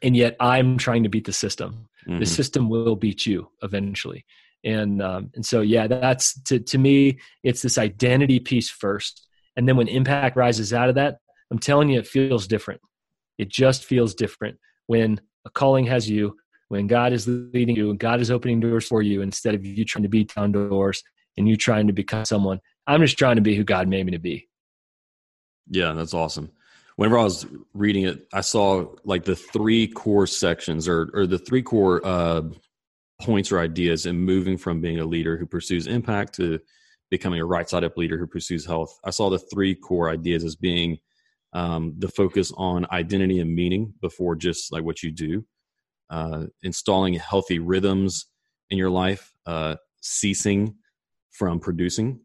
and 0.03 0.14
yet 0.14 0.36
I'm 0.38 0.76
trying 0.76 1.05
to 1.05 1.09
beat 1.09 1.24
the 1.24 1.32
system. 1.32 1.88
Mm-hmm. 2.07 2.18
The 2.18 2.26
system 2.26 2.68
will 2.68 2.96
beat 2.96 3.24
you 3.24 3.51
eventually. 3.62 4.26
And 4.62 5.01
um, 5.01 5.30
and 5.34 5.44
so 5.44 5.62
yeah, 5.62 5.86
that's 5.86 6.38
to 6.42 6.61
to 6.61 6.76
me, 6.76 7.18
it's 7.42 7.62
this 7.62 7.78
identity 7.78 8.40
piece 8.40 8.68
first. 8.68 9.26
And 9.57 9.66
then 9.66 9.76
when 9.76 9.88
impact 9.88 10.36
rises 10.36 10.74
out 10.74 10.90
of 10.90 10.96
that, 10.96 11.18
I'm 11.51 11.59
telling 11.59 11.88
you, 11.88 11.98
it 11.98 12.07
feels 12.07 12.46
different. 12.46 12.80
It 13.38 13.48
just 13.48 13.84
feels 13.84 14.14
different 14.14 14.59
when 14.86 15.20
a 15.44 15.51
calling 15.51 15.86
has 15.86 16.09
you, 16.09 16.36
when 16.68 16.86
God 16.86 17.12
is 17.12 17.26
leading 17.26 17.76
you, 17.76 17.90
and 17.90 17.98
God 17.98 18.20
is 18.20 18.30
opening 18.30 18.61
doors 18.61 18.86
for 18.86 19.03
you 19.03 19.22
instead 19.22 19.55
of 19.55 19.64
you 19.64 19.84
trying 19.84 20.03
to 20.03 20.09
beat 20.09 20.34
down 20.34 20.53
doors 20.53 21.03
and 21.36 21.48
you 21.48 21.57
trying 21.57 21.86
to 21.86 21.92
become 21.92 22.24
someone. 22.24 22.61
I'm 22.86 23.01
just 23.01 23.18
trying 23.18 23.36
to 23.36 23.42
be 23.42 23.57
who 23.57 23.64
God 23.64 23.88
made 23.88 24.05
me 24.05 24.12
to 24.12 24.18
be. 24.18 24.48
Yeah, 25.70 25.92
that's 25.92 26.14
awesome. 26.14 26.51
Whenever 26.96 27.18
I 27.18 27.24
was 27.24 27.46
reading 27.72 28.05
it, 28.05 28.26
I 28.32 28.42
saw 28.42 28.86
like 29.05 29.24
the 29.24 29.36
three 29.36 29.86
core 29.86 30.26
sections 30.26 30.86
or 30.86 31.11
or 31.14 31.26
the 31.26 31.38
three 31.38 31.62
core 31.62 32.05
uh, 32.05 32.42
points 33.20 33.53
or 33.53 33.61
ideas 33.61 34.07
in 34.07 34.18
moving 34.18 34.59
from 34.59 34.80
being 34.80 34.98
a 34.98 35.05
leader 35.05 35.36
who 35.36 35.46
pursues 35.46 35.86
impact 35.86 36.34
to 36.36 36.59
becoming 37.11 37.40
a 37.40 37.44
right 37.44 37.68
side 37.68 37.84
up 37.84 37.96
leader 37.96 38.18
who 38.18 38.26
pursues 38.26 38.66
health. 38.66 38.98
I 39.05 39.11
saw 39.11 39.30
the 39.30 39.38
three 39.38 39.74
core 39.74 40.11
ideas 40.11 40.44
as 40.44 40.57
being 40.57 40.98
um, 41.53 41.94
the 41.98 42.09
focus 42.09 42.53
on 42.57 42.86
identity 42.90 43.40
and 43.40 43.55
meaning 43.55 43.94
before 44.01 44.36
just 44.36 44.72
like 44.72 44.84
what 44.84 45.03
you 45.03 45.11
do, 45.11 45.44
uh, 46.11 46.46
installing 46.62 47.14
healthy 47.14 47.59
rhythms 47.59 48.26
in 48.70 48.78
your 48.78 48.90
life, 48.90 49.32
uh, 49.46 49.76
ceasing 50.01 50.76
from 51.30 51.61
producing, 51.61 52.20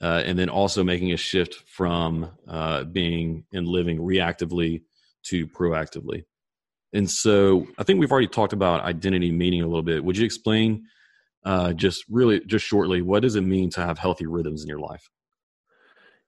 uh, 0.00 0.22
and 0.26 0.38
then 0.38 0.48
also 0.48 0.82
making 0.82 1.12
a 1.12 1.16
shift 1.16 1.62
from 1.66 2.30
uh, 2.48 2.84
being 2.84 3.44
and 3.52 3.68
living 3.68 3.98
reactively 3.98 4.82
to 5.24 5.46
proactively. 5.46 6.24
And 6.92 7.10
so 7.10 7.66
I 7.78 7.84
think 7.84 8.00
we've 8.00 8.12
already 8.12 8.26
talked 8.28 8.52
about 8.52 8.84
identity 8.84 9.30
meaning 9.30 9.62
a 9.62 9.66
little 9.66 9.82
bit. 9.82 10.04
Would 10.04 10.18
you 10.18 10.26
explain 10.26 10.84
uh, 11.44 11.72
just 11.72 12.04
really, 12.10 12.40
just 12.40 12.66
shortly, 12.66 13.00
what 13.02 13.22
does 13.22 13.36
it 13.36 13.42
mean 13.42 13.70
to 13.70 13.80
have 13.80 13.98
healthy 13.98 14.26
rhythms 14.26 14.62
in 14.62 14.68
your 14.68 14.78
life? 14.78 15.08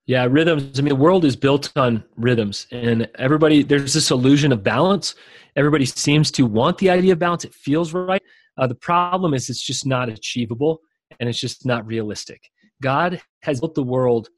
Yeah, 0.06 0.26
rhythms. 0.28 0.78
I 0.78 0.82
mean, 0.82 0.90
the 0.90 0.96
world 0.96 1.24
is 1.24 1.34
built 1.34 1.72
on 1.76 2.04
rhythms, 2.16 2.66
and 2.70 3.08
everybody, 3.18 3.62
there's 3.62 3.94
this 3.94 4.10
illusion 4.10 4.52
of 4.52 4.62
balance. 4.62 5.14
Everybody 5.56 5.86
seems 5.86 6.30
to 6.32 6.44
want 6.44 6.76
the 6.78 6.90
idea 6.90 7.14
of 7.14 7.18
balance. 7.18 7.44
It 7.44 7.54
feels 7.54 7.94
right. 7.94 8.22
Uh, 8.58 8.66
the 8.66 8.74
problem 8.74 9.32
is 9.32 9.48
it's 9.48 9.62
just 9.62 9.86
not 9.86 10.08
achievable 10.08 10.80
and 11.18 11.28
it's 11.28 11.40
just 11.40 11.64
not 11.64 11.86
realistic. 11.86 12.50
God 12.82 13.20
has 13.42 13.60
built 13.60 13.74
the 13.74 13.82
world 13.82 14.28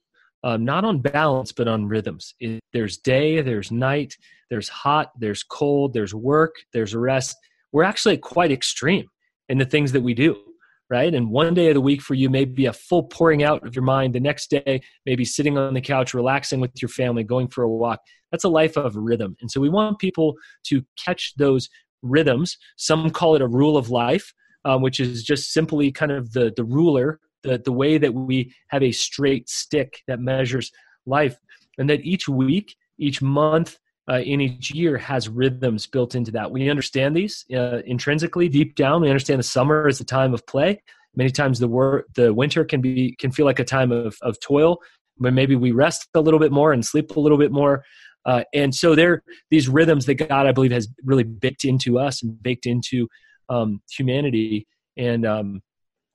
um, 0.45 0.65
not 0.65 0.85
on 0.85 1.01
balance, 1.01 1.51
but 1.51 1.67
on 1.67 1.89
rhythms. 1.89 2.35
It, 2.39 2.61
there's 2.73 2.99
day, 2.99 3.41
there's 3.41 3.73
night, 3.73 4.15
there's 4.51 4.69
hot, 4.69 5.11
there's 5.19 5.43
cold, 5.43 5.93
there's 5.93 6.15
work, 6.15 6.55
there's 6.73 6.95
rest. 6.95 7.37
We're 7.73 7.83
actually 7.83 8.19
quite 8.19 8.53
extreme 8.53 9.09
in 9.49 9.59
the 9.59 9.65
things 9.65 9.91
that 9.93 10.03
we 10.03 10.15
do 10.15 10.46
right? 10.91 11.15
And 11.15 11.31
one 11.31 11.55
day 11.55 11.69
of 11.69 11.75
the 11.75 11.81
week 11.81 12.01
for 12.01 12.15
you 12.15 12.31
may 12.31 12.45
be 12.45 12.67
a 12.67 12.73
full 12.73 13.05
pouring 13.05 13.43
out 13.43 13.67
of 13.67 13.75
your 13.75 13.85
mind. 13.85 14.15
The 14.15 14.21
next 14.21 14.51
day, 14.51 14.81
maybe 15.05 15.25
sitting 15.25 15.59
on 15.59 15.75
the 15.75 15.81
couch, 15.81 16.15
relaxing 16.15 16.61
with 16.61 16.71
your 16.81 16.89
family, 16.89 17.25
going 17.25 17.49
for 17.49 17.65
a 17.65 17.69
walk. 17.69 18.01
That's 18.31 18.45
a 18.45 18.49
life 18.49 18.77
of 18.77 18.97
rhythm. 18.97 19.37
And 19.41 19.51
so 19.51 19.61
we 19.61 19.69
want 19.69 19.99
people 19.99 20.35
to 20.67 20.83
catch 21.05 21.35
those 21.37 21.69
rhythms. 22.03 22.57
Some 22.77 23.11
call 23.11 23.35
it 23.35 23.43
a 23.43 23.49
rule 23.49 23.77
of 23.77 23.91
life. 23.91 24.33
um, 24.67 24.83
which 24.83 24.99
is 25.01 25.23
just 25.23 25.53
simply 25.53 25.93
kind 25.93 26.13
of 26.13 26.33
the 26.33 26.53
the 26.57 26.65
ruler, 26.65 27.21
the 27.45 27.59
the 27.59 27.73
way 27.73 27.99
that 27.99 28.13
we 28.13 28.53
have 28.69 28.83
a 28.83 28.93
straight 28.93 29.49
stick 29.49 30.03
that 30.09 30.21
measures 30.21 30.73
life, 31.07 31.39
and 31.79 31.89
that 31.89 32.01
each 32.05 32.29
week, 32.29 32.77
each 32.99 33.23
month, 33.23 33.79
uh, 34.09 34.21
in 34.21 34.41
each 34.41 34.73
year 34.73 34.97
has 34.97 35.29
rhythms 35.29 35.87
built 35.87 36.15
into 36.15 36.31
that. 36.33 36.51
We 36.51 36.71
understand 36.71 37.17
these 37.17 37.45
uh, 37.55 37.83
intrinsically, 37.87 38.49
deep 38.49 38.75
down. 38.75 39.03
We 39.03 39.09
understand 39.09 39.39
the 39.39 39.45
summer 39.45 39.89
is 39.89 39.99
the 39.99 40.05
time 40.05 40.33
of 40.33 40.47
play. 40.47 40.83
Many 41.15 41.31
times 41.31 41.59
the 41.59 41.69
wor- 41.69 42.05
the 42.15 42.33
winter 42.33 42.65
can 42.65 42.81
be 42.81 43.17
can 43.19 43.33
feel 43.33 43.47
like 43.47 43.59
a 43.59 43.65
time 43.65 43.91
of 43.91 44.17
of 44.23 44.39
toil, 44.41 44.79
but 45.19 45.33
maybe 45.33 45.57
we 45.57 45.73
rest 45.73 46.09
a 46.15 46.21
little 46.21 46.41
bit 46.41 46.53
more 46.53 46.73
and 46.73 46.85
sleep 46.85 47.17
a 47.17 47.21
little 47.21 47.39
bit 47.39 47.53
more. 47.53 47.85
Uh, 48.27 48.43
and 48.53 48.75
so 48.75 48.95
there, 48.95 49.23
these 49.51 49.69
rhythms 49.69 50.07
that 50.07 50.15
God, 50.15 50.47
I 50.47 50.53
believe, 50.53 50.73
has 50.73 50.89
really 51.05 51.23
baked 51.23 51.65
into 51.65 51.99
us 51.99 52.23
and 52.23 52.43
baked 52.43 52.67
into 52.67 53.09
um, 53.49 53.81
humanity, 53.91 54.67
and 54.97 55.25
um, 55.25 55.63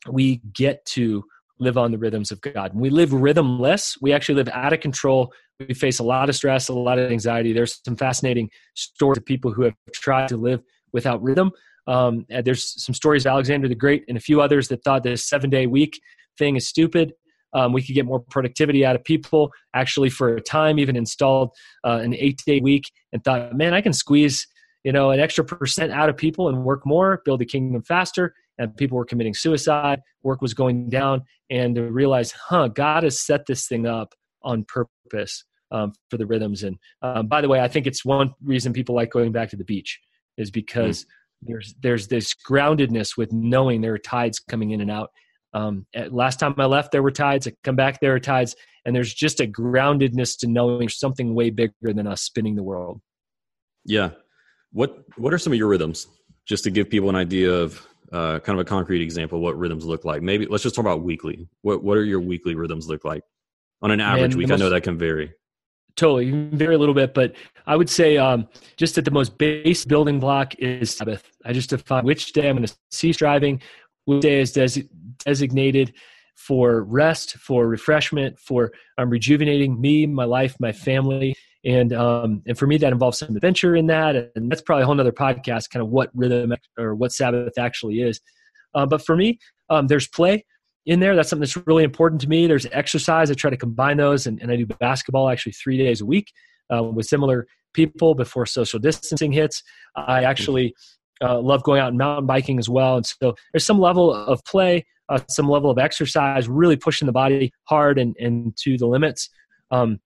we 0.10 0.42
get 0.54 0.84
to 0.86 1.24
live 1.60 1.78
on 1.78 1.92
the 1.92 1.98
rhythms 1.98 2.32
of 2.32 2.42
God. 2.42 2.74
When 2.74 2.82
we 2.82 2.90
live 2.90 3.10
rhythmless, 3.12 3.98
we 4.02 4.14
actually 4.14 4.36
live 4.36 4.50
out 4.50 4.74
of 4.74 4.82
control. 4.82 5.32
We 5.68 5.74
face 5.74 6.00
a 6.00 6.04
lot 6.04 6.30
of 6.30 6.36
stress, 6.36 6.70
a 6.70 6.74
lot 6.74 7.00
of 7.00 7.12
anxiety. 7.12 7.54
There's 7.54 7.82
some 7.86 7.96
fascinating 7.96 8.50
stories 8.76 9.18
of 9.18 9.26
people 9.26 9.52
who 9.52 9.64
have 9.64 9.76
tried 9.94 10.30
to 10.30 10.38
live 10.38 10.62
without 10.94 11.22
rhythm. 11.22 11.52
Um, 11.88 12.26
there's 12.44 12.84
some 12.84 12.94
stories 12.94 13.26
of 13.26 13.32
Alexander 13.32 13.68
the 13.68 13.76
Great 13.76 14.04
and 14.08 14.18
a 14.18 14.22
few 14.22 14.42
others 14.42 14.68
that 14.68 14.84
thought 14.84 15.04
this 15.04 15.28
seven 15.28 15.50
day 15.50 15.68
week 15.68 16.00
thing 16.38 16.56
is 16.56 16.68
stupid. 16.68 17.14
Um, 17.54 17.74
we 17.74 17.82
could 17.82 17.96
get 17.96 18.06
more 18.06 18.20
productivity 18.20 18.86
out 18.86 18.96
of 18.96 19.04
people. 19.04 19.52
Actually, 19.74 20.10
for 20.10 20.36
a 20.36 20.42
time, 20.42 20.80
even 20.80 20.96
installed 20.96 21.52
uh, 21.84 22.00
an 22.02 22.14
eight 22.16 22.42
day 22.46 22.62
week 22.62 22.92
and 23.12 23.24
thought, 23.24 23.56
man, 23.56 23.74
I 23.74 23.82
can 23.82 23.94
squeeze 23.94 24.48
you 24.84 24.92
know 24.92 25.12
an 25.12 25.20
extra 25.20 25.44
percent 25.44 25.92
out 25.92 26.10
of 26.10 26.18
people 26.18 26.48
and 26.50 26.64
work 26.64 26.86
more, 26.86 27.22
build 27.26 27.40
the 27.40 27.46
kingdom 27.46 27.82
faster 27.84 28.34
and 28.58 28.76
people 28.78 28.98
were 28.98 29.06
committing 29.06 29.34
suicide, 29.34 30.02
work 30.24 30.42
was 30.42 30.54
going 30.54 30.90
down, 30.90 31.24
and 31.50 31.76
to 31.76 31.92
realize, 31.92 32.32
huh, 32.32 32.68
God 32.68 33.04
has 33.04 33.20
set 33.20 33.48
this 33.48 33.68
thing 33.68 33.88
up 33.88 34.14
on 34.44 34.66
purpose 34.66 35.44
um, 35.72 35.94
for 36.10 36.18
the 36.18 36.26
rhythms. 36.26 36.64
And 36.64 36.78
um, 37.02 37.28
by 37.28 37.42
the 37.42 37.48
way, 37.48 37.60
I 37.60 37.68
think 37.68 37.88
it's 37.88 38.06
one 38.06 38.34
reason 38.44 38.74
people 38.74 38.96
like 38.96 39.12
going 39.12 39.32
back 39.32 39.50
to 39.50 39.56
the 39.56 39.64
beach 39.64 40.00
is 40.38 40.52
because 40.52 41.04
mm. 41.04 41.08
there's 41.44 41.76
there's 41.82 42.08
this 42.08 42.34
groundedness 42.34 43.18
with 43.18 43.32
knowing 43.32 43.82
there 43.82 43.94
are 43.94 44.00
tides 44.00 44.40
coming 44.40 44.72
in 44.72 44.82
and 44.82 44.92
out. 44.92 45.10
Um, 45.54 45.86
last 46.10 46.40
time 46.40 46.56
I 46.58 46.66
left, 46.66 46.92
there 46.92 47.04
were 47.04 47.12
tides. 47.12 47.48
I 47.48 47.54
come 47.64 47.76
back, 47.76 48.00
there 48.00 48.16
are 48.16 48.20
tides, 48.20 48.56
and 48.86 48.96
there's 48.96 49.14
just 49.14 49.42
a 49.42 49.48
groundedness 49.48 50.38
to 50.40 50.48
knowing 50.48 50.88
something 50.90 51.36
way 51.36 51.50
bigger 51.50 51.74
than 51.82 52.08
us 52.08 52.22
spinning 52.22 52.56
the 52.56 52.64
world. 52.64 53.02
Yeah. 53.86 54.12
What 54.72 55.04
What 55.18 55.34
are 55.34 55.38
some 55.38 55.54
of 55.54 55.60
your 55.60 55.68
rhythms? 55.68 56.08
Just 56.46 56.64
to 56.64 56.72
give 56.72 56.90
people 56.90 57.10
an 57.10 57.16
idea 57.16 57.52
of 57.52 57.86
uh, 58.12 58.40
kind 58.40 58.60
of 58.60 58.66
a 58.66 58.68
concrete 58.68 59.02
example 59.02 59.40
what 59.40 59.58
rhythms 59.58 59.86
look 59.86 60.06
like. 60.06 60.22
Maybe 60.22 60.46
let's 60.46 60.64
just 60.64 60.76
talk 60.76 60.84
about 60.84 61.04
weekly. 61.04 61.48
What 61.62 61.84
what 61.84 61.98
are 61.98 62.04
your 62.04 62.20
weekly 62.20 62.56
rhythms 62.56 62.88
look 62.88 63.06
like 63.06 63.24
on 63.82 63.92
an 63.92 64.02
average 64.02 64.32
Man, 64.32 64.38
week? 64.38 64.48
Most, 64.50 64.62
I 64.62 64.64
know 64.64 64.70
that 64.70 64.84
can 64.84 64.98
vary. 64.98 65.34
Totally, 66.02 66.32
vary 66.32 66.74
a 66.74 66.80
little 66.80 66.96
bit, 66.96 67.14
but 67.14 67.36
I 67.68 67.76
would 67.76 67.88
say 67.88 68.18
um, 68.18 68.48
just 68.76 68.96
that 68.96 69.06
the 69.06 69.12
most 69.12 69.38
base 69.38 69.86
building 69.86 70.20
block 70.20 70.56
is 70.56 70.96
Sabbath. 70.96 71.30
I 71.46 71.54
just 71.54 71.70
define 71.70 72.06
which 72.06 72.34
day 72.34 72.50
I'm 72.50 72.56
going 72.56 72.66
to 72.66 72.76
cease 72.90 73.18
driving, 73.18 73.62
which 74.06 74.24
day 74.24 74.42
is 74.42 74.52
des- 74.52 74.90
designated 75.24 75.94
for 76.36 76.86
rest, 76.86 77.34
for 77.38 77.68
refreshment, 77.68 78.40
for 78.40 78.72
um, 78.98 79.12
rejuvenating 79.12 79.80
me, 79.80 80.08
my 80.08 80.24
life, 80.24 80.56
my 80.60 80.72
family, 80.72 81.36
and 81.66 81.94
um, 81.94 82.42
and 82.48 82.58
for 82.58 82.66
me 82.66 82.80
that 82.80 82.92
involves 82.92 83.20
some 83.20 83.36
adventure 83.36 83.76
in 83.76 83.86
that 83.86 84.32
and 84.36 84.52
that's 84.52 84.64
probably 84.64 84.82
a 84.82 84.86
whole 84.88 85.00
other 85.00 85.12
podcast 85.12 85.70
kind 85.70 85.84
of 85.84 85.90
what 85.90 86.10
rhythm 86.16 86.52
or 86.80 86.96
what 86.96 87.12
sabbath 87.12 87.60
actually 87.60 88.02
is 88.02 88.20
uh, 88.74 88.88
but 88.88 89.06
for 89.06 89.16
me 89.16 89.38
um, 89.70 89.86
there's 89.86 90.08
play 90.08 90.44
in 90.86 91.00
there. 91.00 91.16
That's 91.16 91.30
something 91.30 91.42
that's 91.42 91.58
really 91.68 91.84
important 91.84 92.22
to 92.22 92.30
me. 92.30 92.48
There's 92.48 92.66
exercise. 92.72 93.30
I 93.30 93.34
try 93.34 93.50
to 93.50 93.58
combine 93.58 93.98
those 93.98 94.28
and, 94.28 94.42
and 94.42 94.52
i 94.52 94.56
do 94.56 94.66
basketball 94.66 95.30
actually 95.30 95.54
three 95.54 95.78
days 95.78 96.02
a 96.02 96.06
week 96.06 96.32
uh, 96.74 96.84
with 96.84 97.06
similar 97.06 97.48
people 97.74 98.16
before 98.16 98.46
social 98.46 98.80
distancing 98.80 99.32
hits. 99.32 99.64
I 99.96 100.24
actually 100.24 100.74
uh, 101.22 101.40
love 101.40 101.64
going 101.64 101.80
out 101.80 101.90
and 101.90 101.98
mountain 101.98 102.26
biking 102.26 102.58
as 102.58 102.68
well 102.68 102.98
and 102.98 103.06
so 103.06 103.36
there's 103.54 103.66
some 103.66 103.80
level 103.80 104.12
of 104.12 104.44
play 104.44 104.86
uh, 105.12 105.20
some 105.30 105.50
level 105.50 105.70
of 105.70 105.78
exercise 105.78 106.48
really 106.48 106.78
pushing 106.78 107.06
the 107.06 107.12
body 107.12 107.52
hard 107.66 108.00
and, 108.00 108.16
and 108.18 108.56
to 108.56 108.78
the 108.78 108.88
limits. 108.88 109.30
Um, 109.70 110.00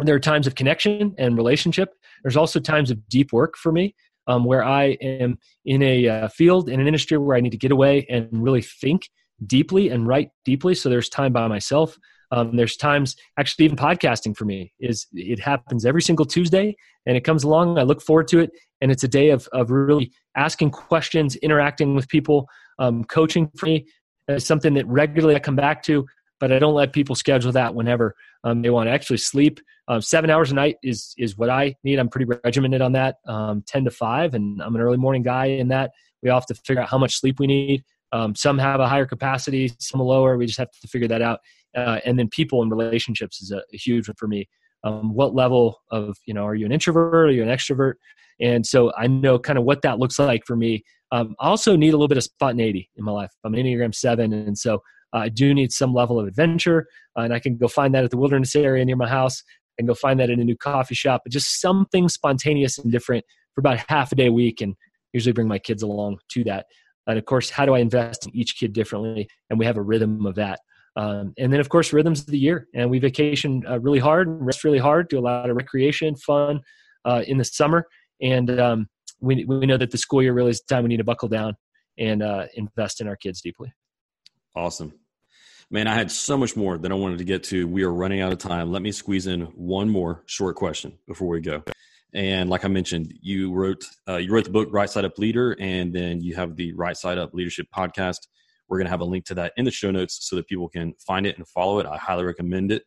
there 0.00 0.14
are 0.14 0.20
times 0.20 0.46
of 0.46 0.56
connection 0.56 1.14
and 1.18 1.36
relationship. 1.36 1.94
There's 2.22 2.36
also 2.36 2.58
times 2.58 2.90
of 2.90 3.08
deep 3.08 3.32
work 3.32 3.56
for 3.56 3.70
me 3.70 3.94
um, 4.26 4.44
where 4.44 4.64
I 4.64 4.96
am 5.00 5.38
in 5.64 5.82
a 5.82 6.08
uh, 6.08 6.28
field, 6.28 6.68
in 6.68 6.80
an 6.80 6.86
industry 6.86 7.16
where 7.16 7.36
I 7.36 7.40
need 7.40 7.50
to 7.50 7.58
get 7.58 7.70
away 7.70 8.06
and 8.10 8.28
really 8.32 8.62
think 8.62 9.08
deeply 9.46 9.88
and 9.88 10.06
write 10.06 10.30
deeply. 10.44 10.74
So 10.74 10.88
there's 10.88 11.08
time 11.08 11.32
by 11.32 11.46
myself. 11.48 11.98
Um, 12.32 12.56
there's 12.56 12.76
times, 12.76 13.16
actually, 13.38 13.64
even 13.64 13.76
podcasting 13.76 14.36
for 14.36 14.44
me 14.44 14.72
is 14.78 15.06
it 15.12 15.40
happens 15.40 15.84
every 15.84 16.02
single 16.02 16.24
Tuesday, 16.24 16.76
and 17.06 17.16
it 17.16 17.22
comes 17.22 17.42
along. 17.42 17.78
I 17.78 17.82
look 17.82 18.00
forward 18.00 18.28
to 18.28 18.38
it, 18.38 18.50
and 18.80 18.92
it's 18.92 19.02
a 19.02 19.08
day 19.08 19.30
of 19.30 19.48
of 19.52 19.70
really 19.70 20.12
asking 20.36 20.70
questions, 20.70 21.34
interacting 21.36 21.96
with 21.96 22.08
people, 22.08 22.48
um, 22.78 23.04
coaching 23.04 23.50
for 23.56 23.66
me. 23.66 23.86
Is 24.28 24.46
something 24.46 24.74
that 24.74 24.86
regularly 24.86 25.34
I 25.34 25.40
come 25.40 25.56
back 25.56 25.82
to 25.84 26.06
but 26.40 26.50
I 26.50 26.58
don't 26.58 26.74
let 26.74 26.92
people 26.92 27.14
schedule 27.14 27.52
that 27.52 27.74
whenever 27.74 28.16
um, 28.42 28.62
they 28.62 28.70
want 28.70 28.88
to 28.88 28.92
actually 28.92 29.18
sleep. 29.18 29.60
Um, 29.86 30.00
seven 30.00 30.30
hours 30.30 30.50
a 30.50 30.54
night 30.54 30.76
is 30.82 31.14
is 31.18 31.36
what 31.36 31.50
I 31.50 31.76
need. 31.84 31.98
I'm 31.98 32.08
pretty 32.08 32.32
regimented 32.44 32.80
on 32.80 32.92
that, 32.92 33.16
um, 33.26 33.62
ten 33.66 33.84
to 33.84 33.90
five, 33.90 34.34
and 34.34 34.60
I'm 34.62 34.74
an 34.74 34.80
early 34.80 34.96
morning 34.96 35.22
guy 35.22 35.46
in 35.46 35.68
that. 35.68 35.92
We 36.22 36.30
all 36.30 36.40
have 36.40 36.46
to 36.46 36.54
figure 36.54 36.82
out 36.82 36.88
how 36.88 36.98
much 36.98 37.18
sleep 37.18 37.38
we 37.38 37.46
need. 37.46 37.84
Um, 38.12 38.34
some 38.34 38.58
have 38.58 38.80
a 38.80 38.88
higher 38.88 39.06
capacity, 39.06 39.72
some 39.78 40.00
lower. 40.00 40.36
We 40.36 40.46
just 40.46 40.58
have 40.58 40.70
to 40.70 40.88
figure 40.88 41.08
that 41.08 41.22
out. 41.22 41.40
Uh, 41.76 42.00
and 42.04 42.18
then 42.18 42.28
people 42.28 42.62
and 42.62 42.70
relationships 42.70 43.40
is 43.40 43.52
a, 43.52 43.58
a 43.72 43.76
huge 43.76 44.08
one 44.08 44.16
for 44.16 44.26
me. 44.26 44.48
Um, 44.82 45.14
what 45.14 45.34
level 45.34 45.80
of 45.90 46.16
you 46.26 46.34
know 46.34 46.44
are 46.44 46.54
you 46.54 46.66
an 46.66 46.72
introvert? 46.72 47.28
Are 47.28 47.32
you 47.32 47.42
an 47.42 47.48
extrovert? 47.48 47.94
And 48.40 48.66
so 48.66 48.92
I 48.96 49.06
know 49.06 49.38
kind 49.38 49.58
of 49.58 49.64
what 49.64 49.82
that 49.82 49.98
looks 49.98 50.18
like 50.18 50.42
for 50.46 50.56
me. 50.56 50.82
Um, 51.12 51.34
I 51.40 51.48
also 51.48 51.76
need 51.76 51.90
a 51.90 51.92
little 51.92 52.08
bit 52.08 52.16
of 52.16 52.24
spontaneity 52.24 52.88
in 52.96 53.04
my 53.04 53.12
life. 53.12 53.30
I'm 53.44 53.54
an 53.54 53.60
Enneagram 53.60 53.94
seven, 53.94 54.32
and 54.32 54.56
so 54.56 54.80
I 55.12 55.28
do 55.28 55.52
need 55.52 55.72
some 55.72 55.92
level 55.92 56.18
of 56.18 56.26
adventure, 56.26 56.86
uh, 57.18 57.22
and 57.22 57.34
I 57.34 57.40
can 57.40 57.56
go 57.56 57.68
find 57.68 57.94
that 57.94 58.04
at 58.04 58.10
the 58.10 58.16
wilderness 58.16 58.54
area 58.56 58.84
near 58.84 58.96
my 58.96 59.08
house 59.08 59.42
and 59.78 59.88
go 59.88 59.94
find 59.94 60.20
that 60.20 60.30
in 60.30 60.40
a 60.40 60.44
new 60.44 60.56
coffee 60.56 60.94
shop. 60.94 61.22
But 61.24 61.32
just 61.32 61.60
something 61.60 62.08
spontaneous 62.08 62.78
and 62.78 62.92
different 62.92 63.24
for 63.54 63.60
about 63.60 63.84
half 63.88 64.12
a 64.12 64.14
day 64.14 64.26
a 64.26 64.32
week, 64.32 64.60
and 64.60 64.74
usually 65.12 65.32
bring 65.32 65.48
my 65.48 65.58
kids 65.58 65.82
along 65.82 66.18
to 66.30 66.44
that. 66.44 66.66
And 67.06 67.18
of 67.18 67.24
course, 67.24 67.50
how 67.50 67.66
do 67.66 67.74
I 67.74 67.78
invest 67.78 68.26
in 68.26 68.36
each 68.36 68.56
kid 68.56 68.72
differently? 68.72 69.28
And 69.48 69.58
we 69.58 69.66
have 69.66 69.76
a 69.76 69.82
rhythm 69.82 70.26
of 70.26 70.34
that. 70.36 70.60
Um, 70.96 71.34
and 71.38 71.52
then, 71.52 71.60
of 71.60 71.68
course, 71.68 71.92
rhythms 71.92 72.20
of 72.20 72.26
the 72.26 72.38
year. 72.38 72.66
And 72.74 72.90
we 72.90 72.98
vacation 72.98 73.64
uh, 73.68 73.80
really 73.80 73.98
hard, 73.98 74.28
rest 74.28 74.64
really 74.64 74.78
hard, 74.78 75.08
do 75.08 75.18
a 75.18 75.20
lot 75.20 75.48
of 75.48 75.56
recreation, 75.56 76.16
fun 76.16 76.60
uh, 77.04 77.22
in 77.26 77.38
the 77.38 77.44
summer. 77.44 77.86
And 78.20 78.58
um, 78.60 78.88
we, 79.20 79.44
we 79.44 79.66
know 79.66 79.76
that 79.76 79.90
the 79.90 79.98
school 79.98 80.22
year 80.22 80.32
really 80.32 80.50
is 80.50 80.60
the 80.60 80.74
time 80.74 80.84
we 80.84 80.88
need 80.88 80.98
to 80.98 81.04
buckle 81.04 81.28
down 81.28 81.54
and 81.98 82.22
uh, 82.22 82.46
invest 82.54 83.00
in 83.00 83.08
our 83.08 83.16
kids 83.16 83.40
deeply. 83.40 83.72
Awesome. 84.56 84.92
Man, 85.70 85.86
I 85.86 85.94
had 85.94 86.10
so 86.10 86.36
much 86.36 86.56
more 86.56 86.76
that 86.78 86.90
I 86.90 86.94
wanted 86.96 87.18
to 87.18 87.24
get 87.24 87.44
to. 87.44 87.68
We 87.68 87.84
are 87.84 87.92
running 87.92 88.20
out 88.20 88.32
of 88.32 88.38
time. 88.38 88.72
Let 88.72 88.82
me 88.82 88.90
squeeze 88.90 89.28
in 89.28 89.42
one 89.42 89.88
more 89.88 90.24
short 90.26 90.56
question 90.56 90.98
before 91.06 91.28
we 91.28 91.40
go. 91.40 91.62
And 92.12 92.50
like 92.50 92.64
I 92.64 92.68
mentioned, 92.68 93.14
you 93.20 93.52
wrote 93.52 93.84
uh, 94.08 94.16
you 94.16 94.32
wrote 94.32 94.44
the 94.44 94.50
book 94.50 94.68
Right 94.70 94.90
Side 94.90 95.04
Up 95.04 95.18
Leader, 95.18 95.56
and 95.60 95.92
then 95.92 96.20
you 96.20 96.34
have 96.34 96.56
the 96.56 96.72
Right 96.72 96.96
Side 96.96 97.18
Up 97.18 97.34
Leadership 97.34 97.68
podcast. 97.74 98.26
We're 98.68 98.78
going 98.78 98.86
to 98.86 98.90
have 98.90 99.00
a 99.00 99.04
link 99.04 99.24
to 99.26 99.34
that 99.34 99.52
in 99.56 99.64
the 99.64 99.70
show 99.70 99.90
notes 99.90 100.18
so 100.28 100.36
that 100.36 100.46
people 100.46 100.68
can 100.68 100.94
find 101.06 101.26
it 101.26 101.36
and 101.36 101.46
follow 101.46 101.78
it. 101.80 101.86
I 101.86 101.96
highly 101.96 102.24
recommend 102.24 102.72
it. 102.72 102.84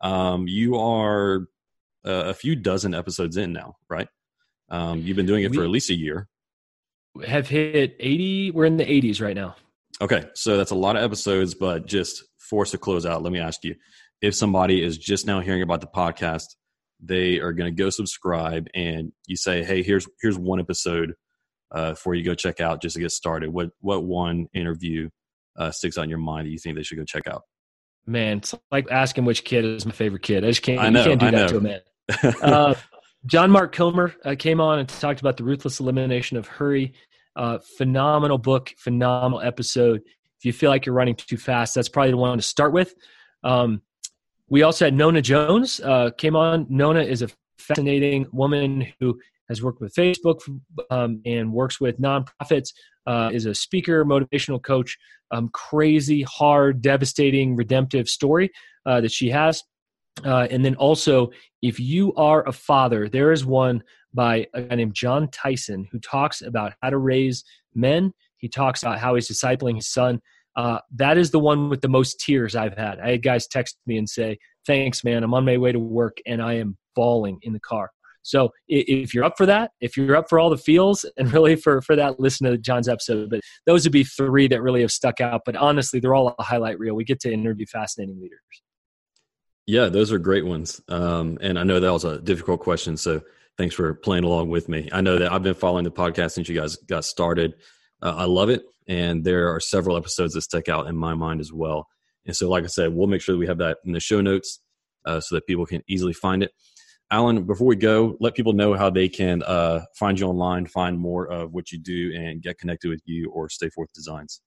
Um, 0.00 0.46
you 0.46 0.76
are 0.76 1.46
uh, 2.06 2.24
a 2.26 2.34
few 2.34 2.54
dozen 2.56 2.94
episodes 2.94 3.36
in 3.36 3.52
now, 3.52 3.76
right? 3.88 4.08
Um, 4.68 5.00
you've 5.00 5.16
been 5.16 5.26
doing 5.26 5.44
it 5.44 5.50
we 5.50 5.58
for 5.58 5.64
at 5.64 5.70
least 5.70 5.90
a 5.90 5.94
year. 5.94 6.28
Have 7.26 7.48
hit 7.48 7.96
eighty. 7.98 8.50
We're 8.50 8.66
in 8.66 8.76
the 8.76 8.90
eighties 8.90 9.20
right 9.20 9.36
now. 9.36 9.56
Okay, 10.00 10.24
so 10.34 10.58
that's 10.58 10.70
a 10.70 10.74
lot 10.74 10.96
of 10.96 11.02
episodes, 11.02 11.54
but 11.54 11.86
just 11.86 12.24
force 12.38 12.72
to 12.72 12.78
close 12.78 13.06
out. 13.06 13.22
Let 13.22 13.32
me 13.32 13.40
ask 13.40 13.64
you: 13.64 13.74
if 14.20 14.34
somebody 14.34 14.82
is 14.82 14.98
just 14.98 15.26
now 15.26 15.40
hearing 15.40 15.62
about 15.62 15.80
the 15.80 15.86
podcast, 15.86 16.56
they 17.00 17.38
are 17.38 17.52
going 17.52 17.74
to 17.74 17.82
go 17.82 17.90
subscribe, 17.90 18.68
and 18.74 19.12
you 19.26 19.36
say, 19.36 19.64
"Hey, 19.64 19.82
here's 19.82 20.08
here's 20.20 20.38
one 20.38 20.60
episode 20.60 21.14
uh, 21.72 21.94
for 21.94 22.14
you 22.14 22.22
to 22.22 22.30
go 22.30 22.34
check 22.34 22.60
out 22.60 22.82
just 22.82 22.94
to 22.94 23.00
get 23.00 23.12
started." 23.12 23.50
What 23.50 23.70
what 23.80 24.04
one 24.04 24.48
interview 24.54 25.10
uh, 25.56 25.70
sticks 25.70 25.98
out 25.98 26.04
in 26.04 26.10
your 26.10 26.18
mind 26.18 26.46
that 26.46 26.50
you 26.50 26.58
think 26.58 26.76
they 26.76 26.82
should 26.82 26.98
go 26.98 27.04
check 27.04 27.26
out? 27.26 27.42
Man, 28.06 28.38
it's 28.38 28.54
like 28.70 28.90
asking 28.90 29.24
which 29.24 29.44
kid 29.44 29.64
is 29.64 29.84
my 29.84 29.92
favorite 29.92 30.22
kid. 30.22 30.44
I 30.44 30.48
just 30.48 30.62
can't. 30.62 30.80
I 30.80 30.90
know, 30.90 31.00
you 31.00 31.08
can't 31.08 31.20
do 31.20 31.26
I 31.26 31.30
that 31.32 31.36
know. 31.36 31.48
to 31.48 31.56
a 31.56 31.60
man. 31.60 31.80
uh, 32.42 32.74
John 33.26 33.50
Mark 33.50 33.74
Comer 33.74 34.14
uh, 34.24 34.36
came 34.38 34.60
on 34.60 34.78
and 34.78 34.88
talked 34.88 35.20
about 35.20 35.36
the 35.36 35.44
ruthless 35.44 35.80
elimination 35.80 36.36
of 36.36 36.46
hurry. 36.46 36.94
Uh, 37.34 37.58
phenomenal 37.76 38.38
book, 38.38 38.72
phenomenal 38.78 39.40
episode. 39.40 40.02
If 40.38 40.44
you 40.44 40.52
feel 40.52 40.70
like 40.70 40.86
you're 40.86 40.94
running 40.94 41.16
too 41.16 41.36
fast, 41.36 41.74
that's 41.74 41.88
probably 41.88 42.12
the 42.12 42.16
one 42.16 42.36
to 42.38 42.42
start 42.42 42.72
with. 42.72 42.94
Um, 43.42 43.82
we 44.48 44.62
also 44.62 44.86
had 44.86 44.94
Nona 44.94 45.22
Jones 45.22 45.80
uh, 45.80 46.10
came 46.16 46.36
on. 46.36 46.66
Nona 46.68 47.02
is 47.02 47.22
a 47.22 47.28
fascinating 47.58 48.26
woman 48.32 48.86
who 49.00 49.18
has 49.48 49.62
worked 49.62 49.80
with 49.80 49.94
Facebook 49.94 50.40
um, 50.90 51.20
and 51.24 51.52
works 51.52 51.80
with 51.80 52.00
nonprofits. 52.00 52.72
Uh, 53.06 53.30
is 53.32 53.46
a 53.46 53.54
speaker, 53.54 54.04
motivational 54.04 54.60
coach. 54.60 54.98
Um, 55.30 55.48
crazy, 55.50 56.22
hard, 56.22 56.82
devastating, 56.82 57.54
redemptive 57.54 58.08
story 58.08 58.50
uh, 58.84 59.00
that 59.00 59.12
she 59.12 59.28
has. 59.30 59.62
Uh, 60.24 60.48
and 60.50 60.64
then 60.64 60.74
also, 60.76 61.30
if 61.62 61.78
you 61.78 62.14
are 62.14 62.46
a 62.48 62.52
father, 62.52 63.08
there 63.08 63.32
is 63.32 63.44
one 63.44 63.82
by 64.14 64.46
a 64.54 64.62
guy 64.62 64.74
named 64.74 64.94
Jon 64.94 65.28
Tyson 65.28 65.86
who 65.92 65.98
talks 65.98 66.42
about 66.42 66.72
how 66.82 66.90
to 66.90 66.98
raise 66.98 67.44
men. 67.74 68.12
He 68.38 68.48
talks 68.48 68.82
about 68.82 68.98
how 68.98 69.14
he's 69.14 69.28
discipling 69.28 69.76
his 69.76 69.88
son. 69.88 70.20
Uh, 70.56 70.78
that 70.94 71.18
is 71.18 71.30
the 71.30 71.38
one 71.38 71.68
with 71.68 71.82
the 71.82 71.88
most 71.88 72.18
tears 72.20 72.56
I've 72.56 72.76
had. 72.76 72.98
I 73.00 73.10
had 73.12 73.22
guys 73.22 73.46
text 73.46 73.76
me 73.86 73.98
and 73.98 74.08
say, 74.08 74.38
"Thanks, 74.66 75.04
man. 75.04 75.22
I'm 75.22 75.34
on 75.34 75.44
my 75.44 75.56
way 75.56 75.72
to 75.72 75.78
work 75.78 76.18
and 76.26 76.42
I 76.42 76.54
am 76.54 76.76
bawling 76.94 77.38
in 77.42 77.52
the 77.52 77.60
car." 77.60 77.90
So 78.26 78.50
if 78.66 79.14
you're 79.14 79.22
up 79.22 79.36
for 79.36 79.46
that, 79.46 79.70
if 79.80 79.96
you're 79.96 80.16
up 80.16 80.28
for 80.28 80.40
all 80.40 80.50
the 80.50 80.56
feels, 80.56 81.04
and 81.16 81.32
really 81.32 81.56
for 81.56 81.80
for 81.80 81.94
that, 81.96 82.18
listen 82.18 82.50
to 82.50 82.58
Jon's 82.58 82.88
episode. 82.88 83.30
But 83.30 83.40
those 83.66 83.84
would 83.84 83.92
be 83.92 84.04
three 84.04 84.48
that 84.48 84.62
really 84.62 84.80
have 84.80 84.90
stuck 84.92 85.20
out. 85.20 85.42
But 85.46 85.56
honestly, 85.56 86.00
they're 86.00 86.14
all 86.14 86.34
a 86.38 86.42
highlight 86.42 86.78
reel. 86.78 86.94
We 86.94 87.04
get 87.04 87.20
to 87.20 87.32
interview 87.32 87.66
fascinating 87.66 88.20
leaders. 88.20 88.40
Yeah, 89.66 89.88
those 89.88 90.12
are 90.12 90.18
great 90.18 90.46
ones. 90.46 90.80
Um, 90.88 91.38
and 91.40 91.58
I 91.58 91.64
know 91.64 91.80
that 91.80 91.92
was 91.92 92.04
a 92.04 92.20
difficult 92.20 92.60
question, 92.60 92.96
so 92.96 93.20
thanks 93.58 93.74
for 93.74 93.94
playing 93.94 94.24
along 94.24 94.48
with 94.48 94.68
me. 94.68 94.88
I 94.92 95.00
know 95.00 95.18
that 95.18 95.32
I've 95.32 95.42
been 95.42 95.54
following 95.54 95.84
the 95.84 95.90
podcast 95.90 96.32
since 96.32 96.48
you 96.48 96.54
guys 96.54 96.76
got 96.76 97.04
started. 97.04 97.54
Uh, 98.00 98.14
I 98.16 98.24
love 98.24 98.48
it, 98.48 98.64
and 98.88 99.24
there 99.24 99.54
are 99.54 99.60
several 99.60 99.96
episodes 99.96 100.34
that 100.34 100.42
stick 100.42 100.68
out 100.68 100.86
in 100.86 100.96
my 100.96 101.14
mind 101.14 101.40
as 101.40 101.52
well. 101.52 101.86
And 102.26 102.36
so, 102.36 102.48
like 102.48 102.64
I 102.64 102.68
said, 102.68 102.92
we'll 102.92 103.06
make 103.06 103.20
sure 103.20 103.34
that 103.34 103.38
we 103.38 103.46
have 103.46 103.58
that 103.58 103.78
in 103.84 103.92
the 103.92 104.00
show 104.00 104.20
notes 104.20 104.60
uh, 105.04 105.20
so 105.20 105.34
that 105.34 105.46
people 105.46 105.66
can 105.66 105.82
easily 105.88 106.12
find 106.12 106.42
it. 106.42 106.52
Alan, 107.10 107.44
before 107.44 107.68
we 107.68 107.76
go, 107.76 108.16
let 108.18 108.34
people 108.34 108.52
know 108.52 108.74
how 108.74 108.90
they 108.90 109.08
can 109.08 109.42
uh, 109.44 109.82
find 109.94 110.18
you 110.18 110.26
online, 110.26 110.66
find 110.66 110.98
more 110.98 111.26
of 111.30 111.52
what 111.52 111.70
you 111.70 111.78
do, 111.78 112.12
and 112.16 112.42
get 112.42 112.58
connected 112.58 112.88
with 112.88 113.00
you 113.04 113.30
or 113.30 113.48
Stay 113.48 113.68
Forth 113.68 113.92
Designs. 113.94 114.40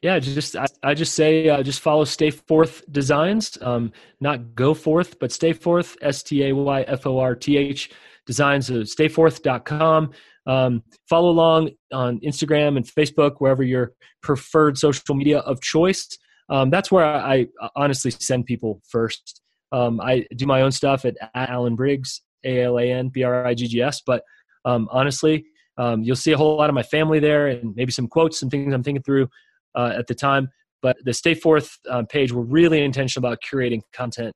Yeah, 0.00 0.18
just 0.18 0.56
I, 0.56 0.66
I 0.82 0.94
just 0.94 1.14
say 1.14 1.48
uh, 1.48 1.62
just 1.62 1.80
follow 1.80 2.04
Stay 2.04 2.30
Forth 2.30 2.90
Designs, 2.90 3.58
um, 3.60 3.92
not 4.20 4.54
Go 4.54 4.72
Forth, 4.72 5.18
but 5.18 5.32
Stay 5.32 5.52
Forth 5.52 5.96
S 6.00 6.22
T 6.22 6.44
A 6.44 6.54
Y 6.54 6.82
F 6.82 7.06
O 7.06 7.18
R 7.18 7.34
T 7.34 7.58
H 7.58 7.90
Designs. 8.24 8.70
Uh, 8.70 8.74
stayforth.com. 8.74 10.12
Um, 10.48 10.82
follow 11.08 11.28
along 11.28 11.70
on 11.92 12.18
Instagram 12.20 12.78
and 12.78 12.86
Facebook, 12.86 13.36
wherever 13.38 13.62
your 13.62 13.92
preferred 14.22 14.78
social 14.78 15.14
media 15.14 15.40
of 15.40 15.60
choice. 15.60 16.08
Um, 16.48 16.70
that's 16.70 16.90
where 16.90 17.04
I, 17.04 17.46
I, 17.60 17.68
honestly 17.76 18.10
send 18.10 18.46
people 18.46 18.80
first. 18.88 19.42
Um, 19.72 20.00
I 20.00 20.24
do 20.34 20.46
my 20.46 20.62
own 20.62 20.72
stuff 20.72 21.04
at, 21.04 21.16
at 21.34 21.50
Alan 21.50 21.76
Briggs, 21.76 22.22
A 22.44 22.62
L 22.62 22.78
A 22.78 22.90
N 22.90 23.10
B 23.10 23.22
R 23.22 23.46
I 23.46 23.52
G 23.52 23.68
G 23.68 23.82
S. 23.82 24.00
But 24.04 24.22
um, 24.64 24.88
honestly, 24.90 25.44
um, 25.76 26.02
you'll 26.02 26.16
see 26.16 26.32
a 26.32 26.36
whole 26.38 26.56
lot 26.56 26.70
of 26.70 26.74
my 26.74 26.82
family 26.82 27.20
there 27.20 27.48
and 27.48 27.76
maybe 27.76 27.92
some 27.92 28.08
quotes 28.08 28.40
and 28.40 28.50
things 28.50 28.72
I'm 28.72 28.82
thinking 28.82 29.02
through 29.02 29.28
uh, 29.74 29.92
at 29.94 30.06
the 30.06 30.14
time. 30.14 30.48
But 30.80 30.96
the 31.04 31.12
Stay 31.12 31.34
Forth 31.34 31.76
um, 31.90 32.06
page, 32.06 32.32
we're 32.32 32.42
really 32.42 32.82
intentional 32.82 33.26
about 33.26 33.40
curating 33.42 33.82
content 33.92 34.34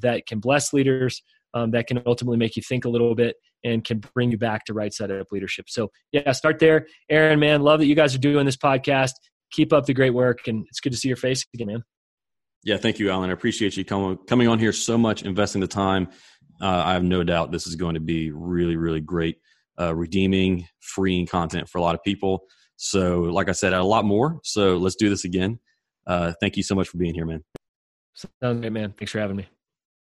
that 0.00 0.26
can 0.26 0.40
bless 0.40 0.72
leaders, 0.72 1.22
um, 1.54 1.70
that 1.72 1.86
can 1.86 2.02
ultimately 2.06 2.36
make 2.36 2.56
you 2.56 2.62
think 2.62 2.84
a 2.84 2.88
little 2.88 3.14
bit, 3.14 3.36
and 3.64 3.84
can 3.84 4.00
bring 4.14 4.30
you 4.30 4.38
back 4.38 4.64
to 4.66 4.74
right 4.74 4.92
side 4.92 5.10
up 5.10 5.28
leadership. 5.30 5.66
So, 5.68 5.90
yeah, 6.12 6.32
start 6.32 6.58
there. 6.58 6.86
Aaron, 7.10 7.40
man, 7.40 7.62
love 7.62 7.80
that 7.80 7.86
you 7.86 7.94
guys 7.94 8.14
are 8.14 8.18
doing 8.18 8.46
this 8.46 8.56
podcast. 8.56 9.12
Keep 9.50 9.72
up 9.72 9.86
the 9.86 9.94
great 9.94 10.14
work, 10.14 10.46
and 10.46 10.64
it's 10.68 10.80
good 10.80 10.92
to 10.92 10.98
see 10.98 11.08
your 11.08 11.16
face 11.16 11.44
again, 11.54 11.68
man. 11.68 11.82
Yeah, 12.64 12.76
thank 12.76 12.98
you, 12.98 13.10
Alan. 13.10 13.30
I 13.30 13.32
appreciate 13.32 13.76
you 13.76 13.84
coming 13.84 14.18
coming 14.26 14.48
on 14.48 14.58
here 14.58 14.72
so 14.72 14.98
much, 14.98 15.22
investing 15.22 15.60
the 15.60 15.68
time. 15.68 16.08
Uh, 16.60 16.82
I 16.84 16.92
have 16.92 17.04
no 17.04 17.22
doubt 17.22 17.52
this 17.52 17.66
is 17.66 17.76
going 17.76 17.94
to 17.94 18.00
be 18.00 18.30
really, 18.32 18.76
really 18.76 19.00
great, 19.00 19.36
uh, 19.80 19.94
redeeming, 19.94 20.66
freeing 20.80 21.26
content 21.26 21.68
for 21.68 21.78
a 21.78 21.82
lot 21.82 21.94
of 21.94 22.02
people. 22.02 22.44
So, 22.76 23.20
like 23.22 23.48
I 23.48 23.52
said, 23.52 23.72
a 23.72 23.82
lot 23.82 24.04
more. 24.04 24.40
So, 24.44 24.76
let's 24.76 24.96
do 24.96 25.08
this 25.08 25.24
again. 25.24 25.60
Uh, 26.06 26.32
thank 26.40 26.56
you 26.56 26.62
so 26.62 26.74
much 26.74 26.88
for 26.88 26.98
being 26.98 27.14
here, 27.14 27.26
man. 27.26 27.42
Sounds 28.14 28.60
great, 28.60 28.72
man. 28.72 28.94
Thanks 28.98 29.12
for 29.12 29.20
having 29.20 29.36
me. 29.36 29.46